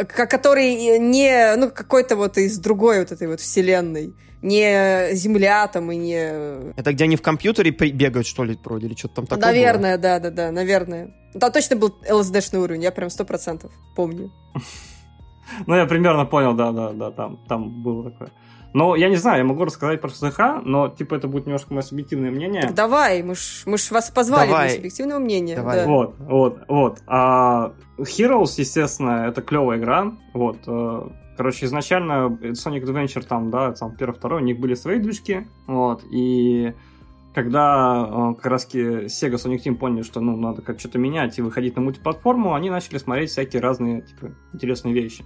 [0.06, 4.14] который не, ну, какой-то вот из другой вот этой вот вселенной.
[4.44, 6.74] Не Земля там и не...
[6.76, 10.52] Это где они в компьютере бегают, что ли, вроде, или что-то там такое Наверное, да-да-да,
[10.52, 11.14] наверное.
[11.40, 14.30] Там точно был ЛСДшный уровень, я прям сто процентов помню.
[15.66, 18.30] Ну, я примерно понял, да-да-да, там, там было такое.
[18.72, 21.82] Но я не знаю, я могу рассказать про СЗХ, но типа это будет немножко мое
[21.82, 22.62] субъективное мнение.
[22.62, 24.68] Так давай, мы ж, мы ж вас позвали Давай.
[24.68, 25.56] для субъективного мнения.
[25.56, 25.76] Давай.
[25.76, 25.86] Да.
[25.86, 26.98] Вот, вот, вот.
[27.06, 30.12] А Heroes, естественно, это клевая игра.
[30.32, 30.58] Вот.
[31.34, 35.46] Э, короче, изначально Sonic Adventure там, да, там первый, второй, у них были свои движки.
[35.66, 36.04] Вот.
[36.10, 36.74] И
[37.34, 41.42] когда э, как раз Sega Sonic Team поняли, что ну, надо как что-то менять и
[41.42, 45.24] выходить на мультиплатформу, они начали смотреть всякие разные типа, интересные вещи.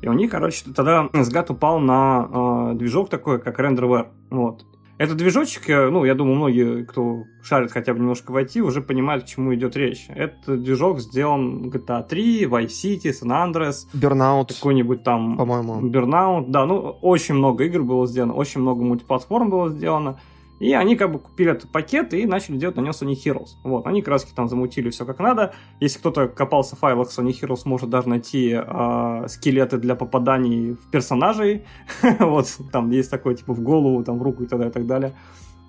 [0.00, 4.08] И у них, короче, тогда взгляд упал на э, движок такой, как RenderWare.
[4.30, 4.64] Вот.
[5.02, 8.80] Этот движочек, э, ну, я думаю, многие, кто шарит хотя бы немножко в IT, уже
[8.80, 10.06] понимают, к чему идет речь.
[10.08, 13.78] Этот движок сделан GTA 3, Vice City, San Andreas.
[13.92, 14.54] Burnout.
[14.54, 15.36] Какой-нибудь там...
[15.36, 15.80] По-моему.
[15.90, 16.66] Burnout, да.
[16.66, 20.20] Ну, очень много игр было сделано, очень много мультиплатформ было сделано.
[20.62, 23.56] И они как бы купили этот пакет и начали делать на нем Sony Heroes.
[23.64, 25.54] Вот, они краски там замутили все как надо.
[25.80, 30.88] Если кто-то копался в файлах Sony Heroes, может даже найти э, скелеты для попаданий в
[30.88, 31.64] персонажей.
[32.20, 34.86] вот, там есть такое, типа, в голову, там, в руку и так далее, и так
[34.86, 35.14] далее.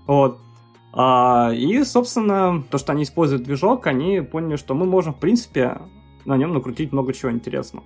[0.06, 0.38] Вот.
[0.94, 5.82] А, и, собственно, то, что они используют движок, они поняли, что мы можем, в принципе,
[6.24, 7.84] на нем накрутить много чего интересного.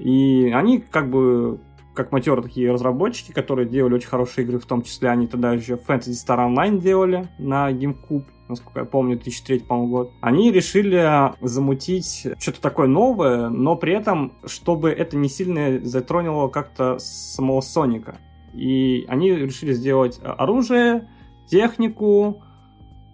[0.00, 1.60] И они как бы
[1.94, 5.74] как матерые такие разработчики, которые делали очень хорошие игры, в том числе они тогда еще
[5.74, 10.12] Fantasy Star Online делали на GameCube, насколько я помню, 2003, по-моему, год.
[10.20, 16.98] Они решили замутить что-то такое новое, но при этом, чтобы это не сильно затронило как-то
[16.98, 18.18] самого Соника.
[18.54, 21.08] И они решили сделать оружие,
[21.46, 22.42] технику,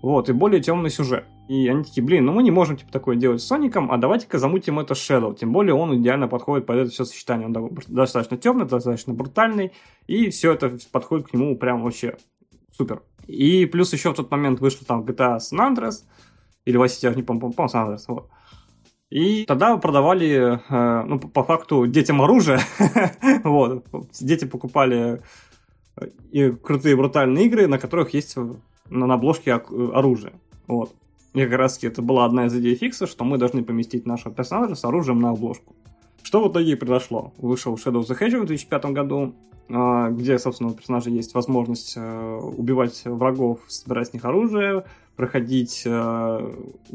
[0.03, 1.25] вот, и более темный сюжет.
[1.49, 4.39] И они такие, блин, ну мы не можем типа такое делать с Соником, а давайте-ка
[4.39, 5.35] замутим это Shadow.
[5.35, 7.47] Тем более он идеально подходит под это все сочетание.
[7.47, 9.73] Он достаточно темный, достаточно брутальный,
[10.07, 12.19] и все это подходит к нему прям вообще
[12.77, 13.03] супер.
[13.27, 16.05] И плюс еще в тот момент вышел там GTA San Andreas,
[16.67, 18.29] или Vice City, не помню, помню, San Andreas, вот.
[19.09, 22.59] И тогда продавали, э, ну, по факту, детям оружие.
[23.45, 23.87] вот.
[24.21, 25.23] Дети покупали
[25.97, 28.37] э, и крутые брутальные игры, на которых есть
[28.91, 30.35] на обложке оружие.
[30.67, 30.95] Вот.
[31.39, 34.75] И как раз это была одна из идей фикса, что мы должны поместить нашего персонажа
[34.75, 35.77] с оружием на обложку.
[36.25, 37.33] Что в итоге произошло?
[37.37, 39.35] Вышел Shadow of the Hedgehog в 2005 году,
[39.71, 44.83] а, где, собственно, у персонажа есть возможность э, убивать врагов, собирать с них оружие,
[45.15, 46.55] проходить э,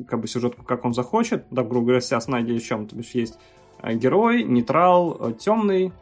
[0.09, 1.45] как бы сюжетку, как он захочет.
[1.49, 2.85] Да, грубо говоря, вся основная идея в чем?
[2.85, 3.39] То есть есть
[3.81, 5.93] э, герой, нейтрал, темный,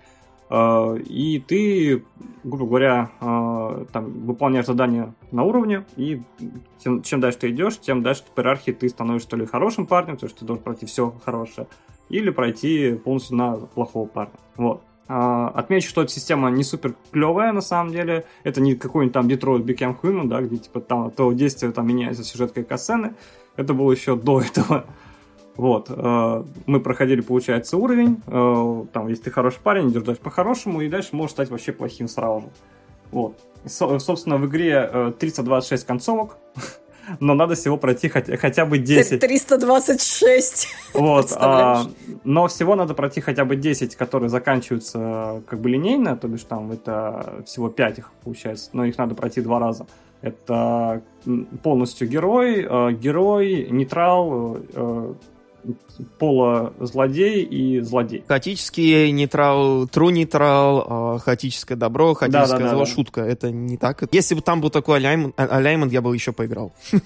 [0.52, 2.03] и ты,
[2.44, 6.22] грубо говоря, э, там, выполняешь задания на уровне, и
[6.84, 10.18] чем, чем дальше ты идешь, тем дальше по иерархии ты становишься то ли хорошим парнем,
[10.18, 11.68] то есть ты должен пройти все хорошее,
[12.10, 14.34] или пройти полностью на плохого парня.
[14.57, 14.82] Вот.
[15.07, 18.26] Э, отмечу, что эта система не супер клевая на самом деле.
[18.44, 22.23] Это не какой-нибудь там Detroit Become Human, да, где типа там то действие там меняется
[22.23, 23.14] сюжеткой касцены.
[23.57, 24.86] Это было еще до этого.
[25.61, 30.89] Вот, э, мы проходили, получается, уровень, э, там, если ты хороший парень, дальше по-хорошему, и
[30.89, 32.47] дальше можешь стать вообще плохим сразу же.
[33.11, 33.39] Вот.
[33.65, 36.38] Со- собственно, в игре э, 326 концовок,
[37.19, 39.19] но надо всего пройти хотя, хотя бы 10.
[39.19, 40.67] 326.
[40.95, 41.85] Вот, а,
[42.23, 46.71] но всего надо пройти хотя бы 10, которые заканчиваются как бы линейно, то бишь там
[46.71, 49.85] это всего 5 их получается, но их надо пройти два раза.
[50.23, 51.03] Это
[51.61, 55.13] полностью герой, э, герой, нейтрал, э,
[56.19, 58.23] поло-злодей и злодей.
[58.27, 63.21] Хаотический нейтрал, true нейтрал, а, хаотическое добро, хаотическое да, да, зло, да, шутка.
[63.21, 64.03] Это не так.
[64.11, 66.73] Если бы там был такой алаймент, я бы еще поиграл.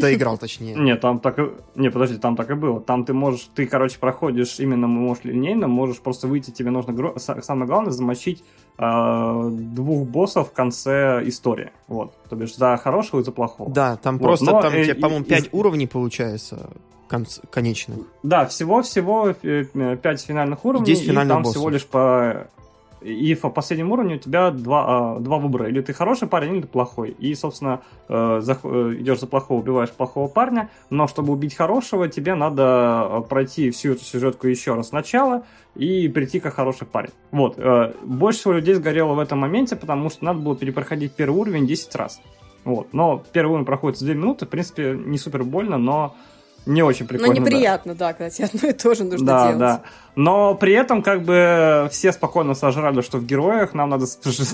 [0.00, 0.74] Доиграл, точнее.
[0.74, 1.50] Нет, там так и...
[1.76, 2.80] Не, подожди, там так и было.
[2.80, 3.48] Там ты можешь...
[3.54, 7.18] Ты, короче, проходишь именно, можешь линейно, можешь просто выйти, тебе нужно...
[7.18, 8.42] Самое главное, замочить
[8.78, 11.70] э, двух боссов в конце истории.
[11.86, 12.14] Вот.
[12.28, 13.70] То бишь за хорошего и за плохого.
[13.70, 14.24] Да, там вот.
[14.24, 15.48] просто, Но, там, э, по-моему, 5 из...
[15.52, 16.70] уровней получается
[17.08, 17.40] конц...
[17.50, 17.98] конечных.
[18.22, 20.92] Да, всего-всего 5 э, финальных уровней.
[20.92, 21.56] И 10 финальных и там боссов.
[21.56, 22.48] всего лишь по
[23.04, 25.68] и по последнему уровню у тебя два, а, два выбора.
[25.68, 27.10] Или ты хороший парень, или ты плохой.
[27.10, 32.34] И, собственно, э, э, идешь за плохого, убиваешь плохого парня, но чтобы убить хорошего, тебе
[32.34, 35.44] надо пройти всю эту сюжетку еще раз сначала
[35.74, 37.10] и прийти как хороший парень.
[37.30, 37.58] Вот.
[38.02, 41.94] Больше всего людей сгорело в этом моменте, потому что надо было перепроходить первый уровень 10
[41.96, 42.20] раз.
[42.64, 42.88] Вот.
[42.92, 46.14] Но первый уровень проходит за 2 минуты, в принципе, не супер больно, но
[46.66, 47.34] не очень прикольно.
[47.34, 49.58] Ну, неприятно, да, когда тебе одно и то же нужно да, делать.
[49.58, 49.82] Да,
[50.16, 54.06] Но при этом, как бы, все спокойно сожрали, что в героях нам надо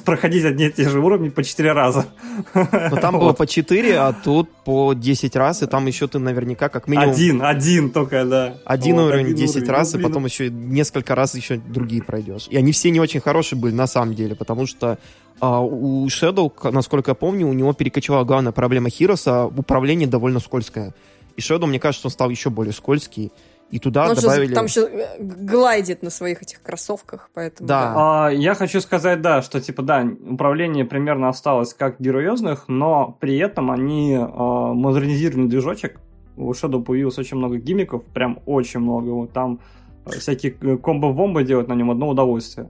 [0.04, 2.06] проходить одни и те же уровни по 4 раза.
[2.54, 6.68] Но там было по 4, а тут по 10 раз, и там еще ты наверняка
[6.68, 7.10] как минимум...
[7.10, 8.54] Один, один только, да.
[8.64, 9.70] Один вот, уровень один 10 уровень.
[9.70, 12.48] раз, Ну, и потом еще несколько раз еще другие пройдешь.
[12.50, 14.98] И они все не очень хорошие были, на самом деле, потому что
[15.40, 20.92] а, у Shadow, насколько я помню, у него перекочевала главная проблема Хироса, управление довольно скользкое.
[21.40, 23.32] И Shadow, мне кажется, он стал еще более скользкий.
[23.70, 24.52] И туда Он же добавили...
[24.52, 27.66] там еще глайдит на своих этих кроссовках, поэтому...
[27.66, 28.26] Да.
[28.26, 33.38] А, я хочу сказать, да, что типа да, управление примерно осталось как героезных, но при
[33.38, 35.98] этом они а, модернизировали движочек.
[36.36, 39.10] У Shadow появилось очень много гиммиков, прям очень много.
[39.10, 39.60] Вот там
[40.04, 42.68] а, всякие э, комбо-вомбы делать на нем одно удовольствие.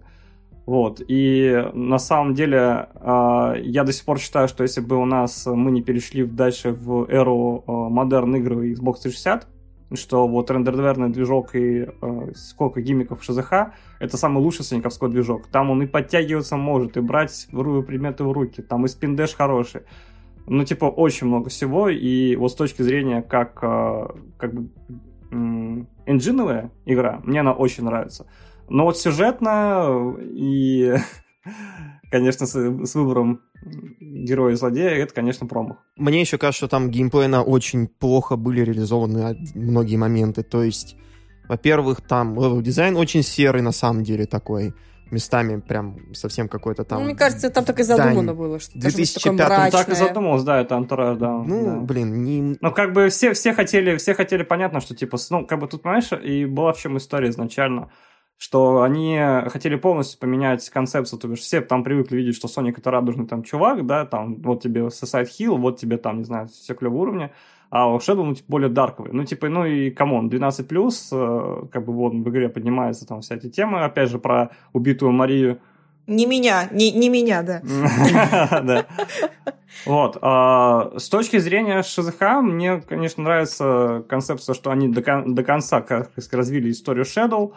[0.66, 1.00] Вот.
[1.06, 5.46] И на самом деле а, я до сих пор считаю, что если бы у нас
[5.46, 9.46] мы не перешли дальше в эру а, модерн игр и Xbox 360,
[9.94, 15.48] что вот рендерверный движок и э, сколько гиммиков ШЗХ, это самый лучший саниковской движок.
[15.48, 19.82] Там он и подтягиваться может, и брать предметы в руки, там и спиндеш хороший.
[20.46, 24.70] Ну, типа, очень много всего, и вот с точки зрения как, э, как бы,
[25.30, 28.26] м, энджиновая игра, мне она очень нравится.
[28.70, 30.94] Но вот сюжетно и,
[32.10, 33.40] конечно, с, с выбором
[34.00, 35.78] героя и злодея, это, конечно, промах.
[35.96, 40.44] Мне еще кажется, что там геймплейно очень плохо были реализованы многие моменты.
[40.44, 40.96] То есть,
[41.48, 44.72] во-первых, там level дизайн очень серый на самом деле такой.
[45.10, 47.00] Местами прям совсем какой-то там...
[47.00, 49.88] Ну, мне кажется, там так и задумано было, что должно быть такое 2005 Ну, так
[49.88, 51.32] и задумалось, да, это антураж, да.
[51.32, 51.76] Ну, да.
[51.80, 52.56] блин, не...
[52.60, 55.82] Ну, как бы все, все хотели, все хотели понятно, что типа, ну, как бы тут,
[55.82, 57.90] понимаешь, и была в чем история изначально,
[58.42, 62.90] что они хотели полностью поменять концепцию, то бишь все там привыкли видеть, что Соник это
[62.90, 66.74] радужный там чувак, да, там вот тебе Suicide Hill, вот тебе там, не знаю, все
[66.74, 67.30] клевые уровни,
[67.68, 69.12] а у Shadow, ну, типа, более dark овый.
[69.12, 73.20] Ну, типа, ну и come on, 12+, э, как бы вот в игре поднимаются там
[73.20, 75.60] вся эти темы, опять же, про убитую Марию,
[76.06, 77.60] Не меня, не, не меня, да.
[78.62, 78.86] Да.
[79.84, 80.16] Вот.
[80.22, 85.82] а, С точки зрения ШЗХ, мне, конечно, нравится концепция, что они до кон- до конца
[85.82, 87.52] как сказать, развили историю Shadow.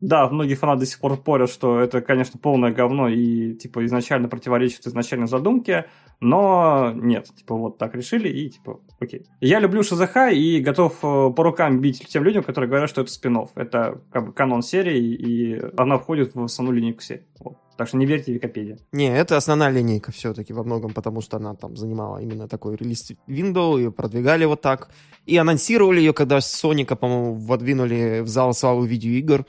[0.00, 4.28] Да, многие фанаты до сих пор спорят, что это, конечно, полное говно и, типа, изначально
[4.28, 5.86] противоречит изначальной задумке,
[6.20, 9.26] но нет, типа, вот так решили и, типа, окей.
[9.40, 13.10] Я люблю ШЗХ и готов э, по рукам бить тем людям, которые говорят, что это
[13.10, 17.26] спин Это, как бы, канон серии, и она входит в основную линейку серии.
[17.40, 17.56] Вот.
[17.76, 18.78] Так что не верьте Википедии.
[18.92, 23.12] Не, это основная линейка все-таки во многом, потому что она там занимала именно такой релиз
[23.28, 24.88] window, ее продвигали вот так.
[25.26, 29.44] И анонсировали ее, когда Соника, по-моему, водвинули в зал славы видеоигр.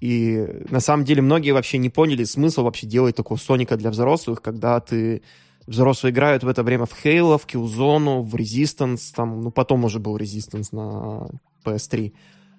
[0.00, 4.42] И на самом деле многие вообще не поняли смысл вообще делать такого Соника для взрослых,
[4.42, 5.22] когда ты
[5.66, 9.98] взрослые играют в это время в Halo, в Killzone, в Resistance, там, ну, потом уже
[9.98, 11.28] был Resistance на
[11.64, 12.12] PS3.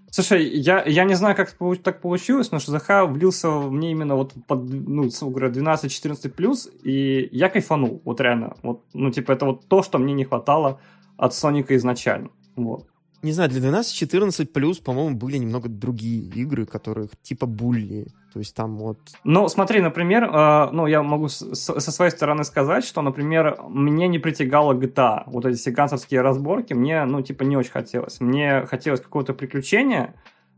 [0.09, 1.53] Слушай, я, я не знаю, как
[1.83, 7.27] так получилось, но ШЗХ влился мне именно вот под, ну, с- говоря, 12-14 плюс, и
[7.31, 8.55] я кайфанул, вот реально.
[8.63, 10.79] Вот, ну, типа, это вот то, что мне не хватало
[11.17, 12.29] от Соника изначально.
[12.55, 12.87] Вот.
[13.23, 18.07] Не знаю, для 12-14 плюс, по-моему, были немного другие игры, которых типа булли.
[18.31, 18.99] То есть там вот...
[19.23, 24.07] Ну, смотри, например, э, ну, я могу с- со своей стороны сказать, что, например, мне
[24.07, 25.23] не притягала GTA.
[25.25, 28.19] Вот эти все гангстерские разборки мне, ну, типа, не очень хотелось.
[28.21, 30.13] Мне хотелось какого-то приключения,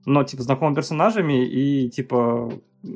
[0.05, 2.51] но, типа, знакомыми персонажами и, типа,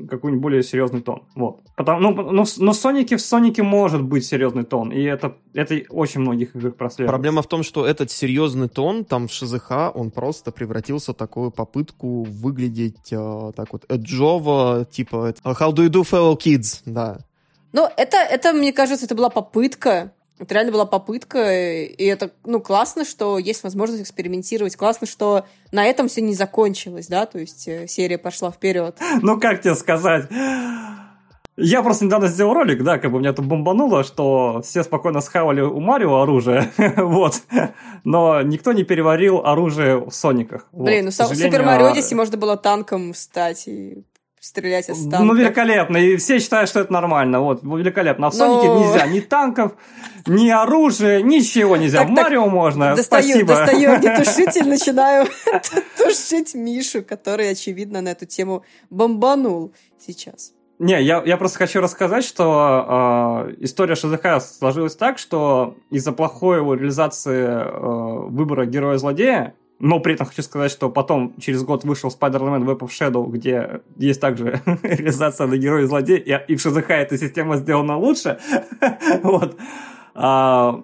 [0.10, 1.24] какой-нибудь более серьезный тон.
[1.36, 1.60] Вот.
[1.76, 5.36] Потому, ну, ну, в- но в Сонике, в Сонике может быть серьезный тон, и это,
[5.54, 7.12] это очень многих играх прослеживается.
[7.14, 11.52] Проблема в том, что этот серьезный тон там в ШЗХ, он просто превратился в такую
[11.52, 16.82] попытку выглядеть э, так вот эджово, типа How do you do, fellow kids?
[16.86, 17.18] Да.
[17.74, 20.14] Ну, это, это, мне кажется, это была попытка.
[20.40, 24.76] Это реально была попытка, и это, ну, классно, что есть возможность экспериментировать.
[24.76, 28.98] Классно, что на этом все не закончилось, да, то есть э, серия пошла вперед.
[29.22, 30.28] Ну, как тебе сказать?
[31.56, 35.62] Я просто недавно сделал ролик, да, как бы меня тут бомбануло, что все спокойно схавали
[35.62, 37.44] у Марио оружие, вот,
[38.04, 40.68] но никто не переварил оружие в Сониках.
[40.72, 40.86] вот.
[40.86, 44.04] Блин, ну в Супер Марио а- Одиссе можно было танком встать и
[44.44, 45.24] стрелять из танка.
[45.24, 48.28] Ну, великолепно, и все считают, что это нормально, вот, великолепно.
[48.28, 49.72] А в Сонике Но- нельзя ни танков,
[50.28, 52.00] ни оружия, ничего нельзя.
[52.00, 53.48] Так, в так, Марио можно, Достаю, спасибо.
[53.48, 55.28] достаю огнетушитель, начинаю
[55.98, 59.72] тушить Мишу, который, очевидно, на эту тему бомбанул
[60.06, 60.52] сейчас.
[60.78, 66.58] Не, я, я просто хочу рассказать, что э, история ШЗХ сложилась так, что из-за плохой
[66.58, 69.54] его реализации э, выбора героя-злодея,
[69.84, 73.82] но при этом хочу сказать, что потом через год вышел Spider-Man Web of Shadow, где
[73.98, 78.40] есть также реализация на героя и злодея, и, и в ШЗХ эта система сделана лучше.
[79.24, 79.58] вот.
[80.16, 80.82] А,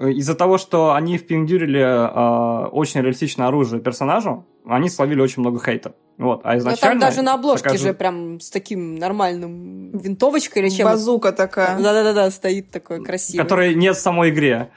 [0.00, 5.94] из-за того, что они впендюрили э, очень реалистичное оружие персонажу, они словили очень много хейта.
[6.18, 6.94] Вот, а изначально...
[6.96, 11.30] Но там даже на обложке такая же прям с таким нормальным винтовочкой или чем Базука
[11.30, 11.78] такая.
[11.78, 13.44] Да-да-да, стоит такой красивый.
[13.44, 14.72] Которой нет в самой игре.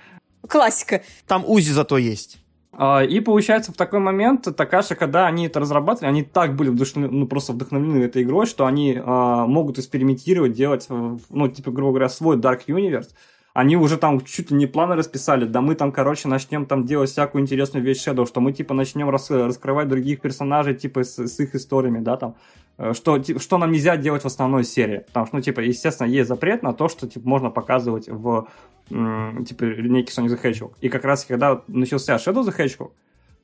[0.48, 1.02] Классика.
[1.26, 2.43] Там УЗИ зато есть.
[2.76, 7.16] А, И получается, в такой момент Такаши, когда они это разрабатывали, они так были вдохновлены,
[7.20, 12.10] ну, просто вдохновлены этой игрой, что они а, могут экспериментировать, делать, ну, типа, грубо говоря,
[12.10, 13.10] свой Dark Universe.
[13.54, 17.12] Они уже там чуть ли не планы расписали, да мы там, короче, начнем там делать
[17.12, 21.40] всякую интересную вещь Shadow, что мы, типа, начнем рас- раскрывать других персонажей, типа, с, с
[21.40, 22.36] их историями, да, там,
[22.78, 25.00] Э, что, что нам нельзя делать в основной серии.
[25.00, 28.48] Потому что, ну, типа, естественно, есть запрет на то, что, типа, можно показывать в,
[28.90, 30.74] типа, линейке Sonic the Hedgehog.
[30.82, 32.92] И как раз, когда начался Shadow the Hedgehog,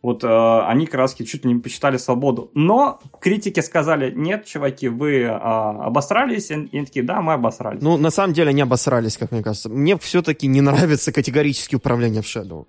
[0.02, 2.52] вот э, они раз чуть ли не посчитали свободу.
[2.54, 7.82] Но критики сказали, нет, чуваки, вы э, обосрались, и и такие, да, мы обосрались.
[7.82, 9.70] Ну, на самом деле, они обосрались, как мне кажется.
[9.70, 12.66] Мне все-таки не нравится категорически управление в Shadow.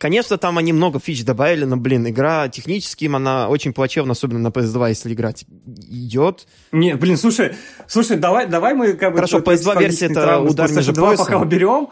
[0.00, 4.48] Конечно, там они много фич добавили, но, блин, игра технически, она очень плачевно, особенно на
[4.48, 6.46] PS2, если играть идет.
[6.72, 7.54] Не, блин, слушай,
[7.86, 9.16] слушай, давай, давай мы как бы...
[9.16, 11.24] Хорошо, это PS2 версия это удар 2 пояса.
[11.24, 11.90] пока уберем.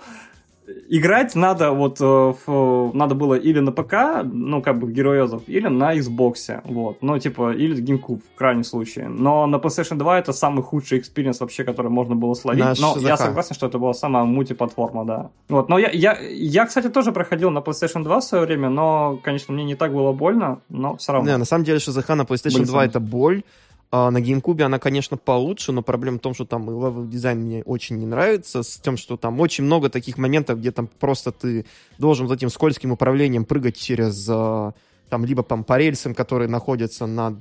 [0.90, 2.04] Играть надо вот э,
[2.46, 6.60] в- надо было или на ПК, ну как бы в Heroes ов, или на Xbox,
[6.64, 9.08] вот, ну типа или GameCube в крайнем случае.
[9.08, 12.64] Но на PlayStation 2 это самый худший experience вообще, который можно было словить.
[12.64, 15.30] Наш но я согласен, что это была самая мультиплатформа, да.
[15.48, 19.18] Вот, но я, я, я, кстати, тоже проходил на PlayStation 2 в свое время, но,
[19.22, 21.30] конечно, мне не так было больно, но все равно.
[21.30, 22.88] Не, на самом деле, Шизаха на PlayStation Были 2 сами.
[22.88, 23.42] это боль.
[23.90, 27.40] А на GameCube она, конечно, получше, но проблема в том, что там и level дизайн
[27.40, 31.32] мне очень не нравится, с тем, что там очень много таких моментов, где там просто
[31.32, 31.64] ты
[31.96, 34.74] должен вот этим скользким управлением прыгать через а,
[35.08, 37.36] там либо там по рельсам, которые находятся над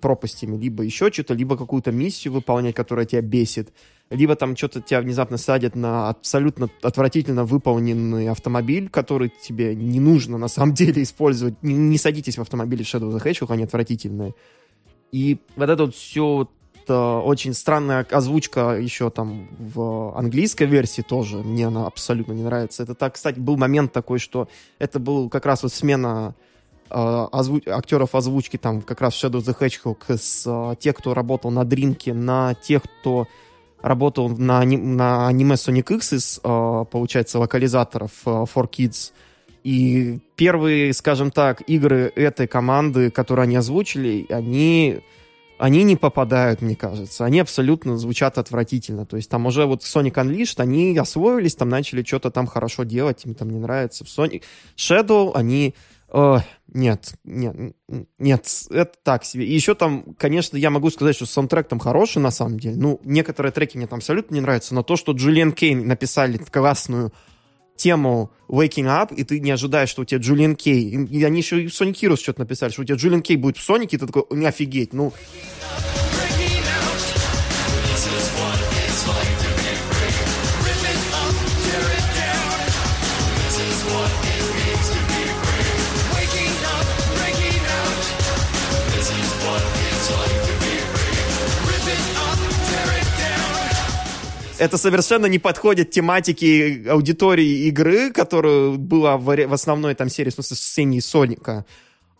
[0.00, 3.72] пропастями, либо еще что-то, либо какую-то миссию выполнять, которая тебя бесит,
[4.10, 10.38] либо там что-то тебя внезапно садят на абсолютно отвратительно выполненный автомобиль, который тебе не нужно
[10.38, 11.62] на самом деле использовать.
[11.62, 14.34] Не, не садитесь в автомобиле Shadow the Hedgehog, они отвратительные.
[15.12, 16.48] И вот это вот все
[16.90, 21.38] очень странная озвучка еще там в английской версии тоже.
[21.38, 22.82] Мне она абсолютно не нравится.
[22.82, 24.48] Это так, кстати, был момент такой, что
[24.78, 26.34] это был как раз вот смена
[26.88, 31.50] э, озву- актеров озвучки там как раз Shadow the Hedgehog с э, тех, кто работал
[31.50, 33.28] на Дринке, на тех, кто
[33.82, 39.12] работал на, на аниме Sonic X из, э, получается, локализаторов э, For Kids.
[39.64, 45.00] И первые, скажем так, игры этой команды, которые они озвучили, они,
[45.58, 47.24] они не попадают, мне кажется.
[47.24, 49.06] Они абсолютно звучат отвратительно.
[49.06, 53.24] То есть там уже вот Sonic Unleashed, они освоились, там начали что-то там хорошо делать,
[53.24, 54.04] им там не нравится.
[54.04, 54.42] В Sonic
[54.76, 55.74] Shadow они...
[56.12, 56.36] э,
[56.72, 57.74] нет, нет,
[58.18, 59.46] нет, это так себе.
[59.46, 62.76] И еще там, конечно, я могу сказать, что саундтрек там хороший на самом деле.
[62.76, 67.12] Ну, некоторые треки мне там абсолютно не нравятся, но то, что Джулиан Кейн написали классную
[67.78, 70.90] тему Waking Up, и ты не ожидаешь, что у тебя Джулиан Кей.
[70.90, 73.56] И, они еще и в Sonic Heroes что-то написали, что у тебя Джулиан Кей будет
[73.56, 75.12] в Сонике, и ты такой, офигеть, ну...
[94.58, 100.56] это совершенно не подходит тематике аудитории игры, которая была в, основной там серии, в смысле,
[100.56, 101.64] с Сеней Соника.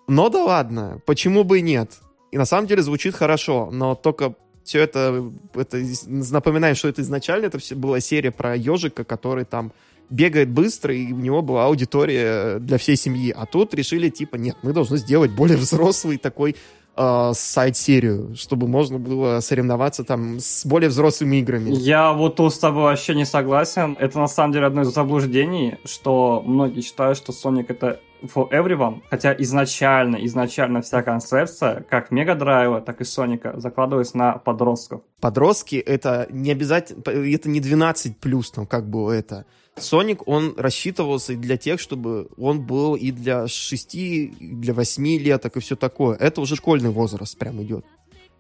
[0.07, 1.99] Но да ладно, почему бы и нет?
[2.31, 4.35] И на самом деле звучит хорошо, но только
[4.65, 9.73] все это, это напоминаем, что это изначально это все была серия про ежика, который там
[10.11, 13.35] бегает быстро, и у него была аудитория для всей семьи.
[13.37, 16.57] А тут решили, типа, нет, мы должны сделать более взрослый такой
[16.99, 21.71] э, сайт-серию, чтобы можно было соревноваться там с более взрослыми играми.
[21.71, 23.97] Я вот тут с тобой вообще не согласен.
[23.99, 29.03] Это на самом деле одно из заблуждений, что многие считают, что Sonic это for everyone,
[29.11, 35.03] хотя изначально, изначально вся концепция, как Мега Драйва, так и Соника, закладывалась на подростков.
[35.21, 39.47] Подростки это не обязательно, это не 12 плюс, там как было это.
[39.83, 45.19] Соник, он рассчитывался и для тех, чтобы он был и для 6, и для 8
[45.19, 46.17] леток и все такое.
[46.17, 47.85] Это уже школьный возраст прям идет.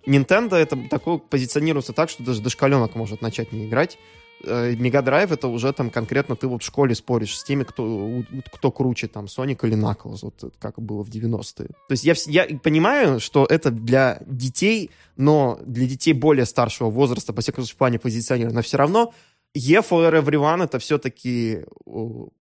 [0.06, 3.98] Nintendo это такое позиционируется так, что даже дошкаленок может начать не играть.
[4.44, 8.70] Мега Драйв это уже там конкретно ты вот в школе споришь с теми, кто, кто
[8.70, 11.66] круче, там, Соник или Knuckles, вот как было в 90-е.
[11.66, 17.32] То есть я, я понимаю, что это для детей, но для детей более старшего возраста,
[17.32, 19.12] по всякому случаю, в плане позиционирования, но все равно
[19.54, 21.64] E for Everyone это все-таки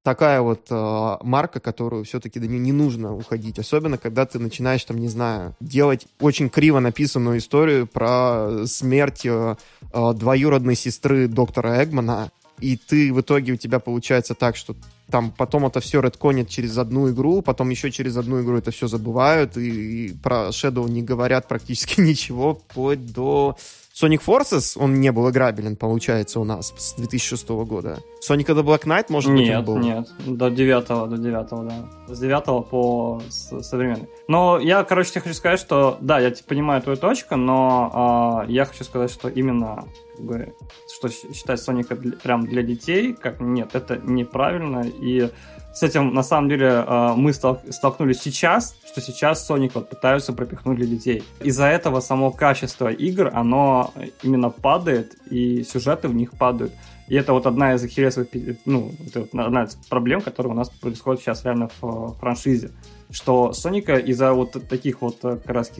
[0.03, 3.59] такая вот э, марка, которую все-таки до нее не нужно уходить.
[3.59, 9.55] Особенно, когда ты начинаешь, там, не знаю, делать очень криво написанную историю про смерть э,
[9.93, 14.75] э, двоюродной сестры доктора Эгмана, и ты в итоге у тебя получается так, что
[15.09, 18.87] там потом это все редконят через одну игру, потом еще через одну игру это все
[18.87, 23.57] забывают, и, и про Shadow не говорят практически ничего, вплоть до
[23.99, 28.03] Sonic Forces, он не был играбелен, получается, у нас с 2006 года.
[28.21, 29.77] Sonic the Black Knight, может нет, быть, он был?
[29.77, 32.13] Нет, до 9 до 9 да.
[32.13, 34.07] С 9 по современный.
[34.27, 38.65] Но я, короче, тебе хочу сказать, что, да, я понимаю твою точку, но э, я
[38.65, 40.53] хочу сказать, что именно как бы,
[40.93, 45.31] что считать Соника прям для детей, как нет, это неправильно, и
[45.77, 50.77] с этим, на самом деле, э, мы столкнулись сейчас, что сейчас Sonic вот пытаются пропихнуть
[50.77, 51.23] для детей.
[51.39, 53.93] Из-за этого само качество игр, оно
[54.23, 56.73] именно падает, и сюжеты в них падают.
[57.07, 58.29] И это вот одна из ахиллесовых,
[58.65, 62.71] ну, это одна из проблем, которые у нас происходит сейчас реально в франшизе.
[63.11, 65.71] Что Соника из-за вот таких вот э, как раз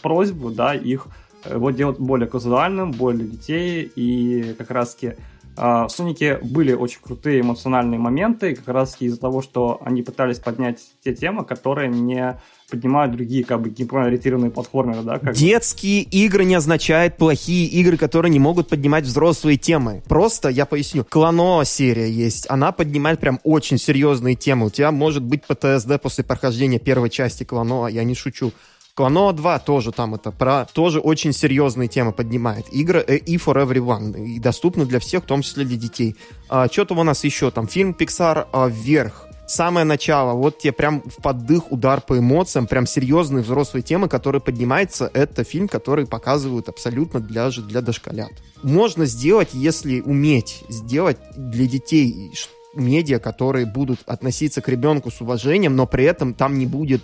[0.00, 1.08] просьб, да, их
[1.44, 5.16] э, вот делать более казуальным, более детей, и как раз таки а,
[5.60, 10.78] в Сонике были очень крутые эмоциональные моменты, как раз из-за того, что они пытались поднять
[11.04, 15.18] те темы, которые не поднимают другие, как бы, геймплей-ориентированные платформеры, да?
[15.18, 20.02] Как Детские игры не означают плохие игры, которые не могут поднимать взрослые темы.
[20.08, 24.66] Просто, я поясню, Клано серия есть, она поднимает прям очень серьезные темы.
[24.66, 28.52] У тебя может быть ПТСД после прохождения первой части Клано, я не шучу.
[28.94, 32.68] Кланоа 2 тоже там это про тоже очень серьезные темы поднимает.
[32.72, 36.16] Игры и for everyone, и доступны для всех, в том числе для детей.
[36.48, 37.50] А, что там у нас еще?
[37.50, 39.26] Там фильм Pixar а, «Вверх».
[39.46, 44.40] Самое начало, вот тебе прям в поддых удар по эмоциям, прям серьезные взрослые темы, которые
[44.40, 45.10] поднимаются.
[45.12, 48.30] Это фильм, который показывают абсолютно для, для дошколят.
[48.62, 52.32] Можно сделать, если уметь сделать для детей
[52.74, 57.02] медиа, которые будут относиться к ребенку с уважением, но при этом там не будет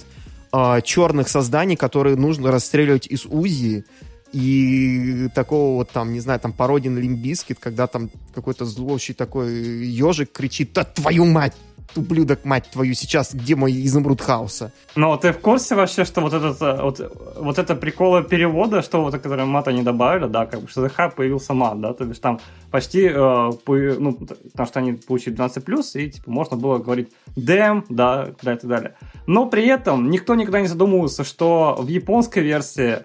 [0.57, 3.85] э, черных созданий, которые нужно расстреливать из УЗИ,
[4.33, 9.15] и такого вот там, не знаю, там пародия на Limp Bizkit, когда там какой-то злющий
[9.15, 9.51] такой
[9.87, 11.55] ежик кричит «Да твою мать!
[11.95, 14.73] Ублюдок, мать твою, сейчас где мой изумруд хаоса?
[14.95, 17.01] Но ты в курсе вообще, что вот этот э, вот,
[17.37, 21.15] вот это приколы перевода, что вот, которые мата не добавили, да, как бы, что ЗХ
[21.15, 22.41] появился мат, да, то есть там
[22.71, 27.85] почти, э, по, ну, потому что они получили 12+, и, типа, можно было говорить damn,
[27.89, 28.95] да, да, и так далее.
[29.27, 32.99] Но при этом никто никогда не задумывался, что в японской версии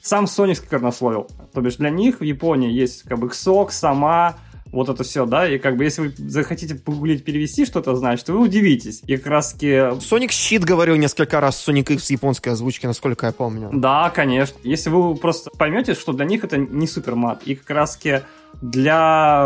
[0.00, 1.28] сам Sony сквернословил.
[1.52, 4.36] То бишь для них в Японии есть как бы КСОК, сама,
[4.72, 8.38] вот это все, да, и как бы если вы захотите погуглить, перевести что-то, значит, вы
[8.38, 9.02] удивитесь.
[9.06, 9.66] И как раз таки...
[9.66, 13.70] Sonic Щит говорил несколько раз Sonic X японской озвучке, насколько я помню.
[13.72, 14.58] Да, конечно.
[14.62, 18.20] Если вы просто поймете, что для них это не супер мат, и как раз таки
[18.60, 19.44] для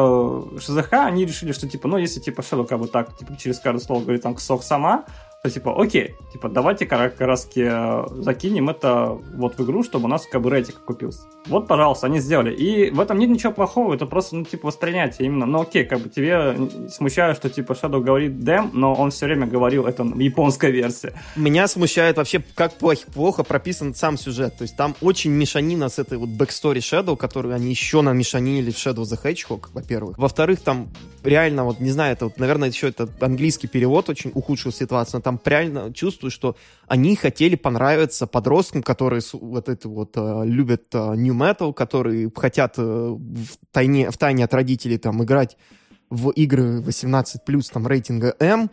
[0.58, 4.02] ШЗХ они решили, что типа, ну, если типа как бы так, типа, через каждое слово
[4.02, 5.04] говорит там ксок сама,
[5.43, 10.09] то типа, окей, типа, давайте как раз э, закинем это вот в игру, чтобы у
[10.09, 11.23] нас как бы рейтинг купился.
[11.47, 12.55] Вот, пожалуйста, они сделали.
[12.55, 15.44] И в этом нет ничего плохого, это просто, ну, типа, воспринятие именно.
[15.44, 16.56] Ну, окей, как бы тебе
[16.89, 21.12] смущает, что, типа, Shadow говорит damn, но он все время говорил это в японской версии.
[21.35, 24.56] Меня смущает вообще, как плохо, плохо прописан сам сюжет.
[24.59, 28.77] То есть там очень мешанина с этой вот backstory Shadow, которую они еще намешанили в
[28.77, 30.19] Shadow the Hedgehog, во-первых.
[30.19, 30.89] Во-вторых, там
[31.24, 35.23] реально, вот, не знаю, это вот, наверное, еще это английский перевод очень ухудшил ситуацию, но
[35.23, 36.56] там реально чувствую, что
[36.86, 42.74] они хотели понравиться подросткам, которые вот это вот э, любят э, new metal, которые хотят
[42.78, 45.56] э, в тайне, в тайне от родителей там играть
[46.10, 47.38] в игры 18+,
[47.72, 48.70] там рейтинга М,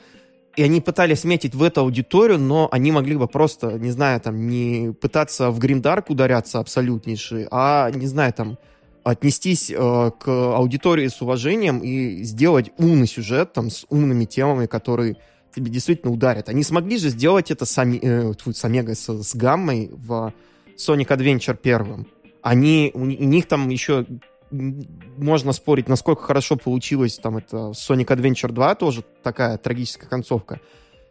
[0.56, 4.48] и они пытались метить в эту аудиторию, но они могли бы просто, не знаю, там,
[4.48, 8.58] не пытаться в гриндарк ударяться абсолютнейший, а, не знаю, там,
[9.04, 15.18] отнестись э, к аудитории с уважением и сделать умный сюжет там с умными темами, которые
[15.60, 16.50] тебе действительно ударят.
[16.50, 20.34] Они смогли же сделать это с, Ами, э, с Омегой, с, с Гаммой в
[20.78, 22.08] Sonic Adventure первым.
[22.42, 24.06] Они, у, у них там еще
[24.52, 30.60] можно спорить, насколько хорошо получилось там это Sonic Adventure 2, тоже такая трагическая концовка.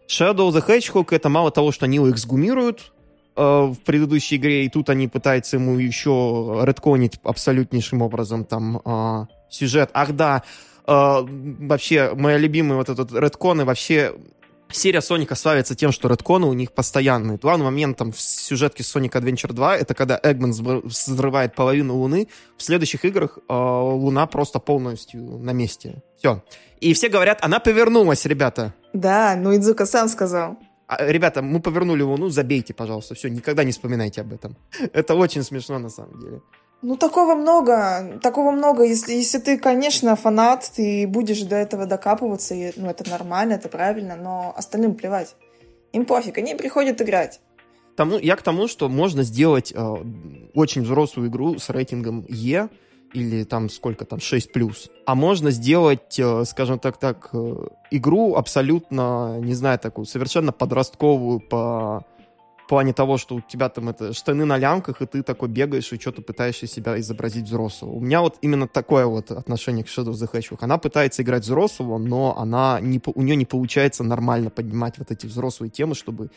[0.08, 2.92] Shadow the Hedgehog это мало того, что они его эксгумируют,
[3.38, 9.26] Э, в предыдущей игре, и тут они пытаются ему еще редконить абсолютнейшим образом там э,
[9.48, 9.90] сюжет.
[9.92, 10.42] Ах да,
[10.88, 14.12] э, вообще, моя любимая вот этот редкон, и вообще
[14.70, 17.38] серия Соника славится тем, что редконы у них постоянные.
[17.38, 22.28] Главным моментом в сюжетке Sonic Adventure 2 это когда Эгман взрывает половину Луны.
[22.56, 26.02] В следующих играх э, Луна просто полностью на месте.
[26.18, 26.42] Все.
[26.80, 28.74] И все говорят, она повернулась, ребята.
[28.92, 30.56] Да, ну Идзука сам сказал.
[30.86, 33.14] А, ребята, мы повернули Луну, забейте, пожалуйста.
[33.14, 34.56] Все, никогда не вспоминайте об этом.
[34.92, 36.40] Это очень смешно на самом деле.
[36.80, 38.84] Ну, такого много, такого много.
[38.84, 43.68] Если, если ты, конечно, фанат, ты будешь до этого докапываться, и, ну, это нормально, это
[43.68, 45.34] правильно, но остальным плевать.
[45.92, 47.40] Им пофиг, они приходят играть.
[47.96, 49.96] Тому, я к тому, что можно сделать э,
[50.54, 52.68] очень взрослую игру с рейтингом Е,
[53.12, 54.88] или там сколько там, 6 плюс.
[55.04, 57.54] А можно сделать, э, скажем так, так, э,
[57.90, 62.04] игру абсолютно, не знаю, такую, совершенно подростковую по
[62.68, 65.90] в плане того, что у тебя там это штаны на лямках, и ты такой бегаешь
[65.90, 67.92] и что-то пытаешься себя изобразить взрослого.
[67.92, 70.58] У меня вот именно такое вот отношение к Shadow of the Hedgehog.
[70.60, 75.24] Она пытается играть взрослого, но она не, у нее не получается нормально поднимать вот эти
[75.24, 76.30] взрослые темы, чтобы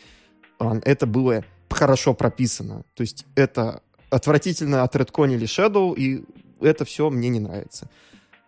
[0.58, 2.84] а, это было хорошо прописано.
[2.94, 6.24] То есть это отвратительно отредконили Shadow, и
[6.62, 7.90] это все мне не нравится.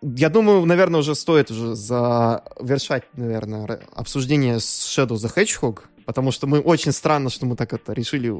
[0.01, 6.47] Я думаю, наверное, уже стоит уже завершать, наверное, обсуждение с Shadow the Hedgehog, потому что
[6.47, 8.33] мы очень странно, что мы так это решили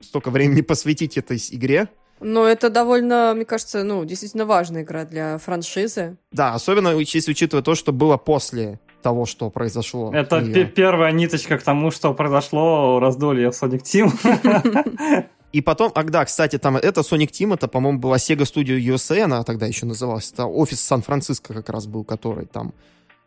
[0.00, 1.88] столько времени посвятить этой игре.
[2.20, 6.16] Но это довольно, мне кажется, ну, действительно важная игра для франшизы.
[6.30, 10.12] Да, особенно если учитывая то, что было после того, что произошло.
[10.14, 10.64] Это и...
[10.64, 15.26] первая ниточка к тому, что произошло раздолье в Sonic Team.
[15.52, 19.22] И потом, а да, кстати, там это Sonic Team, это, по-моему, была Sega Studio USA,
[19.22, 20.32] она тогда еще называлась.
[20.32, 22.72] Это офис Сан-Франциско как раз был, который там...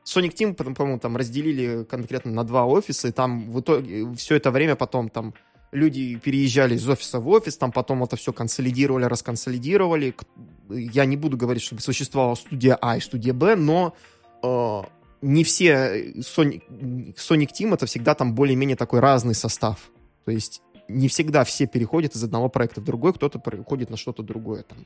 [0.06, 4.52] Sonic Team, по-моему, там разделили конкретно на два офиса, и там в итоге все это
[4.52, 5.34] время потом там
[5.72, 10.15] люди переезжали из офиса в офис, там потом это все консолидировали, расконсолидировали.
[10.69, 13.95] Я не буду говорить, чтобы существовала студия А и студия Б, но
[14.44, 14.82] э,
[15.22, 16.64] не все Sonic,
[17.15, 19.90] Sonic Team это всегда там более-менее такой разный состав.
[20.26, 24.23] То есть не всегда все переходят из одного проекта в другой, кто-то переходит на что-то
[24.23, 24.86] другое там.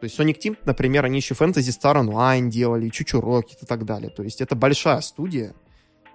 [0.00, 3.84] То есть Sonic Team, например, они еще Fantasy Star Online делали, Чучу Rocket и так
[3.84, 4.10] далее.
[4.10, 5.54] То есть это большая студия,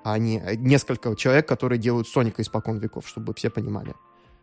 [0.03, 3.93] а не несколько человек, которые делают Соника испокон веков, чтобы все понимали.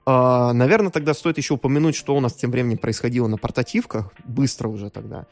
[0.05, 4.69] Uh, наверное, тогда стоит еще упомянуть, что у нас тем временем происходило на портативках, быстро
[4.69, 5.27] уже тогда.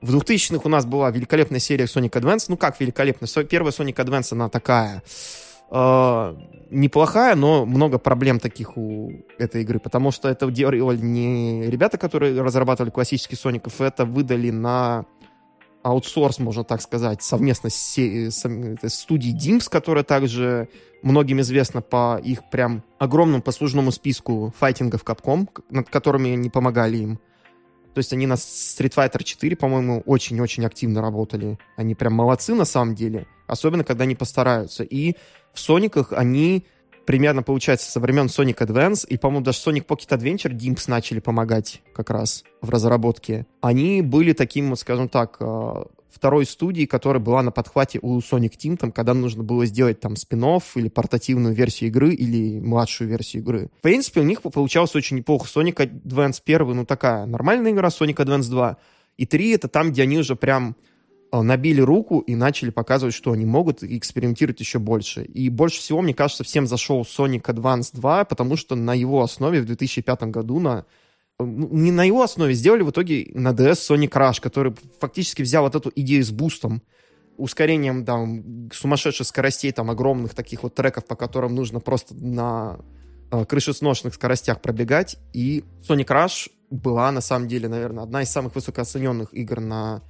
[0.00, 2.46] В 2000-х у нас была великолепная серия Sonic Advance.
[2.48, 3.28] Ну как великолепная?
[3.44, 5.02] Первая Sonic Advance, она такая
[5.70, 6.36] э,
[6.70, 12.40] неплохая, но много проблем таких у этой игры, потому что это делали не ребята, которые
[12.40, 15.06] разрабатывали классический Соников, это выдали на
[15.82, 20.68] аутсорс, можно так сказать, совместно с, с, с студией Dimps, которая также
[21.02, 27.20] многим известна по их прям огромному послужному списку файтингов Capcom, над которыми они помогали им.
[27.94, 31.58] То есть они на Street Fighter 4, по-моему, очень-очень активно работали.
[31.76, 34.84] Они прям молодцы на самом деле, особенно когда они постараются.
[34.84, 35.16] И
[35.52, 36.64] в Сониках они
[37.06, 41.82] примерно, получается, со времен Sonic Advance и, по-моему, даже Sonic Pocket Adventure Dimps начали помогать
[41.92, 43.46] как раз в разработке.
[43.60, 48.76] Они были таким, скажем так, э, второй студии, которая была на подхвате у Sonic Team,
[48.76, 50.44] там, когда нужно было сделать там спин
[50.74, 53.70] или портативную версию игры, или младшую версию игры.
[53.78, 55.48] В принципе, у них получалось очень неплохо.
[55.48, 58.76] Sonic Advance 1, ну, такая нормальная игра, Sonic Advance 2.
[59.16, 60.76] И 3— это там, где они уже прям
[61.32, 65.22] набили руку и начали показывать, что они могут, и экспериментировать еще больше.
[65.22, 69.60] И больше всего, мне кажется, всем зашел Sonic Advance 2, потому что на его основе
[69.60, 70.86] в 2005 году на
[71.38, 75.42] э, ну, не на его основе, сделали в итоге на DS Sonic Rush, который фактически
[75.42, 76.82] взял вот эту идею с бустом,
[77.36, 82.80] ускорением там сумасшедших скоростей, там огромных таких вот треков, по которым нужно просто на
[83.30, 85.16] э, крышесношенных скоростях пробегать.
[85.32, 90.02] И Sonic Rush была, на самом деле, наверное, одна из самых высокооцененных игр на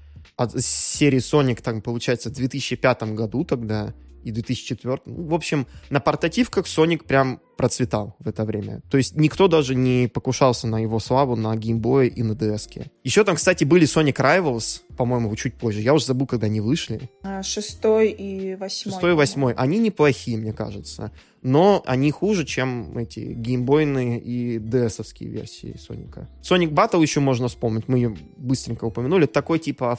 [0.56, 3.94] серии Sonic, там, получается, в 2005 году тогда
[4.24, 5.00] и 2004.
[5.06, 8.80] Ну, в общем, на портативках Sonic прям процветал в это время.
[8.90, 12.90] То есть никто даже не покушался на его славу на геймбое и на DS.
[13.04, 15.82] Еще там, кстати, были Sonic Rivals, по-моему, чуть позже.
[15.82, 17.10] Я уже забыл, когда они вышли.
[17.22, 18.92] А, шестой и восьмой.
[18.92, 19.52] Шестой и восьмой.
[19.54, 21.12] Они неплохие, мне кажется.
[21.42, 26.28] Но они хуже, чем эти геймбойные и DS-овские версии Соника.
[26.42, 27.88] Sonic Battle еще можно вспомнить.
[27.88, 29.26] Мы ее быстренько упомянули.
[29.26, 29.98] Такой типа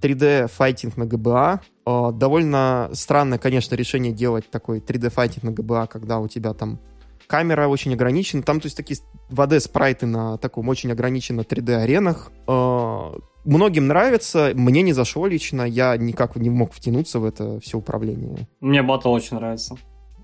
[0.00, 1.60] 3D-файтинг на GBA.
[1.86, 6.80] А, довольно странное, конечно, решение делать такой 3D-файтинг на GBA, когда у тебя там
[7.26, 8.42] камера очень ограничена.
[8.42, 8.98] Там, то есть, такие
[9.30, 12.30] 2D-спрайты на таком очень ограниченном 3D-аренах.
[12.46, 13.14] А,
[13.44, 18.48] многим нравится, мне не зашло лично, я никак не мог втянуться в это все управление.
[18.60, 19.76] Мне батл очень нравится.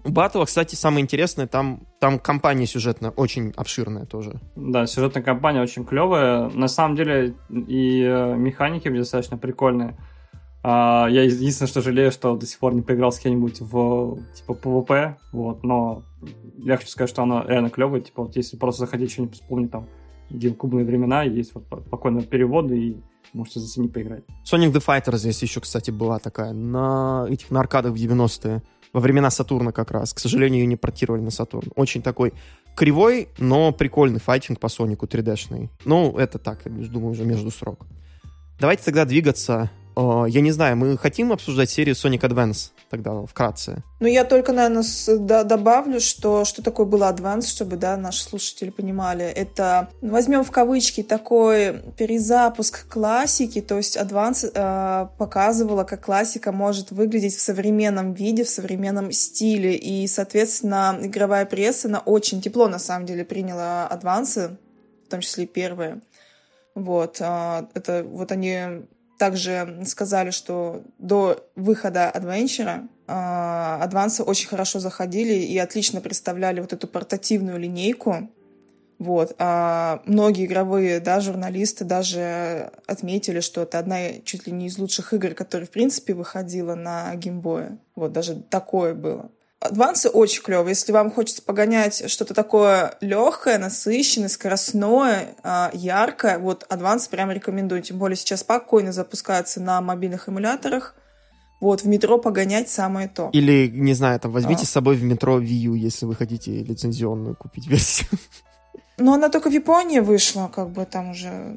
[0.05, 4.41] Батл, кстати, самое интересное, там, там компания сюжетная очень обширная тоже.
[4.55, 6.51] Да, сюжетная компания очень клевая.
[6.51, 9.97] На самом деле и э, механики достаточно прикольные.
[10.63, 14.53] А, я единственное, что жалею, что до сих пор не поиграл с кем-нибудь в типа
[14.53, 16.05] PvP, вот, но
[16.57, 19.89] я хочу сказать, что она реально клевая, типа вот если просто заходить что-нибудь вспомнить там
[20.31, 22.97] геймкубные времена, есть вот спокойные переводы и
[23.35, 24.25] можете заценить поиграть.
[24.51, 28.63] Sonic the Fighter здесь еще, кстати, была такая на этих на аркадах в 90-е
[28.95, 30.15] во времена Сатурна как раз.
[30.15, 31.71] К сожалению, ее не портировали на Сатурн.
[31.77, 32.33] Очень такой
[32.75, 35.69] кривой, но прикольный файтинг по Сонику 3D-шный.
[35.85, 37.87] Ну, это так, думаю, уже между срок.
[38.59, 43.83] Давайте тогда двигаться Э, я не знаю, мы хотим обсуждать серию Sonic Advance тогда вкратце?
[44.01, 48.23] Ну, я только, наверное, с, да, добавлю, что, что такое было Advance, чтобы, да, наши
[48.23, 49.25] слушатели понимали.
[49.25, 56.53] Это, ну, возьмем в кавычки, такой перезапуск классики, то есть Advance э, показывала, как классика
[56.53, 62.69] может выглядеть в современном виде, в современном стиле, и, соответственно, игровая пресса, она очень тепло,
[62.69, 64.57] на самом деле, приняла Advance,
[65.07, 66.01] в том числе первые.
[66.75, 68.85] Вот, э, это вот они
[69.25, 76.87] также сказали, что до выхода Адвенчера Адвансы очень хорошо заходили и отлично представляли вот эту
[76.87, 78.29] портативную линейку.
[78.99, 79.35] Вот.
[79.39, 85.15] А многие игровые да, журналисты даже отметили, что это одна чуть ли не из лучших
[85.15, 87.79] игр, которая, в принципе, выходила на геймбое.
[87.97, 89.31] Вот, даже такое было.
[89.65, 90.73] Адвансы очень клевые.
[90.73, 97.81] Если вам хочется погонять что-то такое легкое, насыщенное, скоростное, а, яркое, вот адванс прямо рекомендую.
[97.81, 100.95] Тем более сейчас спокойно запускается на мобильных эмуляторах.
[101.63, 103.31] Вот, в метро погонять самое то.
[103.33, 104.67] Или, не знаю, там, возьмите а.
[104.67, 108.11] с собой в метро U, если вы хотите лицензионную купить версию.
[108.99, 111.57] Но она только в Японии вышла, как бы там уже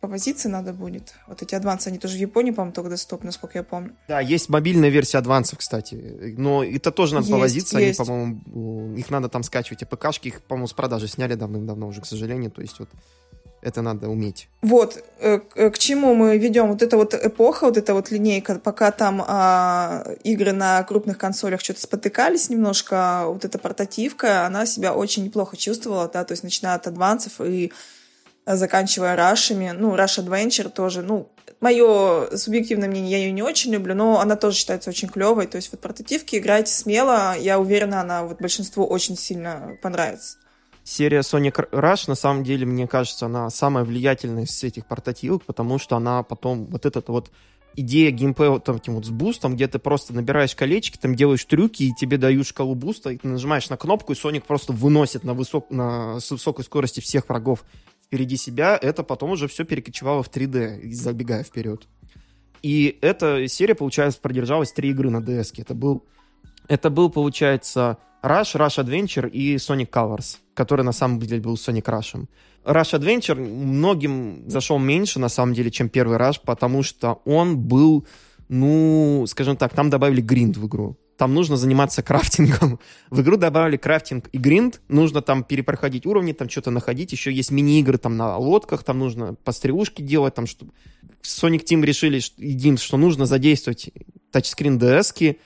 [0.00, 1.14] повозиться надо будет.
[1.26, 3.94] Вот эти адвансы, они тоже в Японии, по-моему, только доступны, насколько я помню.
[4.08, 6.34] Да, есть мобильная версия адвансов, кстати.
[6.38, 7.78] Но это тоже надо есть, повозиться.
[7.78, 8.00] Есть.
[8.00, 9.82] Они, по-моему, их надо там скачивать.
[9.82, 12.50] А ПКшки их, по-моему, с продажи сняли давным-давно уже, к сожалению.
[12.50, 12.88] То есть вот
[13.62, 14.48] это надо уметь.
[14.62, 18.90] Вот, э, к чему мы ведем вот эта вот эпоха, вот эта вот линейка, пока
[18.90, 25.24] там а, игры на крупных консолях что-то спотыкались немножко, вот эта портативка, она себя очень
[25.24, 27.70] неплохо чувствовала, да, то есть начиная от адвансов и
[28.46, 29.72] заканчивая рашами.
[29.76, 31.30] Ну, Rush Adventure тоже, ну,
[31.60, 35.46] мое субъективное мнение, я ее не очень люблю, но она тоже считается очень клевой.
[35.46, 40.38] То есть вот портативки играйте смело, я уверена, она вот большинству очень сильно понравится.
[40.82, 45.78] Серия Sonic Rush, на самом деле, мне кажется, она самая влиятельная из этих портативок, потому
[45.78, 47.30] что она потом, вот этот вот
[47.76, 51.84] идея геймплея вот этим вот с бустом, где ты просто набираешь колечки, там делаешь трюки,
[51.84, 55.34] и тебе дают шкалу буста, и ты нажимаешь на кнопку, и Соник просто выносит на,
[55.34, 57.64] высок, на с высокой скорости всех врагов
[58.10, 61.86] впереди себя, это потом уже все перекочевало в 3D, забегая вперед.
[62.60, 65.52] И эта серия, получается, продержалась три игры на DS.
[65.58, 66.04] Это был,
[66.66, 71.84] это был, получается, Rush, Rush Adventure и Sonic Colors, который на самом деле был Sonic
[71.84, 72.26] Rush.
[72.64, 78.04] Rush Adventure многим зашел меньше, на самом деле, чем первый Rush, потому что он был,
[78.48, 82.80] ну, скажем так, там добавили гринд в игру там нужно заниматься крафтингом.
[83.10, 87.50] В игру добавили крафтинг и гринд, нужно там перепроходить уровни, там что-то находить, еще есть
[87.50, 90.64] мини-игры там на лодках, там нужно пострелушки делать, там что...
[91.22, 93.90] Sonic Team решили, едим, что нужно задействовать
[94.32, 95.36] тачскрин DS,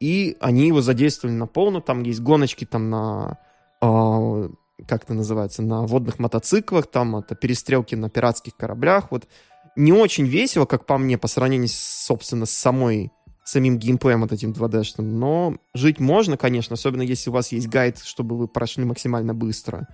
[0.00, 3.38] и они его задействовали на полную, там есть гоночки там на...
[3.80, 4.48] Э,
[4.88, 5.62] как это называется?
[5.62, 9.28] На водных мотоциклах, там это перестрелки на пиратских кораблях, вот.
[9.76, 13.12] Не очень весело, как по мне, по сравнению, собственно, с самой
[13.44, 17.98] самим геймплеем вот этим 2D-шным, но жить можно, конечно, особенно если у вас есть гайд,
[17.98, 19.88] чтобы вы прошли максимально быстро.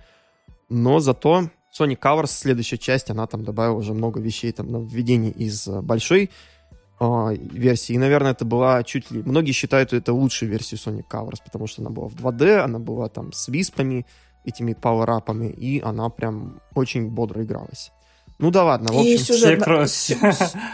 [0.69, 5.31] Но зато Sonic Colors, следующая часть, она там добавила уже много вещей там на введение
[5.31, 6.29] из э, большой
[6.99, 7.93] э, версии.
[7.93, 9.21] И, наверное, это была чуть ли...
[9.23, 13.09] Многие считают это лучшей версией Sonic Colors, потому что она была в 2D, она была
[13.09, 14.05] там с виспами,
[14.43, 17.91] этими пауэрапами, и она прям очень бодро игралась.
[18.39, 19.09] Ну да ладно, в общем.
[19.09, 20.17] И сюжетно, все...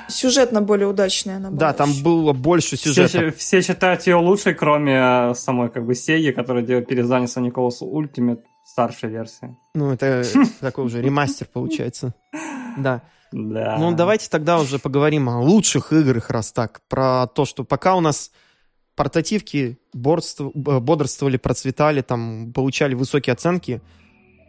[0.10, 1.60] сюжетно более удачная она была.
[1.60, 3.08] Да, там было больше сюжета.
[3.08, 7.54] Все, все считают ее лучшей, кроме э, самой как бы Сеги, которая делает переиздание Sonic
[7.54, 9.56] Ultimate старшей версии.
[9.76, 10.24] Ну, это
[10.60, 12.14] такой уже ремастер получается.
[12.78, 13.02] Да.
[13.32, 13.78] Да.
[13.80, 16.82] Ну, давайте тогда уже поговорим о лучших играх, раз так.
[16.88, 18.32] Про то, что пока у нас
[18.96, 23.82] портативки бодрствовали, процветали, там, получали высокие оценки,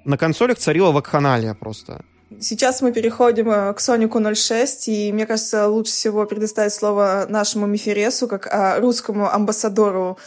[0.05, 2.05] на консолях царила вакханалия просто.
[2.41, 7.67] Сейчас мы переходим э, к Сонику 06, и мне кажется, лучше всего предоставить слово нашему
[7.67, 10.19] Мифересу, как а, русскому амбассадору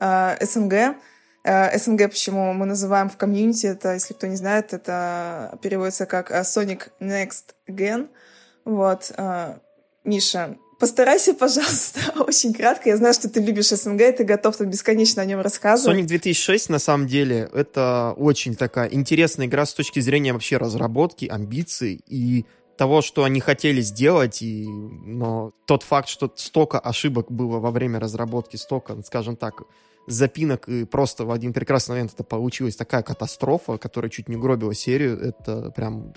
[0.00, 0.96] а, СНГ.
[1.44, 6.88] СНГ почему мы называем в комьюнити, это, если кто не знает, это переводится как Sonic
[7.00, 8.08] Next Gen.
[8.64, 9.12] Вот.
[10.02, 12.90] Миша, Постарайся, пожалуйста, очень кратко.
[12.90, 15.98] Я знаю, что ты любишь СНГ, и ты готов там бесконечно о нем рассказывать.
[15.98, 21.26] Sonic 2006, на самом деле, это очень такая интересная игра с точки зрения вообще разработки,
[21.26, 22.44] амбиций и
[22.76, 27.98] того, что они хотели сделать, и, но тот факт, что столько ошибок было во время
[27.98, 29.62] разработки, столько, скажем так,
[30.06, 34.74] запинок, и просто в один прекрасный момент это получилась такая катастрофа, которая чуть не гробила
[34.74, 36.12] серию, это прям...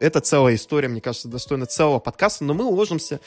[0.00, 3.20] Это целая история, мне кажется, достойна целого подкаста, но мы уложимся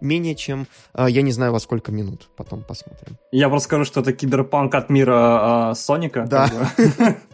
[0.00, 2.28] менее чем, э, я не знаю, во сколько минут.
[2.36, 3.18] Потом посмотрим.
[3.32, 6.26] Я просто скажу, что это киберпанк от мира э, Соника.
[6.26, 6.48] Да.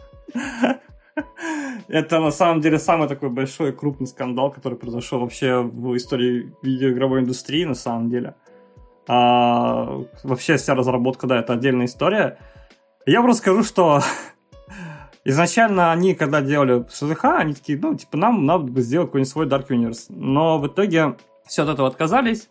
[1.87, 7.21] Это на самом деле самый такой большой крупный скандал, который произошел вообще в истории видеоигровой
[7.21, 8.35] индустрии, на самом деле.
[9.07, 12.39] А, вообще вся разработка, да, это отдельная история.
[13.05, 14.01] Я просто скажу, что
[15.27, 19.45] изначально они, когда делали ШЗХ, они такие, ну, типа, нам надо бы сделать какой-нибудь свой
[19.45, 20.05] Dark Universe.
[20.09, 22.49] Но в итоге все от этого отказались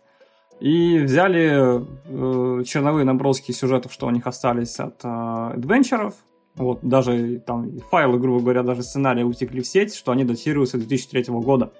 [0.59, 5.07] и взяли э, черновые наброски сюжетов, что у них остались от э,
[5.55, 6.13] адвенчеров.
[6.53, 11.25] Вот, даже там файлы, грубо говоря, даже сценарии утекли в сеть, что они датируются 2003
[11.33, 11.71] года.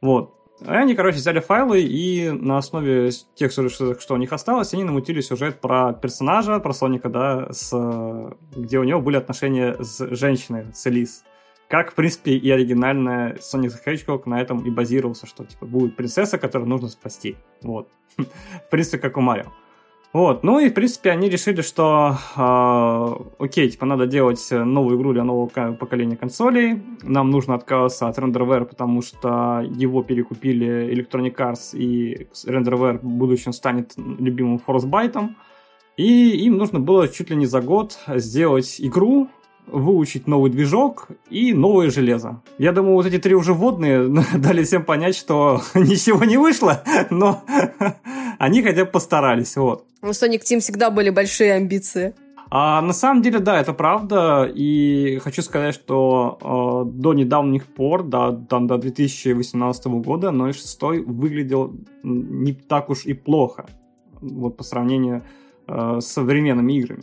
[0.00, 0.34] Вот.
[0.60, 5.20] И они, короче, взяли файлы и на основе тех что у них осталось, они намутили
[5.20, 7.70] сюжет про персонажа, про Соника, да, с,
[8.56, 11.24] где у него были отношения с женщиной, с Элис.
[11.68, 16.38] Как, в принципе, и оригинальная the Hedgehog на этом и базировался, что, типа, будет принцесса,
[16.38, 17.36] которую нужно спасти.
[17.62, 17.88] Вот.
[18.16, 19.52] в принципе, как у Марио.
[20.14, 25.12] Вот, ну и, в принципе, они решили, что э, окей, типа, надо делать новую игру
[25.12, 31.76] для нового поколения консолей, нам нужно отказаться от RenderWare, потому что его перекупили Electronic Arts,
[31.76, 35.28] и RenderWare в будущем станет любимым Frostbite,
[35.98, 39.28] и им нужно было чуть ли не за год сделать игру,
[39.66, 42.40] выучить новый движок и новое железо.
[42.56, 47.42] Я думаю, вот эти три уже водные дали всем понять, что ничего не вышло, но
[48.38, 49.84] они хотя бы постарались, вот.
[50.02, 52.14] У Sonic Team всегда были большие амбиции.
[52.50, 58.04] А, на самом деле, да, это правда, и хочу сказать, что э, до недавних пор,
[58.04, 63.66] да, там до 2018 года 06 выглядел не так уж и плохо,
[64.22, 65.24] вот по сравнению
[65.66, 67.02] э, с современными играми.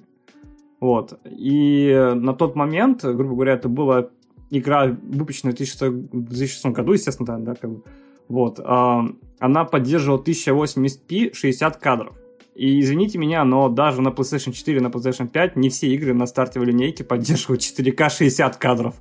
[0.80, 1.20] Вот.
[1.26, 4.10] И на тот момент, грубо говоря, это была
[4.50, 7.84] игра, выпущенная в 2006 году, естественно, да, да как бы.
[8.30, 8.60] Вот.
[8.60, 9.02] Э,
[9.40, 12.18] она поддерживала 1080p 60 кадров.
[12.56, 16.26] И извините меня, но даже на PlayStation 4 на PlayStation 5 не все игры на
[16.26, 18.95] стартовой линейке поддерживают 4К 60 кадров.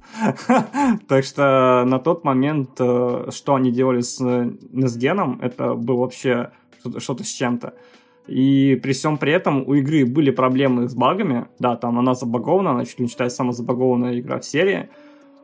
[1.08, 6.50] Так что на тот момент, э, что они делали с Nesgen, это было вообще
[6.98, 7.74] что-то с чем-то.
[8.26, 11.46] И при всем при этом у игры были проблемы с багами.
[11.60, 14.88] Да, там она забагована, она чуть ли не считается самая забагованная игра в серии.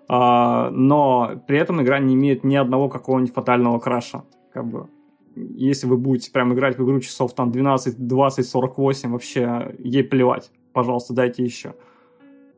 [0.08, 4.24] А, но при этом игра не имеет ни одного какого-нибудь фатального краша.
[4.52, 4.88] Как бы
[5.34, 10.50] если вы будете прям играть в игру часов там 12, 20, 48, вообще ей плевать.
[10.72, 11.74] Пожалуйста, дайте еще.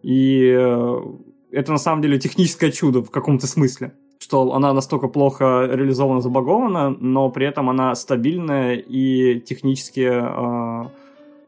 [0.02, 1.00] И э,
[1.50, 3.94] это на самом деле техническое чудо в каком-то смысле.
[4.18, 10.88] Что она настолько плохо реализована, забагована, но при этом она стабильная и технически э,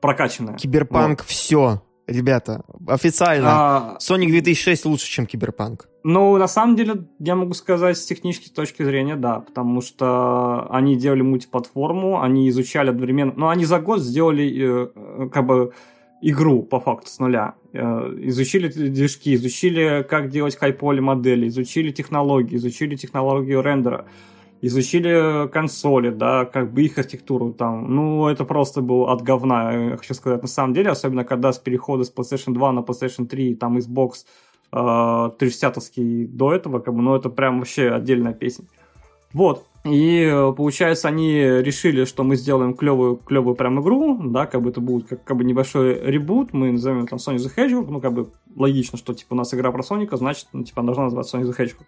[0.01, 0.57] прокачанная.
[0.57, 1.29] Киберпанк вот.
[1.29, 1.83] все.
[2.07, 3.97] Ребята, официально, а...
[3.99, 5.89] Sonic 2006 лучше, чем Киберпанк.
[6.03, 10.97] Ну, на самом деле, я могу сказать с технической точки зрения, да, потому что они
[10.97, 14.89] делали мультиплатформу, они изучали одновременно, ну, они за год сделали
[15.25, 15.73] э, как бы
[16.21, 17.55] игру по факту с нуля.
[17.73, 17.79] Э,
[18.23, 24.07] изучили движки, изучили, как делать high-poly модели, изучили технологии, изучили технологию рендера
[24.67, 27.95] изучили консоли, да, как бы их архитектуру там.
[27.95, 31.59] Ну, это просто был от говна, я хочу сказать, на самом деле, особенно когда с
[31.59, 34.25] перехода с PlayStation 2 на PlayStation 3, там Xbox
[34.73, 38.65] э, 360 до этого, как бы, ну, это прям вообще отдельная песня.
[39.33, 39.67] Вот.
[39.85, 44.81] И получается, они решили, что мы сделаем клевую, клевую прям игру, да, как бы это
[44.81, 48.31] будет как, как бы небольшой ребут, мы назовем там Sonic the Hedgehog, ну, как бы
[48.57, 51.51] логично, что, типа, у нас игра про Соника, значит, ну, типа, она должна называться Sonic
[51.51, 51.85] the Hedgehog.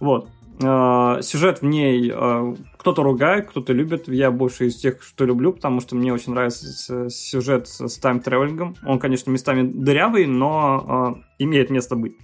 [0.00, 0.28] Вот.
[0.60, 4.08] Э, сюжет в ней э, кто-то ругает, кто-то любит.
[4.08, 8.76] Я больше из тех, что люблю, потому что мне очень нравится сюжет с тайм-тревелингом.
[8.86, 12.16] Он, конечно, местами дырявый, но э, имеет место быть.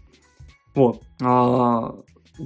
[0.74, 1.02] Вот.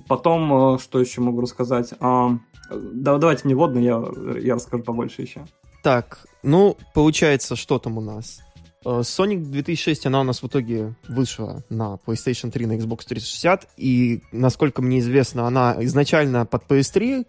[0.09, 1.93] Потом, что еще могу рассказать?
[2.01, 4.03] Да, давайте мне водно, я,
[4.41, 5.45] я расскажу побольше еще.
[5.83, 8.44] Так, ну, получается, что там у нас?
[8.85, 13.69] Э, Sonic 2006, она у нас в итоге вышла на PlayStation 3, на Xbox 360,
[13.77, 17.27] и, насколько мне известно, она изначально под PS3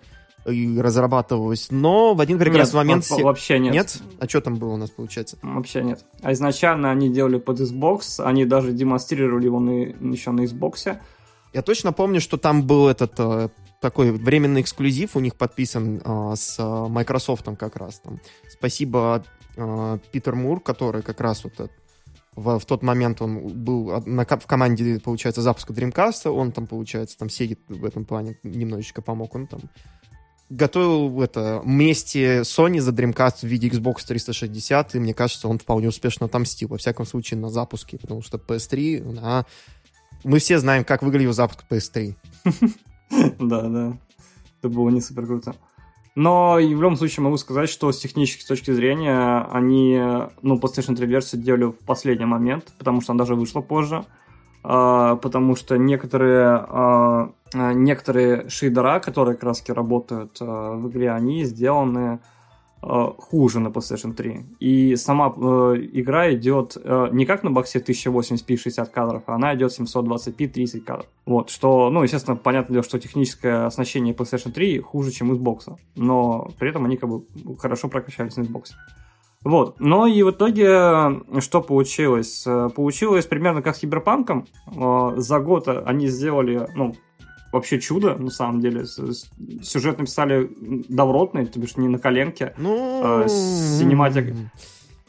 [0.48, 3.03] и разрабатывалась, но в один прекрасный нет, момент...
[3.06, 3.23] Все...
[3.23, 3.73] Вообще нет.
[3.73, 3.98] Нет?
[4.19, 5.38] А что там было у нас, получается?
[5.41, 6.06] Вообще нет.
[6.22, 10.98] А изначально они делали под Xbox, они даже демонстрировали его на, еще на Xbox.
[11.53, 13.49] Я точно помню, что там был этот э,
[13.82, 17.99] такой временный эксклюзив у них подписан э, с Microsoft как раз.
[18.02, 18.19] Там.
[18.49, 19.23] Спасибо
[19.56, 21.69] э, Питер Мур, который как раз вот
[22.36, 27.18] в, в тот момент он был на, в команде, получается, запуска Dreamcast, он там, получается,
[27.18, 29.61] там Сеги в этом плане немножечко помог, он там
[30.49, 35.88] готовил это вместе Sony за Dreamcast в виде Xbox 360, и мне кажется, он вполне
[35.88, 39.45] успешно отомстил, во всяком случае, на запуске, потому что PS3, она...
[40.23, 42.15] мы все знаем, как выглядел запуск PS3.
[43.40, 43.98] Да, да.
[44.60, 45.56] Это было не супер круто.
[46.16, 50.02] Но и в любом случае могу сказать, что с технической точки зрения они,
[50.42, 54.06] ну, PlayStation 3 версию делали в последний момент, потому что она даже вышла позже.
[54.68, 62.20] а, потому что некоторые, а, а, некоторые шейдера, которые краски работают в игре, они сделаны
[62.86, 64.45] хуже на PlayStation 3.
[64.60, 69.56] И сама э, игра идет э, не как на боксе 1080p 60 кадров, а она
[69.56, 71.07] идет 720p 30 кадров.
[71.26, 75.76] Вот, что, ну, естественно, понятно, что техническое оснащение PlayStation 3 хуже, чем Xbox.
[75.95, 77.24] Но при этом они как бы
[77.57, 78.66] хорошо прокачались на Xbox.
[79.45, 79.80] Вот.
[79.80, 82.45] Но и в итоге что получилось?
[82.48, 84.48] Э, получилось примерно как с Киберпанком.
[84.76, 86.95] Э, за год они сделали, ну,
[87.56, 88.86] вообще чудо, на самом деле.
[89.64, 90.49] Сюжет написали
[90.90, 92.53] добротный, то бишь не на коленке.
[92.57, 93.23] Ну...
[93.23, 94.36] Э, синематик.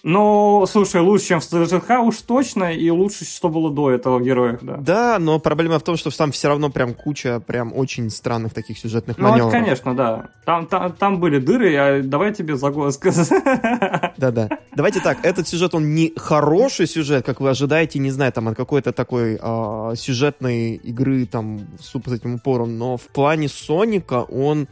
[0.08, 4.22] Ну, слушай, лучше, чем в СТЖХ уж точно, и лучше, что было до этого в
[4.22, 4.76] героях, да.
[4.76, 8.78] Да, но проблема в том, что там все равно прям куча прям очень странных таких
[8.78, 9.52] сюжетных ну, маневров.
[9.52, 10.28] Ну, конечно, да.
[10.44, 13.28] Там, там, там были дыры, а давай тебе загон сказать.
[14.16, 14.48] Да-да.
[14.76, 18.56] Давайте так, этот сюжет, он не хороший сюжет, как вы ожидаете, не знаю, там, от
[18.56, 24.68] какой-то такой э, сюжетной игры, там, с этим упором, но в плане Соника он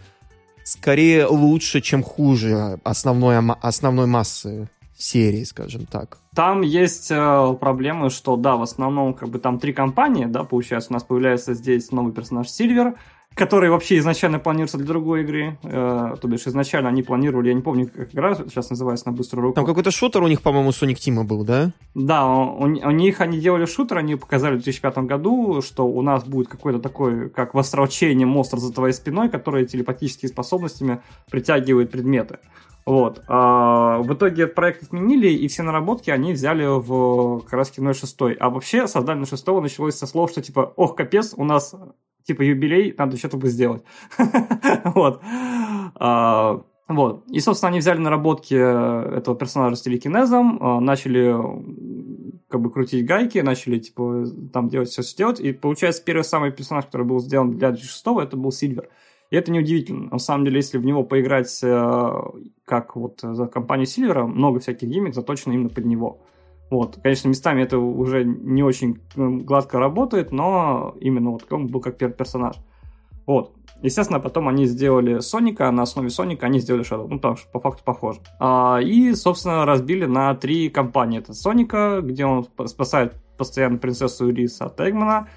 [0.64, 6.18] скорее лучше, чем хуже основной, основной массы серии, скажем так.
[6.34, 10.90] Там есть э, проблемы, что да, в основном как бы там три компании, да, получается,
[10.90, 12.94] у нас появляется здесь новый персонаж Сильвер,
[13.34, 15.58] который вообще изначально планируется для другой игры.
[15.64, 19.42] Э, то бишь изначально они планировали, я не помню, как игра сейчас называется на быструю
[19.42, 19.56] руку.
[19.56, 21.72] Там какой-то шутер у них, по-моему, Sonic Team был, да?
[21.94, 26.24] Да, у, у них они делали шутер, они показали в 2005 году, что у нас
[26.24, 31.00] будет какой-то такой, как в Острочейне, монстр за твоей спиной, который телепатическими способностями
[31.30, 32.38] притягивает предметы.
[32.86, 33.22] Вот.
[33.28, 38.16] А, в итоге проект отменили, и все наработки они взяли в как раз кино 6.
[38.38, 41.74] А вообще создание 6 началось со слов, что типа, ох, капец, у нас
[42.26, 43.82] типа юбилей, надо что-то бы сделать.
[44.94, 45.20] Вот.
[45.96, 47.24] А, вот.
[47.30, 51.34] И, собственно, они взяли наработки этого персонажа с телекинезом, а, начали
[52.48, 55.40] как бы крутить гайки, начали, типа, там делать все, все делать.
[55.40, 58.88] И, получается, первый самый персонаж, который был сделан для G6, это был Сильвер.
[59.30, 60.10] И это неудивительно.
[60.10, 62.22] На самом деле, если в него поиграть э,
[62.64, 66.20] как вот за компанию Сильвера, много всяких гиммик заточено именно под него.
[66.70, 66.98] Вот.
[67.02, 72.14] Конечно, местами это уже не очень гладко работает, но именно вот он был как первый
[72.14, 72.56] персонаж.
[73.26, 73.54] Вот.
[73.82, 77.06] Естественно, потом они сделали Соника, на основе Соника они сделали Shadow.
[77.08, 78.20] Ну, потому что по факту похоже.
[78.38, 81.18] А, и, собственно, разбили на три компании.
[81.18, 85.28] Это Соника, где он спасает постоянно принцессу Рис от Эгмана,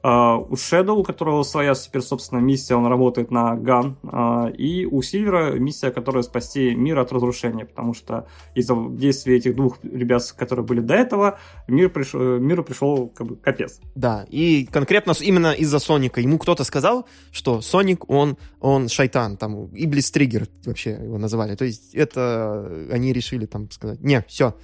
[0.00, 3.98] Uh, у Shadow, у которого своя теперь, собственно, миссия, он работает на Ган.
[4.04, 9.56] Uh, и у Сильвера миссия, которая спасти мир от разрушения, потому что из-за действия этих
[9.56, 12.14] двух ребят, которые были до этого, мир приш...
[12.14, 13.80] миру пришел как бы капец.
[13.96, 16.20] Да, и конкретно именно из-за Соника.
[16.20, 21.56] Ему кто-то сказал, что Соник, он, он шайтан, там, Иблис Триггер вообще его называли.
[21.56, 24.54] То есть это они решили там сказать, не, все.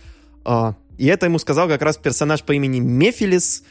[0.44, 3.65] Uh, и это ему сказал как раз персонаж по имени Мефилис,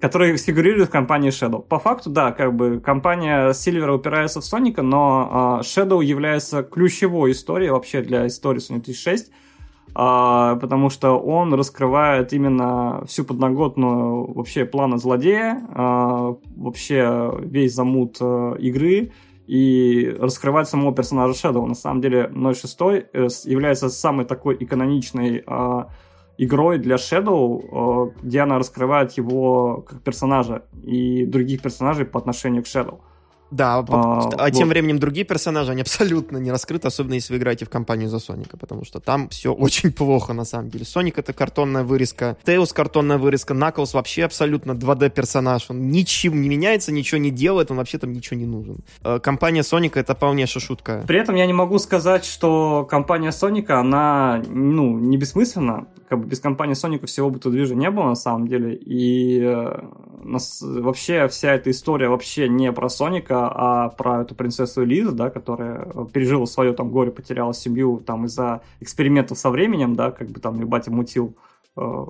[0.00, 1.62] которые фигурируют в компании Shadow.
[1.62, 7.32] По факту, да, как бы компания Silver упирается в Соника, но э, Shadow является ключевой
[7.32, 9.32] историей вообще для истории Sonic 36, э,
[9.94, 19.12] потому что он раскрывает именно всю подноготную вообще плана злодея, э, вообще весь замут игры,
[19.50, 21.66] и раскрывает самого персонажа Shadow.
[21.66, 25.84] На самом деле 06 э, является самой такой икононичной э,
[26.44, 32.62] игрой для Shadow, э, где она раскрывает его как персонажа и других персонажей по отношению
[32.62, 33.00] к Shadow.
[33.50, 33.84] Да, а,
[34.38, 34.52] а вот.
[34.52, 38.18] тем временем другие персонажи, они абсолютно не раскрыты, особенно если вы играете в компанию за
[38.18, 40.84] Соника, потому что там все очень плохо на самом деле.
[40.84, 46.48] Соник это картонная вырезка, Тейлс картонная вырезка, Наклс вообще абсолютно 2D персонаж, он ничем не
[46.48, 48.78] меняется, ничего не делает, он вообще там ничего не нужен.
[49.02, 51.04] Э, компания Соника это полнейшая шутка.
[51.06, 56.26] При этом я не могу сказать, что компания Соника, она, ну, не бессмысленна, как бы
[56.26, 59.80] без компании Соника всего бы тут движа не было на самом деле, и э,
[60.24, 65.30] нас, вообще вся эта история вообще не про Соника, а про эту принцессу Элизу, да,
[65.30, 70.40] которая пережила свое там горе, потеряла семью там из-за экспериментов со временем, да, как бы
[70.40, 71.36] там и батя мутил,
[71.76, 72.06] э,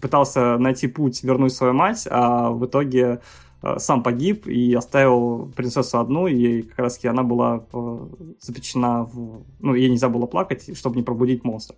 [0.00, 3.20] пытался найти путь вернуть свою мать, а в итоге
[3.62, 7.98] э, сам погиб и оставил принцессу одну, и как раз таки она была э,
[8.40, 9.42] запечена в...
[9.60, 11.76] Ну, ей нельзя было плакать, чтобы не пробудить монстра.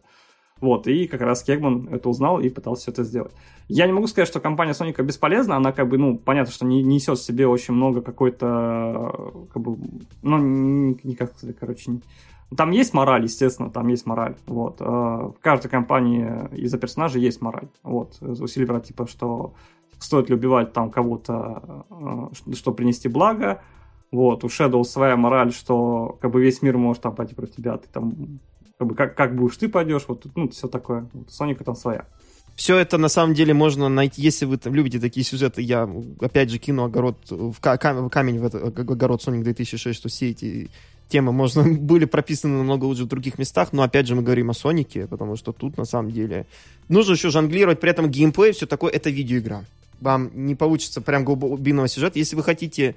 [0.60, 3.32] Вот, и как раз Кегман это узнал и пытался все это сделать.
[3.68, 6.82] Я не могу сказать, что компания Соника бесполезна, она как бы, ну, понятно, что не
[6.82, 9.76] несет в себе очень много какой-то, как бы,
[10.22, 12.00] ну, никак, короче.
[12.56, 14.36] Там есть мораль, естественно, там есть мораль.
[14.46, 14.76] Вот.
[14.80, 17.68] А, в каждой компании из-за персонажа есть мораль.
[17.82, 18.16] Вот.
[18.20, 19.54] У Сильвера, типа, что
[19.98, 21.84] стоит ли убивать там кого-то,
[22.54, 23.62] чтобы принести благо.
[24.12, 24.44] Вот.
[24.44, 27.88] У Shadow своя мораль, что как бы весь мир может там пойти против тебя, ты
[27.88, 28.38] там
[28.78, 31.08] как, бы, как, как будешь ты пойдешь, вот, ну, все такое.
[31.12, 32.06] Вот, Соника там своя.
[32.54, 35.88] Все это на самом деле можно найти, если вы там любите такие сюжеты, я
[36.20, 40.30] опять же кину огород в ка- кам- камень в этот огород Sonic 2006, что все
[40.30, 40.70] эти
[41.08, 44.54] темы можно были прописаны намного лучше в других местах, но опять же мы говорим о
[44.54, 46.46] Сонике, потому что тут на самом деле
[46.88, 49.64] нужно еще жонглировать, при этом геймплей, все такое, это видеоигра.
[50.00, 52.18] Вам не получится прям глубинного сюжета.
[52.18, 52.94] Если вы хотите,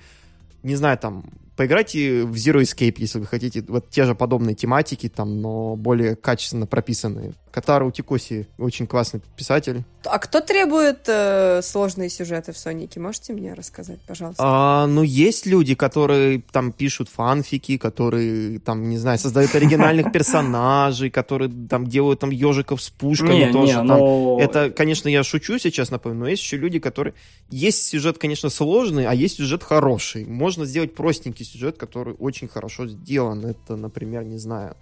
[0.63, 1.25] не знаю, там,
[1.59, 6.15] поиграйте в Zero Escape, если вы хотите, вот те же подобные тематики, там, но более
[6.15, 7.33] качественно прописанные.
[7.51, 9.83] Катару Утикоси очень классный писатель.
[10.05, 12.99] А кто требует э, сложные сюжеты в Сонике?
[12.99, 14.41] Можете мне рассказать, пожалуйста?
[14.45, 21.09] А, ну, есть люди, которые там пишут фанфики, которые там, не знаю, создают оригинальных персонажей,
[21.09, 23.67] которые там делают там ежиков с пушками Не, тоже.
[23.67, 23.87] не, там.
[23.87, 27.13] но- Это, конечно, я шучу сейчас, напомню, но есть еще люди, которые...
[27.49, 30.23] Есть сюжет, конечно, сложный, а есть сюжет хороший.
[30.25, 33.45] Можно сделать простенький сюжет, который очень хорошо сделан.
[33.45, 34.75] Это, например, не знаю...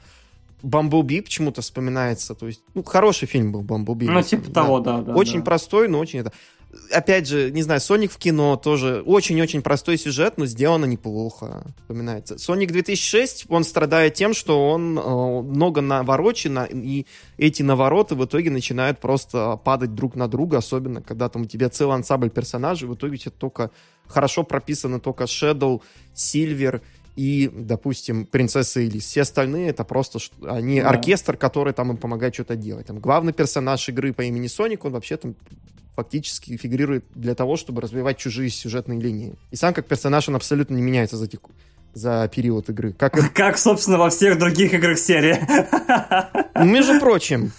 [0.64, 2.34] Бамблби почему-то вспоминается.
[2.34, 4.08] То есть, ну, хороший фильм был Бамблби.
[4.08, 5.02] Ну, типа того, да.
[5.02, 5.46] да Очень да.
[5.46, 6.32] простой, но очень это...
[6.92, 12.38] Опять же, не знаю, Соник в кино тоже очень-очень простой сюжет, но сделано неплохо, вспоминается.
[12.38, 17.06] Соник 2006, он страдает тем, что он э, много наворочен, и
[17.38, 21.70] эти навороты в итоге начинают просто падать друг на друга, особенно когда там у тебя
[21.70, 23.72] целый ансамбль персонажей, в итоге у тебя только
[24.08, 25.82] хорошо прописаны только Shadow,
[26.16, 26.82] Silver
[27.16, 29.06] и, допустим, принцесса Элис.
[29.06, 30.90] Все остальные это просто они Да.
[30.90, 32.88] оркестр, который там им помогает что-то делать.
[32.88, 35.36] Там главный персонаж игры по имени Соник, он вообще там
[35.96, 39.34] фактически фигурирует для того, чтобы развивать чужие сюжетные линии.
[39.50, 41.50] И сам как персонаж он абсолютно не меняется за, теку-
[41.96, 42.94] за период игры.
[42.94, 45.40] Как Как, собственно, во всех других играх серии.
[46.64, 47.52] Между прочим,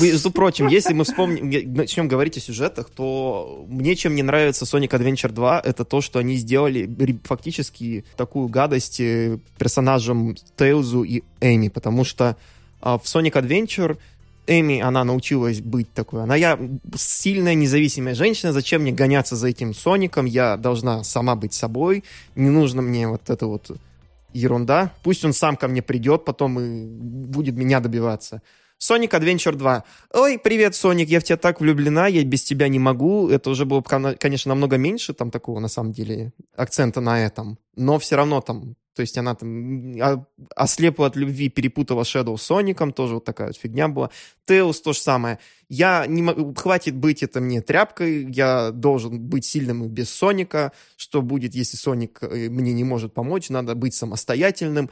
[0.00, 4.90] между прочим, если мы вспомним, начнем говорить о сюжетах, то мне чем не нравится Sonic
[4.90, 6.88] Adventure 2, это то, что они сделали
[7.24, 12.36] фактически такую гадость э, персонажам Тейлзу и Эми, потому что
[12.80, 13.98] а, в Sonic Adventure
[14.46, 16.22] Эми, она научилась быть такой.
[16.22, 16.58] Она я
[16.96, 18.52] сильная, независимая женщина.
[18.52, 20.26] Зачем мне гоняться за этим Соником?
[20.26, 22.04] Я должна сама быть собой.
[22.36, 23.70] Не нужно мне вот это вот
[24.34, 24.92] ерунда.
[25.02, 28.42] Пусть он сам ко мне придет, потом и будет меня добиваться.
[28.80, 29.84] Sonic Adventure 2.
[30.14, 33.28] Ой, привет, Соник, я в тебя так влюблена, я без тебя не могу.
[33.28, 37.58] Это уже было, кон- конечно, намного меньше там такого, на самом деле, акцента на этом.
[37.76, 40.24] Но все равно там, то есть она там а-
[40.54, 44.10] ослепла от любви, перепутала Shadow с Соником, тоже вот такая вот фигня была.
[44.44, 45.38] Тейлз то же самое.
[45.70, 50.72] Я не могу, хватит быть это мне тряпкой, я должен быть сильным и без Соника.
[50.96, 53.48] Что будет, если Соник э, мне не может помочь?
[53.48, 54.90] Надо быть самостоятельным.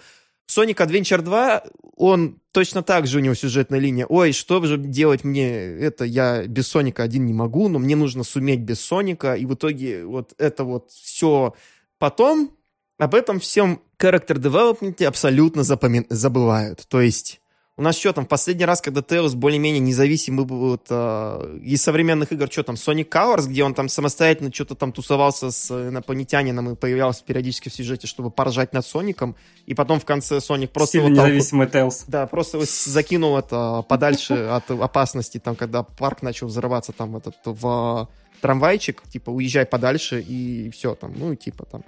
[0.56, 1.64] Sonic Adventure 2,
[1.96, 4.06] он точно так же у него сюжетная линия.
[4.06, 6.04] Ой, что же делать мне это?
[6.04, 9.34] Я без Соника один не могу, но мне нужно суметь без Соника.
[9.34, 11.54] И в итоге вот это вот все
[11.98, 12.56] потом
[12.98, 16.86] об этом всем development абсолютно запоми- забывают.
[16.88, 17.41] То есть
[17.78, 21.82] у нас что там, в последний раз, когда Тейлз более-менее независимый был вот, а, из
[21.82, 26.70] современных игр, что там, Sonic Colors, где он там самостоятельно что-то там тусовался с инопланетянином
[26.70, 30.98] и появлялся периодически в сюжете, чтобы поржать над Соником, и потом в конце Соник просто
[30.98, 32.04] Сильно его толку- независимый Тейлз.
[32.08, 37.36] да, просто его закинул это подальше от опасности, там, когда парк начал взрываться, там, этот,
[37.44, 38.08] в
[38.42, 41.84] трамвайчик, типа, уезжай подальше, и все, там, ну, типа, там.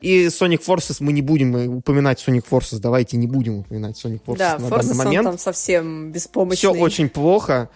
[0.00, 4.20] И Sonic Forces мы не будем э, упоминать Sonic Forces, давайте не будем упоминать Sonic
[4.26, 5.26] Forces да, на Форсус данный он момент.
[5.26, 6.56] там совсем беспомощный.
[6.56, 7.70] Все очень плохо.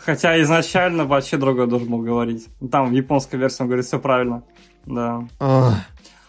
[0.00, 2.46] Хотя изначально вообще другое должен был говорить.
[2.70, 4.42] Там в японской версии он говорит все правильно.
[4.84, 5.26] Да.
[5.40, 5.76] Ах.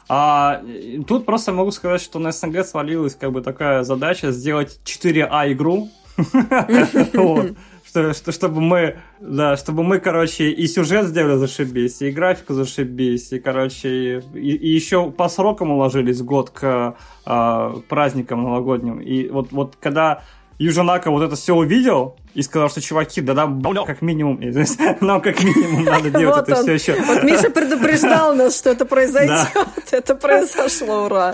[0.07, 4.79] А э, тут просто могу сказать, что на СНГ свалилась как бы такая задача сделать
[4.85, 5.89] 4А игру.
[7.93, 13.31] Что- что- Чтобы мы, да, чтобы мы, короче, и сюжет сделали зашибись, и графику зашибись,
[13.33, 16.95] и, короче, и, и еще по срокам уложились год к
[17.25, 18.99] а, праздникам новогодним.
[18.99, 20.23] И вот, вот когда
[20.57, 24.39] Южанака вот это все увидел и сказал, что чуваки, да нам как минимум,
[25.01, 26.63] нам как минимум надо делать Вот это он.
[26.63, 26.99] все еще.
[27.03, 29.49] Вот Миша предупреждал нас, что это произойдет.
[29.91, 31.33] Это произошло, ура.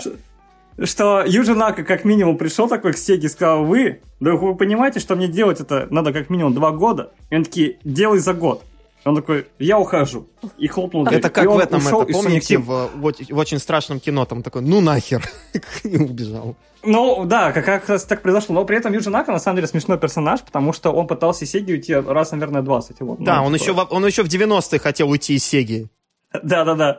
[0.84, 5.16] Что Южинака как минимум пришел такой к Сеге и сказал, вы, да вы понимаете, что
[5.16, 7.12] мне делать это надо как минимум два года?
[7.30, 8.62] И они такие, делай за год.
[9.04, 10.28] Он такой, я ухожу.
[10.58, 11.20] И хлопнул дверь.
[11.20, 14.60] Это как он в этом, это, помните, в, в в очень страшном кино, там такой,
[14.60, 15.26] ну нахер,
[15.84, 16.54] и убежал.
[16.82, 18.54] Ну, да, как, как раз так произошло.
[18.54, 21.72] Но при этом Южинака на самом деле смешной персонаж, потому что он пытался из Сеги
[21.72, 23.00] уйти раз, наверное, 20.
[23.00, 25.88] Вот, Да, Ну, он типа, еще, он еще в 90-е хотел уйти из Сеги.
[26.42, 26.98] Да-да-да.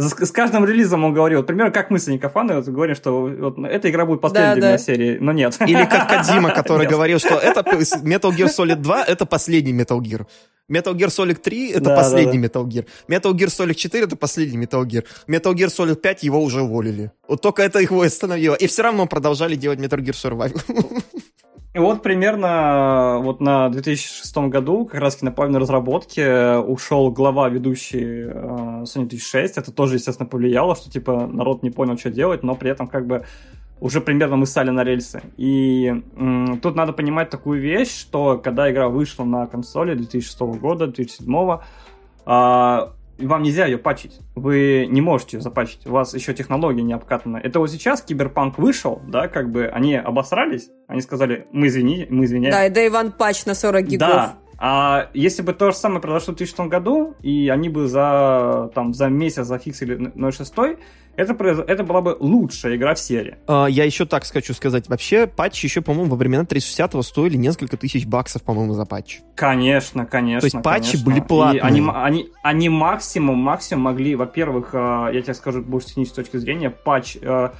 [0.00, 3.90] С, каждым релизом он говорил, примерно как мы с Никофаной вот, говорим, что вот, эта
[3.90, 4.78] игра будет последней Да, да.
[4.78, 5.56] серии, но нет.
[5.66, 6.90] Или как Кадзима, который Нет.
[6.90, 10.26] говорил, что это Metal Gear Solid 2 это последний Metal Gear.
[10.70, 12.86] Metal Gear Solid 3 это Да, последний да, Metal Gear.
[13.08, 15.04] Metal Gear Solid 4 это последний Metal Gear.
[15.26, 17.10] Metal Gear Solid 5 его уже уволили.
[17.26, 18.54] Вот только это его и остановило.
[18.54, 21.02] И все равно продолжали делать Metal Gear Survival.
[21.72, 28.24] И вот примерно вот на 2006 году, как раз на половину разработки, ушел глава ведущий
[28.24, 29.56] э, Sony 2006.
[29.56, 33.06] Это тоже, естественно, повлияло, что типа народ не понял, что делать, но при этом как
[33.06, 33.24] бы
[33.80, 35.22] уже примерно мы стали на рельсы.
[35.36, 40.86] И м, тут надо понимать такую вещь, что когда игра вышла на консоли 2006 года,
[40.88, 41.60] 2007,
[42.26, 42.92] а,
[43.26, 44.20] вам нельзя ее патчить.
[44.34, 45.86] Вы не можете ее запатчить.
[45.86, 47.38] У вас еще технология не обкатана.
[47.38, 52.24] Это вот сейчас Киберпанк вышел, да, как бы они обосрались, они сказали, мы извини, мы
[52.24, 52.52] извиняем.
[52.52, 54.08] Да, и One патч на 40 гигов.
[54.08, 58.70] Да, а если бы то же самое произошло в 2006 году, и они бы за,
[58.74, 60.78] там, за месяц зафиксили 0.6,
[61.16, 61.34] это,
[61.66, 63.36] это была бы лучшая игра в серии.
[63.46, 64.88] А, я еще так хочу сказать.
[64.88, 69.20] Вообще, патчи еще, по-моему, во времена 360-го стоили несколько тысяч баксов, по-моему, за патч.
[69.34, 70.40] Конечно, конечно.
[70.40, 71.10] То есть патчи конечно.
[71.10, 71.58] были платные.
[71.58, 76.24] И они, они, они максимум, максимум могли, во-первых, а, я тебе скажу больше с технической
[76.24, 77.54] точки зрения, патч а,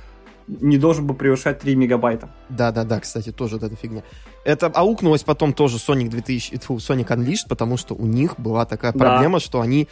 [0.48, 2.30] не должен был превышать 3 мегабайта.
[2.48, 4.02] Да-да-да, кстати, тоже вот эта фигня.
[4.44, 8.92] Это аукнулось потом тоже Sonic 2000, фу, Sonic Unleashed, потому что у них была такая
[8.92, 9.44] проблема, да.
[9.44, 9.88] что они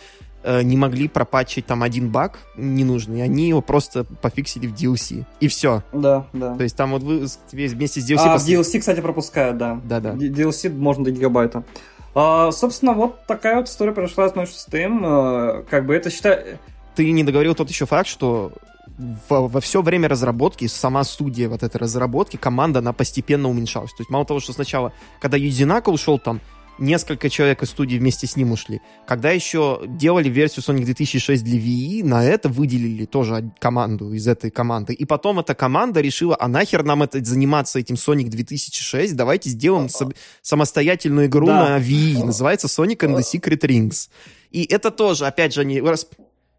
[0.49, 5.25] э, не могли пропатчить там один баг ненужный, они его просто пофиксили в DLC.
[5.41, 5.83] И все.
[5.93, 6.57] Да, да.
[6.57, 8.17] То есть там вот вы вместе с DLC...
[8.19, 8.49] А, пос...
[8.49, 9.81] DLC, кстати, пропускают, да.
[9.85, 10.13] Да-да.
[10.13, 11.65] DLC можно до гигабайта.
[12.15, 14.69] А, собственно, вот такая вот история прошла с 06.
[14.73, 16.59] Э, как бы это считаю...
[16.95, 18.53] Ты не договорил тот еще факт, что
[19.29, 23.93] во, во все время разработки, сама студия вот этой разработки, команда, она постепенно уменьшалась.
[23.93, 26.41] То есть мало того, что сначала, когда Юдинака ушел, там
[26.79, 28.81] несколько человек из студии вместе с ним ушли.
[29.07, 34.51] Когда еще делали версию Sonic 2006 для Wii, на это выделили тоже команду из этой
[34.51, 34.93] команды.
[34.93, 39.89] И потом эта команда решила, а нахер нам это заниматься этим Sonic 2006, давайте сделаем
[39.89, 40.11] со-
[40.43, 41.69] самостоятельную игру да.
[41.69, 42.25] на Wii.
[42.25, 44.09] Называется Sonic and the Secret Rings.
[44.51, 45.81] И это тоже, опять же, они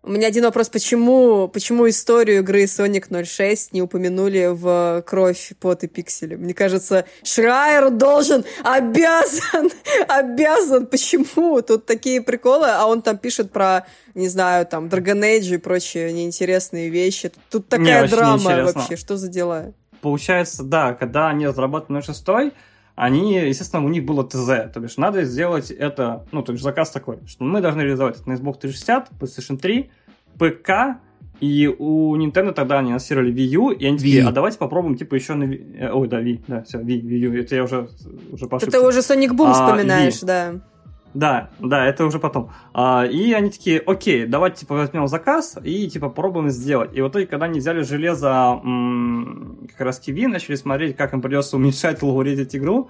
[0.02, 5.84] у меня один вопрос, почему, почему историю игры Sonic 06 не упомянули в «Кровь, пот
[5.84, 6.36] и пиксели»?
[6.36, 9.70] Мне кажется, Шрайер должен, обязан,
[10.08, 10.88] обязан.
[10.88, 11.62] Почему?
[11.62, 13.86] Тут такие приколы, а он там пишет про,
[14.16, 17.32] не знаю, там, Dragon Age и прочие неинтересные вещи.
[17.50, 19.74] Тут такая не, драма вообще, что за дела?
[20.00, 22.26] Получается, да, когда они разрабатывали 06
[23.00, 26.92] они, естественно, у них было ТЗ, то бишь надо сделать это, ну, то есть заказ
[26.92, 29.90] такой, что мы должны реализовать это на Xbox 360, PlayStation 3,
[30.38, 31.00] ПК,
[31.40, 35.16] и у Nintendo тогда они анонсировали Wii U, и они такие, а давайте попробуем, типа,
[35.16, 35.78] еще на Wii...
[35.80, 37.88] Э, ой, да, Wii, да, все, Wii, Wii U, это я уже,
[38.34, 40.26] уже по Ты уже Sonic Boom а, вспоминаешь, Wii.
[40.26, 40.54] да.
[41.14, 42.52] Да, да, это уже потом.
[42.74, 46.96] А, и они такие, окей, давайте типа возьмем заказ и типа попробуем сделать.
[46.96, 51.22] И в итоге, когда они взяли железо м- как раз TV, начали смотреть, как им
[51.22, 52.90] придется уменьшать лоурезить игру,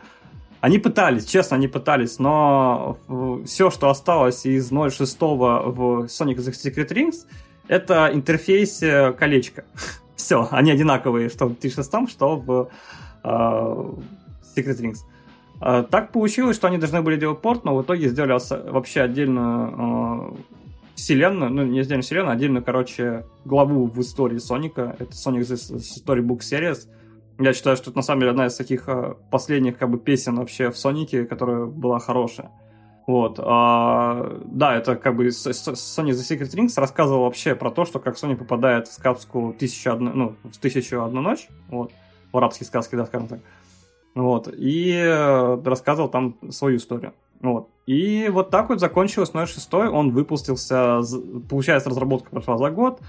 [0.60, 2.98] они пытались, честно, они пытались, но
[3.46, 7.26] все, что осталось из 0.6 в Sonic the Secret Rings,
[7.70, 9.64] это интерфейс э, колечко.
[10.20, 12.70] все, они одинаковые, что в 3.6, что в
[13.24, 14.04] uh,
[14.56, 14.98] Secret Rings.
[15.62, 18.40] А, так получилось, что они должны были делать порт, но в итоге сделали
[18.72, 20.38] вообще отдельную э,
[20.96, 24.96] вселенную, ну, не отдельную вселенную, а отдельную, короче, главу в истории Соника.
[25.00, 26.88] Это Sonic the Storybook Series.
[27.40, 30.36] Я считаю, что это на самом деле одна из таких э, последних как бы песен
[30.36, 32.52] вообще в Сонике, которая была хорошая.
[33.08, 33.40] Вот.
[33.40, 38.16] А, да, это как бы Sonic the Secret Rings рассказывал вообще про то, что как
[38.16, 41.92] Sonic попадает в сказку тысячу одну, ну, в тысячу одну ночь, вот,
[42.32, 43.40] в арабские сказки, да, скажем так.
[44.20, 44.54] Вот.
[44.54, 47.14] И э, рассказывал там свою историю.
[47.42, 47.70] Вот.
[47.86, 49.74] И вот так вот закончилось 06.
[49.74, 51.02] Он выпустился,
[51.50, 53.00] получается, разработка прошла за год.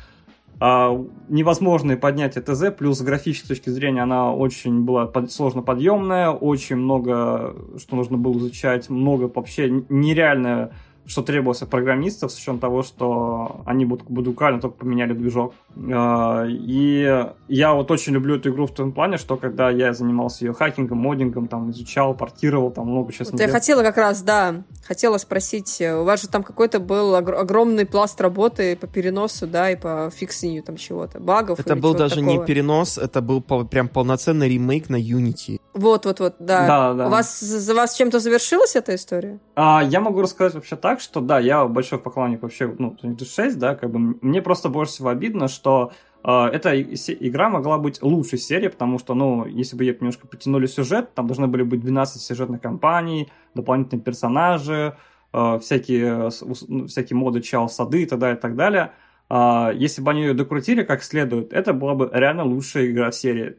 [0.60, 0.96] А,
[1.28, 6.76] невозможное поднятие ТЗ, плюс с графической точки зрения она очень была под, сложно подъемная, очень
[6.76, 10.72] много, что нужно было изучать, много вообще нереальное
[11.10, 15.54] что требовалось от программистов, с учетом того, что они будут буквально только поменяли движок.
[15.92, 20.44] А, и я вот очень люблю эту игру в том плане, что когда я занимался
[20.44, 24.62] ее хакингом, моддингом, там, изучал, портировал, там много сейчас вот Я хотела как раз, да,
[24.86, 29.76] хотела спросить, у вас же там какой-то был огромный пласт работы по переносу, да, и
[29.76, 31.58] по фиксинию там чего-то, багов.
[31.58, 32.30] Это был даже такого.
[32.30, 35.60] не перенос, это был прям полноценный ремейк на Unity.
[35.74, 36.66] Вот, вот, вот, да.
[36.66, 37.06] Да, да.
[37.06, 39.40] У вас, за вас чем-то завершилась эта история?
[39.56, 43.74] А, я могу рассказать вообще так, что да, я большой поклонник вообще, ну, 6, да,
[43.74, 45.92] как бы мне просто больше всего обидно, что
[46.24, 50.66] э, эта игра могла быть лучшей серии, потому что, ну, если бы ее немножко потянули
[50.66, 54.96] сюжет, там должны были быть 12 сюжетных кампаний, дополнительные персонажи,
[55.32, 56.30] э, всякие,
[56.68, 58.92] ну, всякие моды чал сады и так далее, и так далее.
[59.32, 63.14] Uh, если бы они ее докрутили как следует, это была бы реально лучшая игра в
[63.14, 63.50] серии.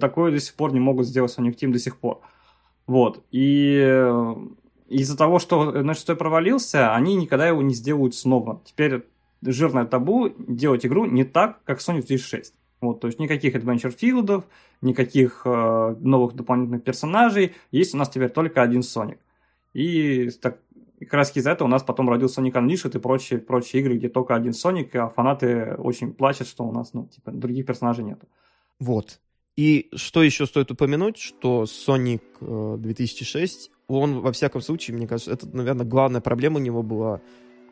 [0.00, 2.20] Такое до сих пор не могут сделать Sonic Team до сих пор.
[2.88, 3.24] Вот.
[3.30, 3.78] И
[4.90, 8.60] из-за того, что наш шестой провалился, они никогда его не сделают снова.
[8.64, 9.04] Теперь
[9.40, 12.54] жирное табу делать игру не так, как Sonic 2006.
[12.80, 14.44] Вот, то есть никаких adventure филдов,
[14.80, 17.54] никаких э, новых дополнительных персонажей.
[17.70, 19.18] Есть у нас теперь только один Соник.
[19.74, 20.58] И так,
[20.98, 24.08] как раз из-за этого у нас потом родился Sonic Unleashed и прочие, прочие игры, где
[24.08, 28.26] только один Соник, а фанаты очень плачут, что у нас, ну, типа, других персонажей нету.
[28.78, 29.20] Вот.
[29.56, 35.48] И что еще стоит упомянуть, что Sonic 2006, он, во всяком случае, мне кажется, это,
[35.52, 37.20] наверное, главная проблема у него была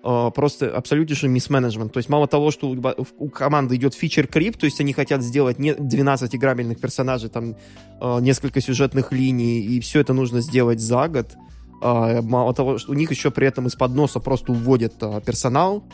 [0.02, 1.92] э, просто абсолютнейший мисс-менеджмент.
[1.92, 2.76] То есть мало того, что у,
[3.18, 7.56] у команды идет фичер-крип, то есть они хотят сделать не 12 играбельных персонажей, там
[8.00, 11.36] э, несколько сюжетных линий, и все это нужно сделать за год.
[11.82, 15.84] Э, мало того, что у них еще при этом из-под носа просто уводят персонал,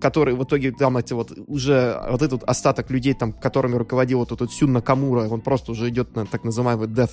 [0.00, 4.32] который в итоге там эти вот уже вот этот остаток людей, там, которыми руководил вот
[4.32, 7.12] этот Сюн Накамура, он просто уже идет на так называемый death,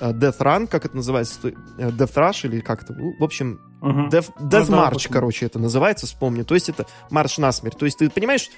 [0.00, 4.10] uh, death run, как это называется, uh, death rush или как это, в общем, uh-huh.
[4.10, 7.76] death, death ну, march, да, короче, это называется, вспомню, то есть это марш на смерть,
[7.78, 8.48] то есть ты понимаешь,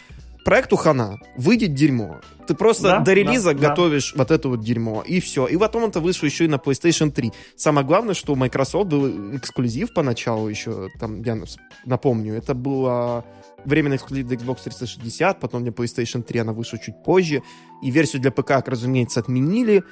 [0.44, 2.20] проекту хана, выйдет дерьмо.
[2.46, 4.18] Ты просто да, до релиза да, готовишь да.
[4.18, 5.46] вот это вот дерьмо, и все.
[5.46, 7.32] И потом это вышло еще и на PlayStation 3.
[7.56, 11.38] Самое главное, что у Microsoft был эксклюзив поначалу еще, там, я
[11.86, 13.24] напомню, это было
[13.64, 17.42] временный эксклюзив для Xbox 360, потом для PlayStation 3 она вышла чуть позже,
[17.82, 19.84] и версию для ПК, разумеется, отменили.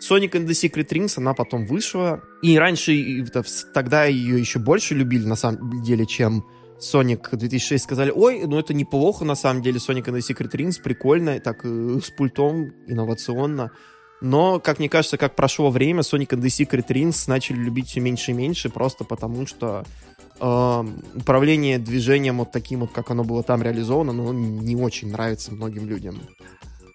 [0.00, 3.26] Sonic and the Secret Rings, она потом вышла, и раньше,
[3.74, 6.44] тогда ее еще больше любили, на самом деле, чем
[6.78, 10.80] Sonic 2006 сказали, ой, ну это неплохо, на самом деле, Sonic and the Secret Rings,
[10.82, 13.72] прикольно, так э, с пультом, инновационно.
[14.20, 18.00] Но, как мне кажется, как прошло время, Sonic and the Secret Rings начали любить все
[18.00, 19.84] меньше и меньше, просто потому что
[20.40, 20.84] э,
[21.14, 25.86] управление движением вот таким вот, как оно было там реализовано, ну, не очень нравится многим
[25.86, 26.20] людям.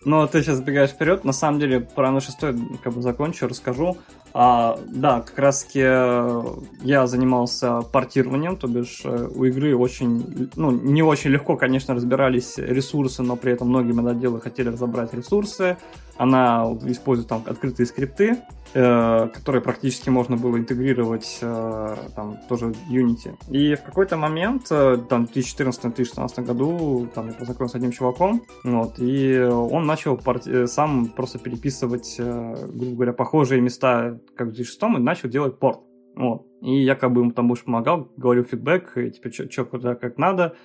[0.06, 1.24] Ну, ты сейчас сбегаешь вперед.
[1.24, 3.98] На самом деле, про на шестой как бы закончу, расскажу.
[4.34, 6.44] А, да, как раз таки э,
[6.82, 12.58] я занимался портированием, то бишь э, у игры очень, ну, не очень легко, конечно, разбирались
[12.58, 15.78] ресурсы, но при этом многие мододелы хотели разобрать ресурсы.
[16.18, 18.38] Она использует там открытые скрипты,
[18.74, 23.36] э, которые практически можно было интегрировать э, там тоже Unity.
[23.50, 28.44] И в какой-то момент, э, там, в 2014-2016 году, там, я познакомился с одним чуваком,
[28.64, 34.52] вот, и он начал порти- сам просто переписывать, э, грубо говоря, похожие места как в
[34.54, 35.80] 2006 и начал делать порт.
[36.16, 36.46] Вот.
[36.62, 40.18] И я как бы ему там больше помогал, говорил фидбэк, и, типа, что куда как
[40.18, 40.56] надо,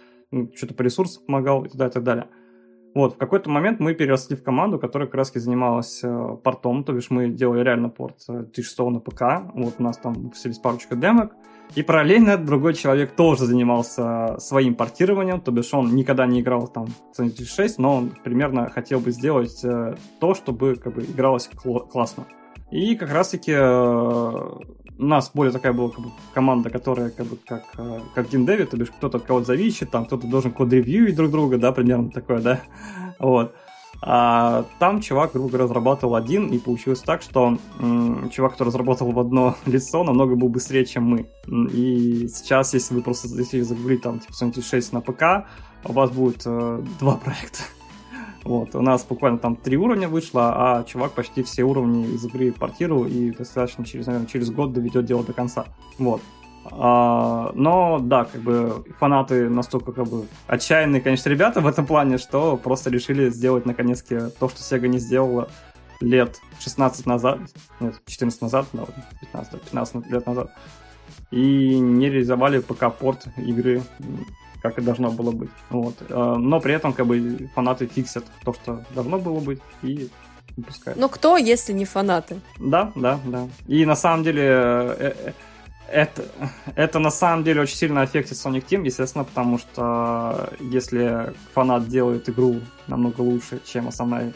[0.55, 2.29] что-то по ресурсам помогал и так далее, и так далее.
[2.99, 6.93] Вот, в какой-то момент мы переросли в команду, которая как раз занималась э, портом, то
[6.93, 9.23] бишь мы делали реально порт э, 2006 на ПК,
[9.55, 11.31] вот у нас там выпустились парочка демок,
[11.77, 16.87] и параллельно другой человек тоже занимался своим портированием, то бишь он никогда не играл там
[16.87, 21.49] в Sonic 6, но он примерно хотел бы сделать э, то, чтобы как бы игралось
[21.55, 22.25] кл- классно.
[22.73, 24.33] И как раз-таки э,
[24.99, 28.65] у нас более такая была как бы, команда, которая как бы как, э, как геймдеви,
[28.65, 32.41] то бишь кто-то от кого-то зависит, там кто-то должен код-ревьюить друг друга, да, примерно такое,
[32.41, 32.61] да,
[33.19, 33.55] вот.
[34.01, 39.11] А там чувак, грубо говоря, разрабатывал один, и получилось так, что м, чувак, который разработал
[39.11, 41.29] в одно лицо, намного был быстрее, чем мы.
[41.73, 45.49] И сейчас, если вы просто если загуглите там типа Sonic 6 на ПК,
[45.85, 47.61] у вас будет э, два проекта.
[48.49, 52.51] Вот, у нас буквально там три уровня вышло, а чувак почти все уровни из игры
[52.51, 55.67] портировал и достаточно через, наверное, через год доведет дело до конца.
[55.99, 56.23] Вот.
[56.65, 62.17] А, но да, как бы фанаты настолько как бы отчаянные, конечно, ребята в этом плане,
[62.17, 65.51] что просто решили сделать наконец-то то, что Sega не сделала
[66.01, 67.41] лет 16 назад,
[67.81, 68.87] нет, 14 назад, да,
[69.21, 70.51] 15, 15 лет назад,
[71.31, 73.83] и не реализовали пока порт игры
[74.63, 75.51] как и должно было быть.
[75.71, 75.95] Вот.
[76.09, 80.09] Э, но при этом как бы фанаты фиксят то, что должно было быть, и
[80.57, 80.99] выпускают.
[80.99, 82.41] Но кто, если не фанаты?
[82.59, 83.49] Да, да, да.
[83.67, 85.33] И на самом деле э, э,
[85.91, 86.25] это,
[86.75, 92.29] это на самом деле очень сильно аффектит Sonic Team, естественно, потому что если фанат делает
[92.29, 94.33] игру намного лучше, чем основная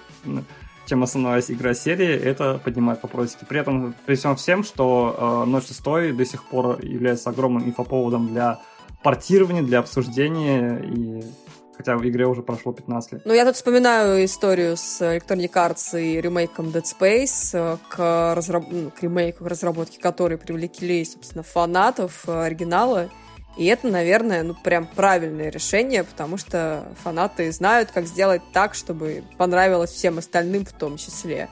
[0.86, 3.44] чем основная игра серии, это поднимает вопросики.
[3.48, 5.82] При этом, при всем всем, что э, Ночь 6
[6.16, 8.58] до сих пор является огромным инфоповодом для
[9.02, 11.24] портирования, для обсуждения, и
[11.76, 13.22] хотя в игре уже прошло 15 лет.
[13.24, 18.64] Ну, я тут вспоминаю историю с Electronic Arts и ремейком Dead Space, э, к, разраб...
[18.70, 23.08] Ну, к ремейку, к разработке которой привлекли, собственно, фанатов э, оригинала.
[23.58, 29.24] И это, наверное, ну прям правильное решение, потому что фанаты знают, как сделать так, чтобы
[29.36, 31.48] понравилось всем остальным в том числе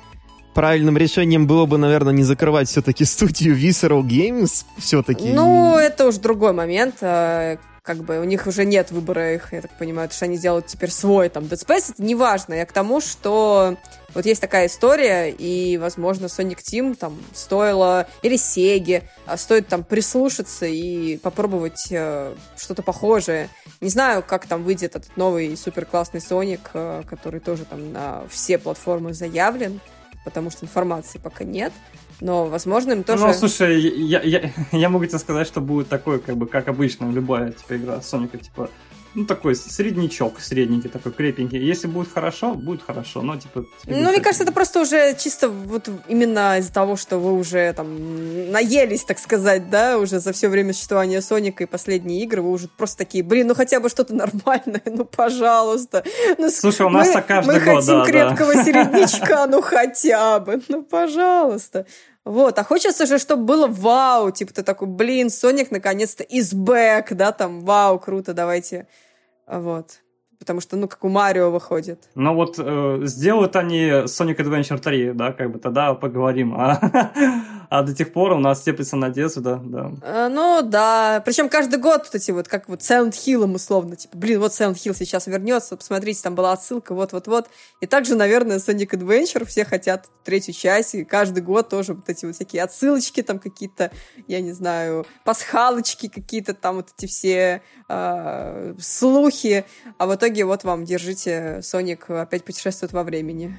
[0.61, 5.33] правильным решением было бы, наверное, не закрывать все-таки студию Visceral Games все-таки.
[5.33, 6.97] Ну, это уж другой момент.
[7.01, 10.37] А, как бы у них уже нет выбора их, я так понимаю, потому что они
[10.37, 12.53] делают теперь свой там Dead Space, это не важно.
[12.53, 13.79] Я к тому, что
[14.13, 19.83] вот есть такая история, и, возможно, Sonic Team там стоило, или Sega, а стоит там
[19.83, 23.49] прислушаться и попробовать э, что-то похожее.
[23.81, 28.25] Не знаю, как там выйдет этот новый супер классный Sonic, э, который тоже там на
[28.29, 29.81] все платформы заявлен,
[30.25, 31.73] потому что информации пока нет.
[32.21, 33.27] Но, возможно, им тоже...
[33.27, 37.11] Ну, слушай, я, я, я могу тебе сказать, что будет такой, как бы, как обычно,
[37.11, 38.71] любая типа, игра Соника, типа,
[39.15, 41.59] ну, такой среднячок, средненький, такой крепенький.
[41.59, 43.65] Если будет хорошо, будет хорошо, но, типа...
[43.87, 48.51] Ну, мне кажется, это просто уже чисто вот именно из-за того, что вы уже там
[48.53, 52.69] наелись, так сказать, да, уже за все время существования Соника и последние игры, вы уже
[52.69, 56.05] просто такие, блин, ну хотя бы что-то нормальное, ну, пожалуйста.
[56.39, 58.65] Ну, Слушай, у нас мы, так каждый мы год, хотим да, крепкого да.
[58.65, 61.87] середнячка, ну, хотя бы, ну, пожалуйста.
[62.25, 67.15] Вот, а хочется же, чтобы было вау, типа ты такой, блин, Соник наконец-то is back,
[67.15, 68.87] да, там, вау, круто, давайте,
[69.47, 70.01] вот.
[70.41, 72.09] Потому что, ну, как у Марио выходит.
[72.15, 76.55] Ну вот э, сделают они Sonic Adventure 3, да, как бы тогда поговорим.
[76.55, 76.81] А,
[77.69, 79.61] а до тех пор у нас теплится надежда, да.
[79.63, 79.93] да.
[80.03, 81.23] А, ну, да.
[81.27, 84.77] Причем каждый год вот эти вот, как вот Silent Hill условно, типа, блин, вот Silent
[84.77, 87.51] Hill сейчас вернется, посмотрите, там была отсылка, вот-вот-вот.
[87.83, 92.25] И также, наверное, Sonic Adventure все хотят третью часть, и каждый год тоже вот эти
[92.25, 93.91] вот всякие отсылочки там какие-то,
[94.27, 99.67] я не знаю, пасхалочки какие-то там вот эти все э, слухи.
[99.99, 103.57] А в итоге вот вам, держите, Соник опять путешествует во времени.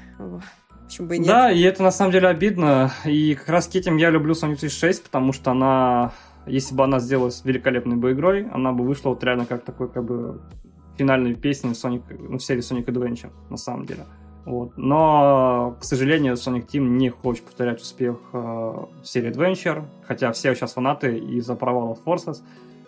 [0.85, 1.27] Почему бы и нет?
[1.27, 2.91] Да, и это на самом деле обидно.
[3.05, 6.11] И как раз этим я люблю Sonic 36, потому что она,
[6.45, 10.03] если бы она сделалась великолепной бы игрой, она бы вышла вот реально как такой, как
[10.03, 10.41] бы,
[10.97, 14.05] финальной песней Sonic, ну, в серии Sonic Adventure, на самом деле.
[14.45, 14.75] Вот.
[14.75, 20.73] Но, к сожалению, Sonic Team не хочет повторять успех э, серии Adventure, хотя все сейчас
[20.73, 22.39] фанаты из-за провала Forces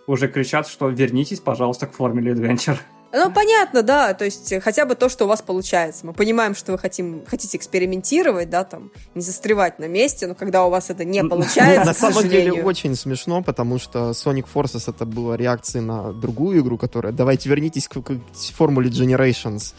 [0.06, 2.76] уже кричат, что вернитесь, пожалуйста, к формуле Adventure.
[3.14, 6.04] Ну, понятно, да, то есть хотя бы то, что у вас получается.
[6.04, 10.64] Мы понимаем, что вы хотим, хотите экспериментировать, да, там, не застревать на месте, но когда
[10.64, 15.06] у вас это не получается, На самом деле очень смешно, потому что Sonic Forces это
[15.06, 18.18] была реакцией на другую игру, которая «давайте вернитесь к, к
[18.56, 19.74] формуле Generations».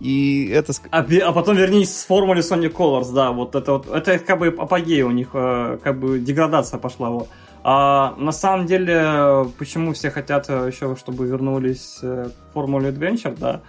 [0.00, 0.72] И это...
[0.90, 4.46] А, а потом вернись с формуле Sonic Colors, да, вот это вот, это как бы
[4.46, 7.28] апогей у них, как бы деградация пошла, вот.
[7.64, 13.60] А на самом деле, почему все хотят еще, чтобы вернулись к Формуле Adventure, да?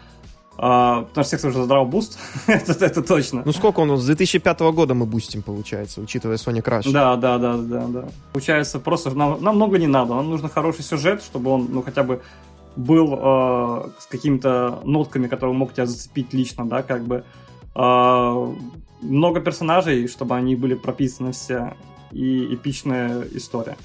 [0.62, 3.44] А, потому что всех уже задрал буст, это, это точно.
[3.46, 6.92] Ну сколько он, с 2005 года мы бустим, получается, учитывая Sonic Rush.
[6.92, 8.10] Да, да, да, да, да.
[8.34, 12.04] Получается, просто нам, нам много не надо, нам нужно хороший сюжет, чтобы он, ну, хотя
[12.04, 12.22] бы
[12.76, 17.24] был э, с какими-то нотками, которые мог тебя зацепить лично, да, как бы.
[17.76, 18.54] Э,
[19.02, 21.78] много персонажей, чтобы они были прописаны все
[22.12, 23.78] и эпичная история.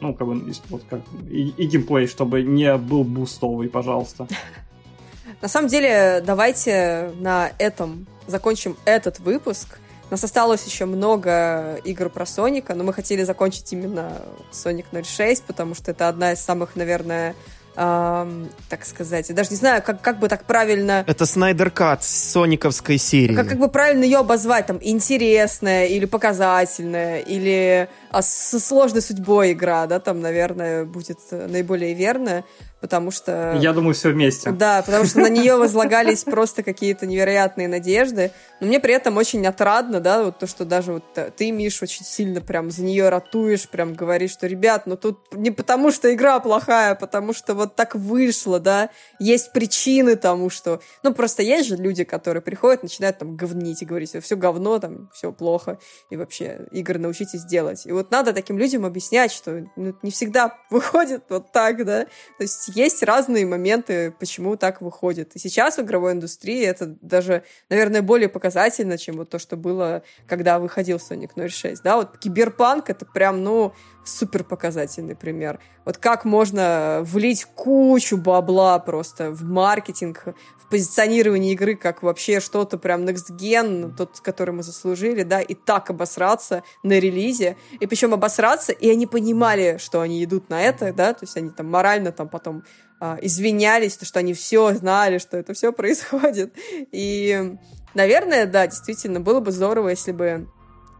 [0.00, 1.00] Ну, как бы, вот как,
[1.30, 4.26] и, и геймплей, чтобы не был бустовый, пожалуйста.
[5.42, 9.80] На самом деле, давайте на этом закончим этот выпуск.
[10.08, 14.22] У нас осталось еще много игр про Соника, но мы хотели закончить именно
[14.52, 17.34] Sonic 06, потому что это одна из самых, наверное,
[17.76, 21.04] эм, так сказать, я даже не знаю, как, как бы так правильно...
[21.06, 23.34] Это Снайдер Кат с сониковской серии.
[23.34, 29.52] Как, как бы правильно ее обозвать, там, интересная или показательная, или а, со сложной судьбой
[29.52, 32.44] игра, да, там, наверное, будет наиболее верная
[32.82, 33.56] потому что...
[33.60, 34.50] Я думаю, все вместе.
[34.50, 38.32] Да, потому что на нее возлагались просто какие-то невероятные надежды.
[38.60, 41.04] Но мне при этом очень отрадно, да, вот то, что даже вот
[41.36, 45.52] ты, Миш, очень сильно прям за нее ратуешь, прям говоришь, что, ребят, ну тут не
[45.52, 48.90] потому, что игра плохая, а потому что вот так вышло, да,
[49.20, 50.80] есть причины тому, что...
[51.04, 55.08] Ну, просто есть же люди, которые приходят, начинают там говнить и говорить, все говно, там,
[55.14, 55.78] все плохо,
[56.10, 57.86] и вообще игры научитесь делать.
[57.86, 62.42] И вот надо таким людям объяснять, что ну, не всегда выходит вот так, да, то
[62.42, 65.34] есть есть разные моменты, почему так выходит.
[65.34, 70.02] И сейчас в игровой индустрии это даже, наверное, более показательно, чем вот то, что было,
[70.26, 71.82] когда выходил Sonic 06.
[71.82, 73.72] Да, вот Киберпанк— это прям, ну,
[74.04, 75.60] супер показательный пример.
[75.84, 80.24] Вот как можно влить кучу бабла просто в маркетинг,
[80.58, 85.54] в позиционирование игры как вообще что-то прям next gen, тот, который мы заслужили, да, и
[85.54, 87.56] так обосраться на релизе.
[87.80, 91.50] И причем обосраться, и они понимали, что они идут на это, да, то есть они
[91.50, 92.64] там морально там потом
[93.00, 96.54] а, извинялись, то, что они все знали, что это все происходит.
[96.92, 97.56] И,
[97.94, 100.48] наверное, да, действительно, было бы здорово, если бы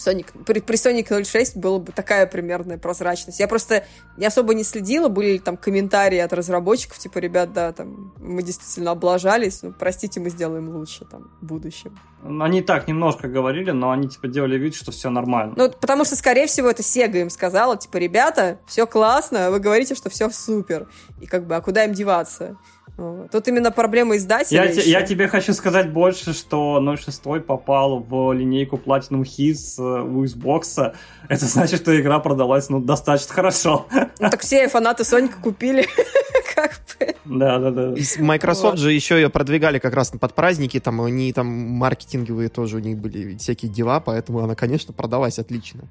[0.06, 3.40] Sonic, при, при Sonic 06 была бы такая примерная прозрачность.
[3.40, 3.84] Я просто
[4.16, 8.42] не особо не следила, были ли там комментарии от разработчиков, типа, ребят, да, там, мы
[8.42, 11.98] действительно облажались, ну, простите, мы сделаем лучше, там, в будущем.
[12.40, 15.55] Они так немножко говорили, но они, типа, делали вид, что все нормально.
[15.56, 19.94] Ну, потому что, скорее всего, это Sega им сказала, типа, ребята, все классно, вы говорите,
[19.94, 20.89] что все супер.
[21.20, 22.56] И как бы, а куда им деваться?
[22.96, 24.70] Тут именно проблема издателя.
[24.70, 30.24] Я, я тебе хочу сказать больше, что 06 попал в линейку Platinum Hits э, у
[30.24, 30.94] Xbox.
[31.28, 33.86] Это значит, что игра продалась ну, достаточно хорошо.
[34.20, 35.86] Ну так все фанаты Соника купили.
[36.54, 37.38] как бы.
[37.38, 37.94] Да, да, да.
[38.18, 38.78] Microsoft вот.
[38.78, 42.98] же еще ее продвигали как раз под праздники, там они там маркетинговые тоже у них
[42.98, 45.82] были всякие дела, поэтому она, конечно, продалась отлично.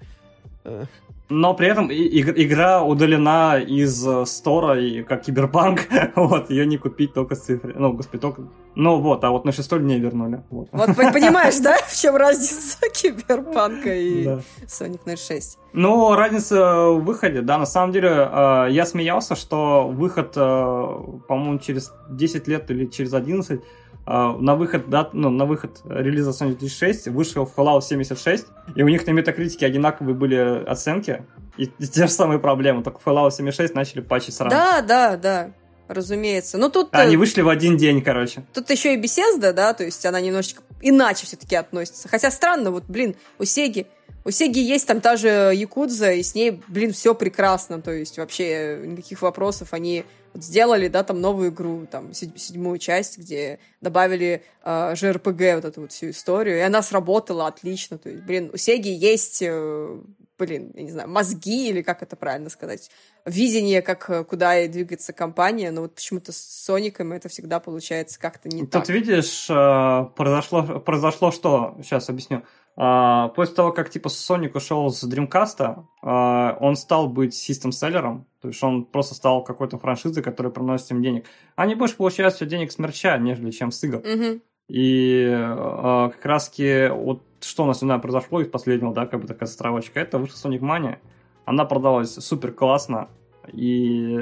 [1.32, 7.14] Но при этом игра удалена из э, стора, и как киберпанк, вот, ее не купить
[7.14, 7.74] только с цифрой.
[7.78, 8.42] Ну, господи, только...
[8.76, 10.44] Ну вот, а вот на шестой не вернули.
[10.50, 14.40] Вот, вот понимаешь, да, в чем разница киберпанка и да.
[14.66, 15.58] Sonic 06?
[15.72, 20.98] Ну, разница в выходе, да, на самом деле, э, я смеялся, что выход, э,
[21.30, 23.64] по-моему, через 10 лет или через 11 а,
[24.12, 29.06] на выход, да, ну, на выход релиза Sonic 2006 вышел Fallout 76, и у них
[29.08, 31.24] на метакритике одинаковые были оценки,
[31.58, 34.56] и, и те же самые проблемы, только Fallout 76 начали патчить сразу.
[34.56, 35.52] Да, да, да,
[35.88, 36.58] разумеется.
[36.58, 36.90] Ну, тут...
[36.92, 38.44] Они э, вышли в один день, короче.
[38.54, 42.10] Тут еще и беседа, да, то есть она немножечко иначе все-таки относится.
[42.10, 43.88] Хотя странно, вот, блин, у Сеги
[44.24, 47.82] у Сеги есть там та же Якудза, и с ней, блин, все прекрасно.
[47.82, 49.74] То есть вообще никаких вопросов.
[49.74, 55.66] Они вот сделали, да, там новую игру, там, седьмую часть, где добавили э, JRPG, вот
[55.66, 57.98] эту вот всю историю, и она сработала отлично.
[57.98, 60.00] То есть, блин, у Сеги есть, э,
[60.38, 62.90] блин, я не знаю, мозги, или как это правильно сказать,
[63.26, 68.20] видение, как, э, куда и двигается компания, но вот почему-то с Соником это всегда получается
[68.20, 68.82] как-то не Тут так.
[68.86, 71.78] Тут видишь, э, произошло, произошло что?
[71.84, 72.44] Сейчас объясню.
[72.84, 78.48] А, после того, как типа Sonic ушел с Dreamcast, а, он стал быть систем-селлером, то
[78.48, 81.28] есть он просто стал какой-то франшизой, которая приносит им денег.
[81.56, 83.98] Они больше получают все денег с мерча, нежели чем с игр.
[83.98, 84.42] Угу.
[84.70, 89.28] И а, как раз-таки вот что у нас не произошло из последнего, да, как бы
[89.28, 90.98] такая стравочка, это вышла Sonic Mania.
[91.46, 93.10] Она продалась супер классно,
[93.52, 94.18] и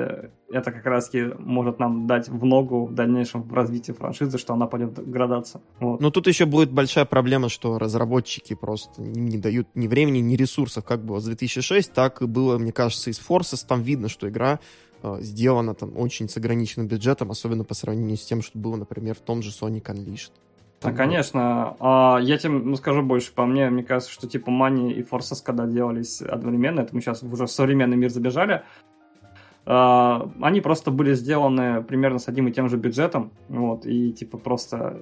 [0.52, 4.68] это как раз может нам дать в ногу в дальнейшем в развитии франшизы, что она
[4.68, 5.62] пойдет градаться.
[5.80, 6.02] Вот.
[6.02, 10.86] Но тут еще будет большая проблема, что разработчики просто не дают ни времени, ни ресурсов,
[10.86, 13.66] как было с 2006, так и было, мне кажется, из Forces.
[13.68, 14.60] Там видно, что игра
[15.04, 19.16] э, сделана там очень с ограниченным бюджетом, особенно по сравнению с тем, что было, например,
[19.16, 20.32] в том же Sonic Unleashed.
[20.82, 21.76] Да, конечно.
[21.80, 23.34] А, я тебе ну, скажу больше.
[23.34, 27.22] По мне, мне кажется, что типа Money и Forces, когда делались одновременно, это мы сейчас
[27.22, 28.64] уже в современный мир забежали,
[29.70, 35.00] они просто были сделаны примерно с одним и тем же бюджетом, вот, и типа просто,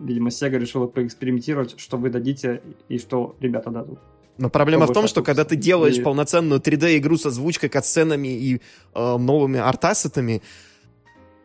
[0.00, 4.00] видимо, Sega решила поэкспериментировать, что вы дадите и что ребята дадут.
[4.38, 6.02] Но проблема в том, что когда ты делаешь и...
[6.02, 8.60] полноценную 3D-игру со озвучкой, катсценами и
[8.94, 10.42] э, новыми артасетами,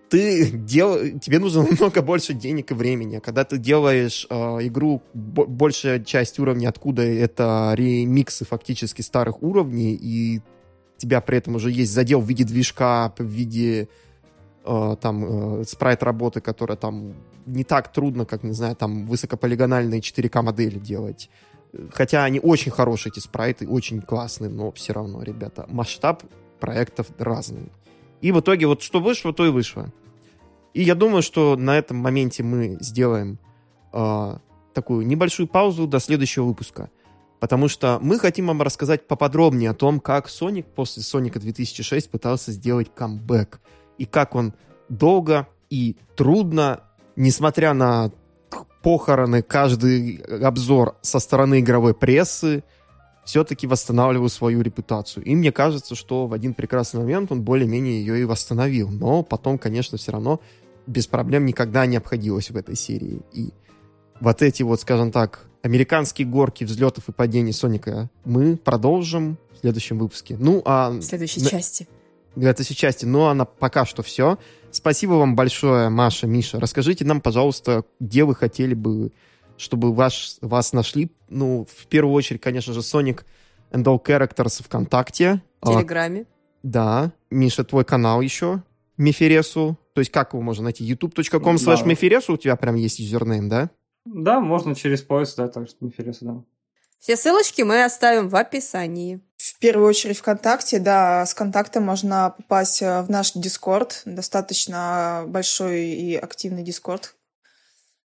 [0.09, 1.19] ты дел...
[1.19, 3.17] тебе нужно намного больше денег и времени.
[3.17, 4.35] А когда ты делаешь э,
[4.67, 10.41] игру, большая часть уровней, откуда это ремиксы фактически старых уровней, и
[10.97, 13.87] тебя при этом уже есть задел в виде движка, в виде
[14.65, 17.13] э, там э, спрайт-работы, которая там
[17.45, 21.29] не так трудно, как, не знаю, там высокополигональные 4К модели делать.
[21.91, 26.23] Хотя они очень хорошие, эти спрайты, очень классные, но все равно, ребята, масштаб
[26.59, 27.71] проектов разный.
[28.21, 29.91] И в итоге вот что вышло, то и вышло.
[30.73, 33.37] И я думаю, что на этом моменте мы сделаем
[33.91, 34.37] э,
[34.73, 36.89] такую небольшую паузу до следующего выпуска
[37.43, 42.53] потому что мы хотим вам рассказать поподробнее о том, как Sonic после Соника 2006 пытался
[42.53, 43.59] сделать камбэк,
[43.97, 44.53] и как он
[44.87, 46.83] долго и трудно,
[47.17, 48.11] несмотря на
[48.81, 52.63] похороны, каждый обзор со стороны игровой прессы,
[53.25, 55.25] все-таки восстанавливал свою репутацию.
[55.25, 58.89] И мне кажется, что в один прекрасный момент он более-менее ее и восстановил.
[58.89, 60.39] Но потом, конечно, все равно
[60.87, 63.19] без проблем никогда не обходилось в этой серии.
[63.33, 63.49] И
[64.21, 69.97] вот эти вот, скажем так, американские горки взлетов и падений Соника мы продолжим в следующем
[69.97, 70.35] выпуске.
[70.37, 70.91] Ну, а...
[70.91, 71.49] В следующей на...
[71.49, 71.87] части.
[72.35, 73.05] В следующей части.
[73.05, 74.37] Ну, а на пока что все.
[74.71, 76.59] Спасибо вам большое, Маша, Миша.
[76.59, 79.13] Расскажите нам, пожалуйста, где вы хотели бы,
[79.57, 81.11] чтобы ваш, вас нашли.
[81.29, 83.21] Ну, в первую очередь, конечно же, Sonic
[83.71, 85.41] and All Characters ВКонтакте.
[85.61, 86.21] В Телеграме.
[86.21, 86.25] А,
[86.63, 87.11] да.
[87.31, 88.63] Миша, твой канал еще.
[88.97, 89.77] Мефересу.
[89.93, 90.83] То есть как его можно найти?
[90.91, 91.85] youtube.com slash да.
[91.85, 93.69] Мефересу у тебя прям есть username, да?
[94.05, 96.43] Да, можно через поиск, да, так что Mefiresu, да.
[96.99, 99.19] Все ссылочки мы оставим в описании.
[99.35, 105.81] В первую очередь ВКонтакте, да, с контакта можно попасть э, в наш Дискорд, достаточно большой
[105.87, 107.15] и активный Дискорд.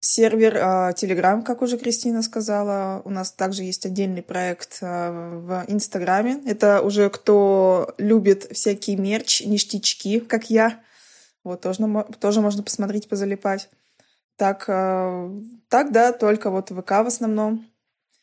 [0.00, 3.02] Сервер Telegram, как уже Кристина сказала.
[3.04, 6.40] У нас также есть отдельный проект в Инстаграме.
[6.46, 10.80] Это уже кто любит всякие мерч, ништячки, как я.
[11.42, 11.82] Вот тоже,
[12.20, 13.68] тоже можно посмотреть, позалипать.
[14.38, 17.66] Так, так, да, только вот ВК в основном.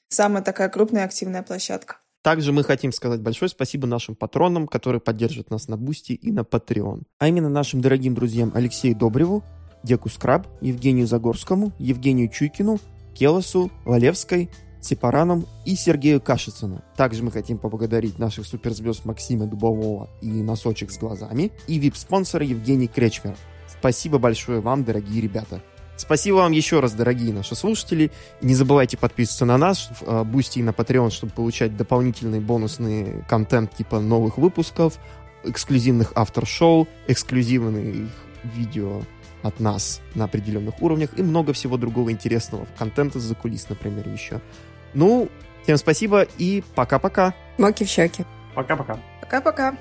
[0.07, 1.97] Самая такая крупная активная площадка.
[2.23, 6.39] Также мы хотим сказать большое спасибо нашим патронам, которые поддерживают нас на Бусти и на
[6.39, 7.03] Patreon.
[7.19, 9.43] А именно нашим дорогим друзьям Алексею Добреву,
[9.83, 12.79] Deku Scrub, Евгению Загорскому, Евгению Чуйкину,
[13.13, 14.49] Келосу, Валевской,
[14.81, 16.83] Сепараном и Сергею Кашицыну.
[16.95, 22.87] Также мы хотим поблагодарить наших суперзвезд Максима Дубового и Носочек с глазами и вип-спонсора Евгений
[22.87, 23.35] Кречмер.
[23.67, 25.61] Спасибо большое вам, дорогие ребята.
[25.97, 28.11] Спасибо вам еще раз, дорогие наши слушатели.
[28.41, 33.73] Не забывайте подписываться на нас в Бусти и на Patreon, чтобы получать дополнительный бонусный контент
[33.75, 34.99] типа новых выпусков,
[35.43, 38.09] эксклюзивных after-шоу, эксклюзивных
[38.43, 39.01] видео
[39.41, 42.67] от нас на определенных уровнях и много всего другого интересного.
[42.77, 44.41] Контента за кулис, например, еще.
[44.93, 45.29] Ну,
[45.63, 47.33] всем спасибо и пока-пока.
[47.57, 48.25] Чмоки в щеки.
[48.53, 48.99] Пока-пока.
[49.21, 49.77] Пока-пока.